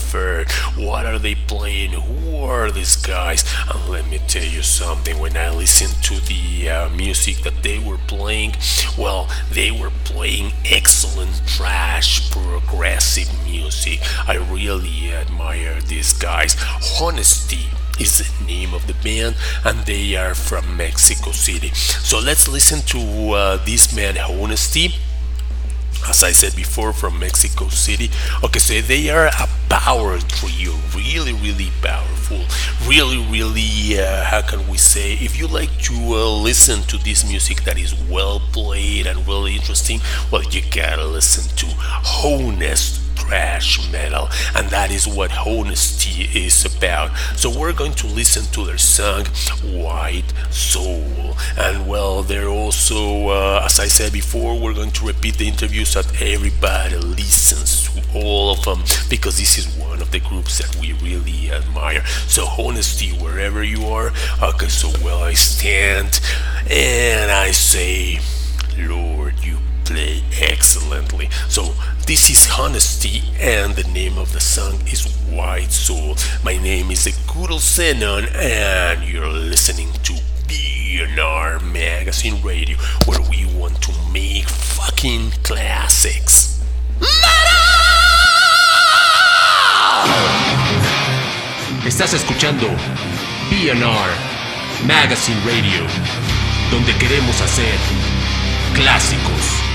[0.77, 1.91] what are they playing?
[1.91, 3.43] Who are these guys?
[3.69, 7.79] And let me tell you something, when I listened to the uh, music that they
[7.79, 8.55] were playing,
[8.97, 13.99] well, they were playing excellent trash, progressive music.
[14.27, 16.55] I really admire these guys.
[17.01, 17.65] Honesty
[17.99, 19.35] is the name of the band
[19.65, 21.69] and they are from Mexico City.
[21.73, 24.93] So let's listen to uh, this man Honesty
[26.07, 28.09] as I said before, from Mexico City.
[28.43, 32.41] Okay, so they are a power trio, really, really powerful.
[32.87, 35.13] Really, really, uh, how can we say?
[35.13, 39.55] If you like to uh, listen to this music that is well played and really
[39.55, 39.99] interesting,
[40.31, 41.67] well, you gotta listen to
[42.23, 47.15] Honest Trash Metal, and that is what Honesty is about.
[47.35, 49.25] So we're going to listen to their song
[49.63, 51.03] White Soul,
[51.57, 55.95] and well, they're also, uh, as I said before, we're going to repeat the interviews
[55.95, 60.75] that everybody listens to all of them because this is one of the groups that
[60.79, 62.05] we really admire.
[62.27, 64.11] So honesty wherever you are.
[64.41, 66.21] Okay, so well I stand
[66.69, 68.19] and I say,
[68.77, 71.29] Lord, you play excellently.
[71.47, 71.73] So
[72.05, 76.15] this is Honesty, and the name of the song is White Soul.
[76.43, 80.13] My name is Ekuro Zenon, and you're listening to
[80.87, 82.77] BNR Magazine Radio,
[83.07, 86.61] where we want to make fucking classics.
[91.85, 92.67] Estás escuchando
[93.49, 95.85] BNR Magazine Radio,
[96.71, 97.75] donde queremos hacer
[98.73, 99.66] clásicos.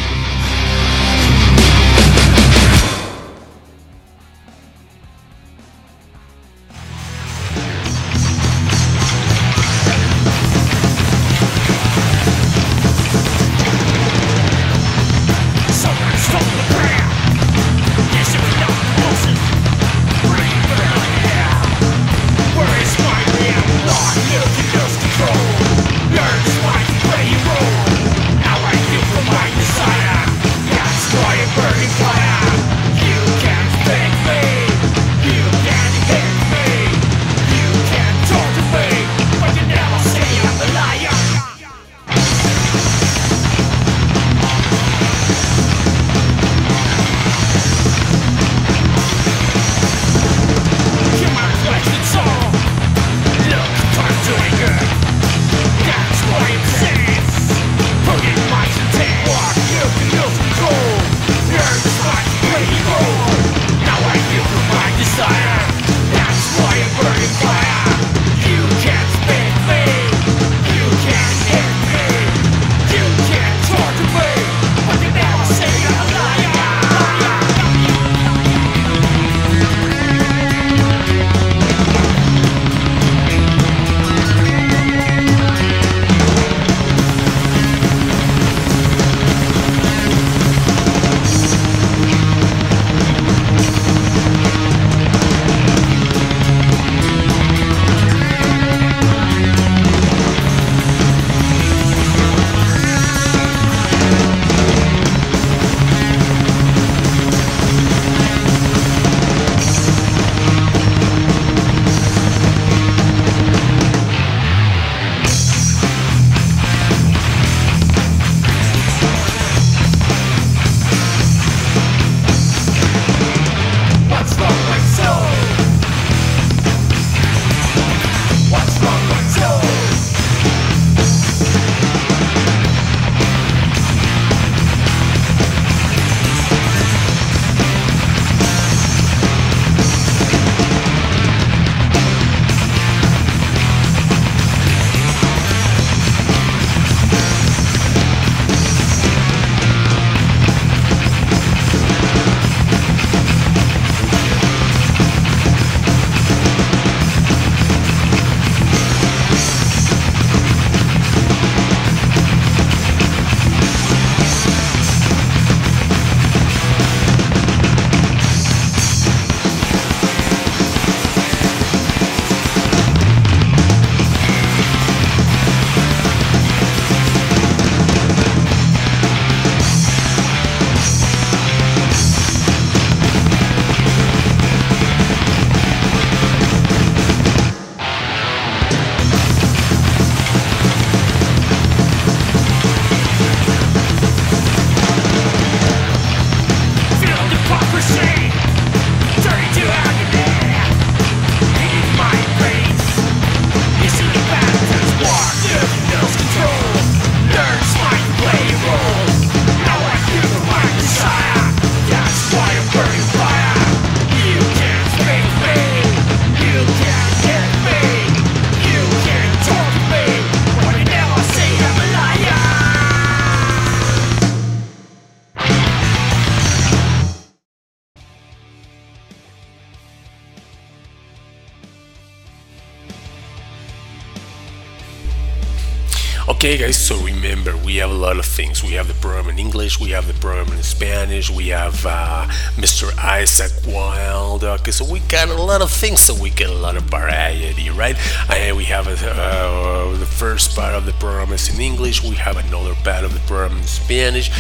[236.73, 238.63] Guys, so remember, we have a lot of things.
[238.63, 242.27] We have the program in English, we have the program in Spanish, we have uh,
[242.57, 242.97] Mr.
[242.99, 244.45] Isaac Wilde.
[244.45, 247.69] Okay, so we got a lot of things, so we get a lot of variety,
[247.71, 247.97] right?
[248.31, 252.39] And we have uh, the first part of the program is in English, we have
[252.39, 254.31] another part of the program in Spanish.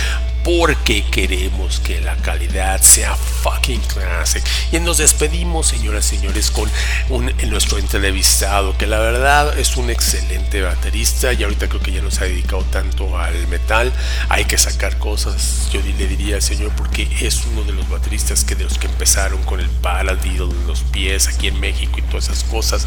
[0.44, 4.42] Porque queremos que la calidad sea fucking classic.
[4.72, 6.70] Y nos despedimos, señoras y señores, con
[7.10, 11.32] un, nuestro entrevistado, que la verdad es un excelente baterista.
[11.32, 13.92] Y ahorita creo que ya no se ha dedicado tanto al metal.
[14.28, 18.44] Hay que sacar cosas, yo le diría al señor, porque es uno de los bateristas
[18.44, 22.02] que de los que empezaron con el paradiddle en los pies aquí en México y
[22.02, 22.86] todas esas cosas.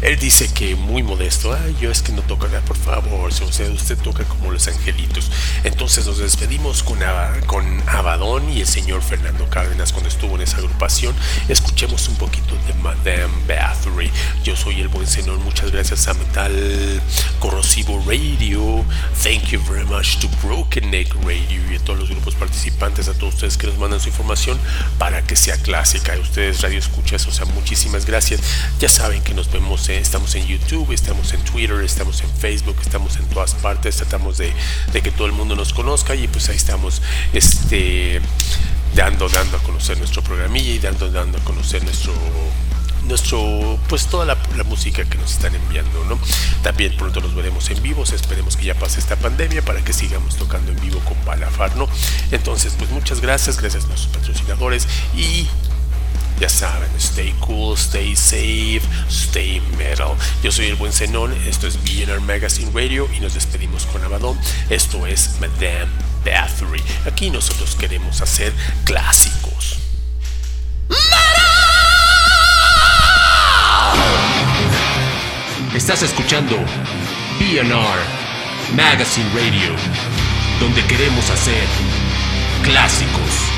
[0.00, 3.52] Él dice que muy modesto, Ay, yo es que no toco nada, por favor, o
[3.52, 5.30] sea, usted toca como los angelitos.
[5.64, 7.00] Entonces nos despedimos con,
[7.46, 11.14] con Abadón y el señor Fernando Cárdenas cuando estuvo en esa agrupación.
[11.48, 14.10] Escuchemos un poquito de Madame Bathory.
[14.44, 17.02] Yo soy el buen señor, muchas gracias a Metal
[17.40, 18.84] Corrosivo Radio.
[19.22, 23.14] Thank you very much to Broken Neck Radio y a todos los grupos participantes, a
[23.14, 24.58] todos ustedes que nos mandan su información
[24.98, 26.16] para que sea clásica.
[26.18, 28.40] Ustedes, Radio Escuchas, o sea, muchísimas gracias.
[28.78, 32.76] Ya saben que nos vemos, eh, estamos en YouTube, estamos en Twitter, estamos en Facebook,
[32.80, 33.96] estamos en todas partes.
[33.96, 34.52] Tratamos de,
[34.92, 36.75] de que todo el mundo nos conozca y pues ahí estamos
[37.32, 38.20] este,
[38.94, 42.12] dando, dando a conocer nuestro programilla y dando, dando a conocer nuestro
[43.06, 46.18] nuestro pues toda la, la música que nos están enviando no
[46.62, 50.34] también pronto los veremos en vivos esperemos que ya pase esta pandemia para que sigamos
[50.34, 51.88] tocando en vivo con Palafar no
[52.32, 55.46] entonces pues muchas gracias gracias a nuestros patrocinadores y
[56.40, 60.14] ya saben, stay cool, stay safe, stay metal.
[60.42, 64.38] Yo soy el buen Zenón, esto es BNR Magazine Radio y nos despedimos con Abadón.
[64.68, 65.88] Esto es Madame
[67.06, 68.52] Aquí nosotros queremos hacer
[68.84, 69.78] clásicos.
[75.74, 76.56] Estás escuchando
[77.38, 79.74] BNR Magazine Radio,
[80.58, 81.64] donde queremos hacer
[82.64, 83.55] clásicos.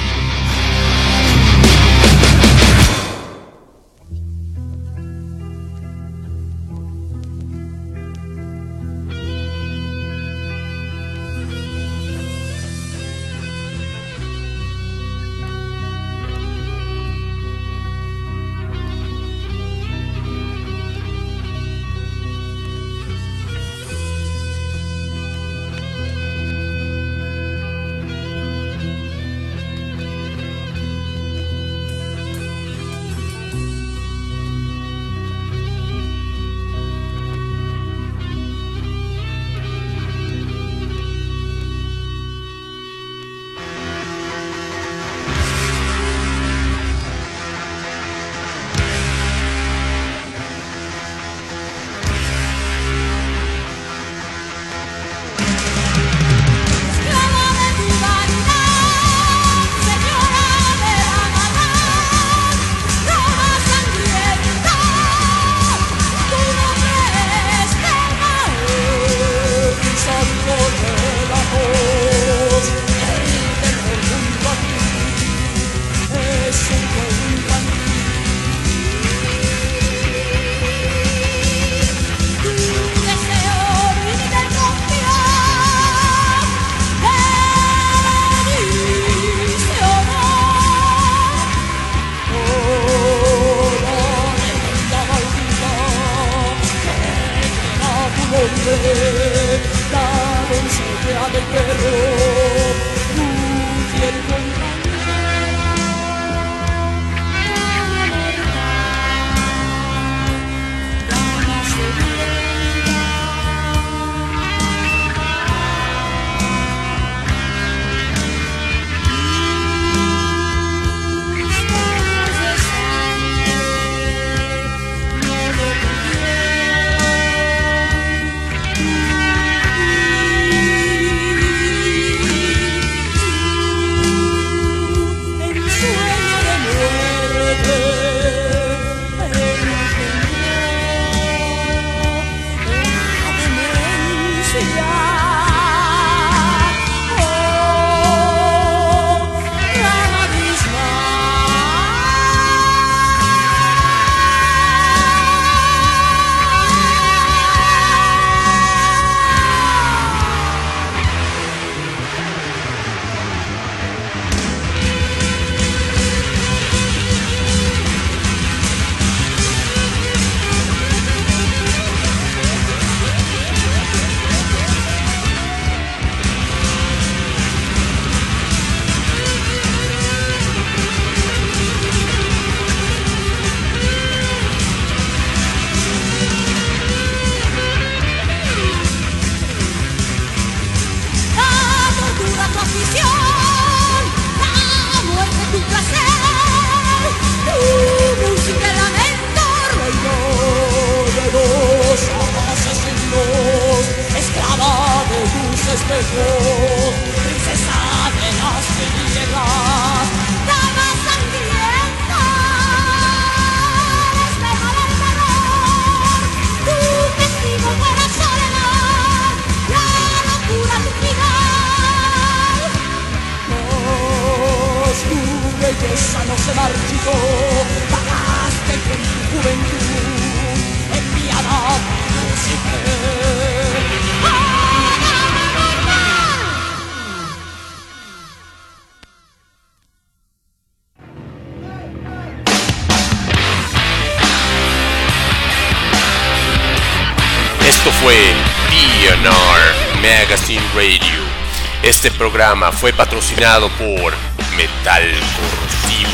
[252.19, 254.13] Programa fue patrocinado por
[254.57, 255.03] Metal
[255.37, 256.11] Corrosivo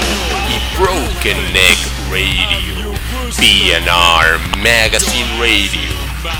[0.48, 1.78] y Broken Neck
[2.10, 2.94] Radio.
[3.39, 5.90] PNR Magazine Radio,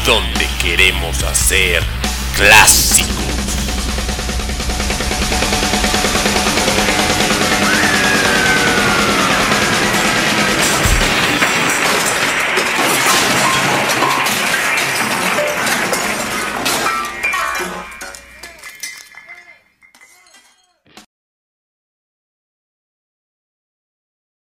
[0.06, 1.82] donde queremos hacer
[2.36, 3.03] clásico.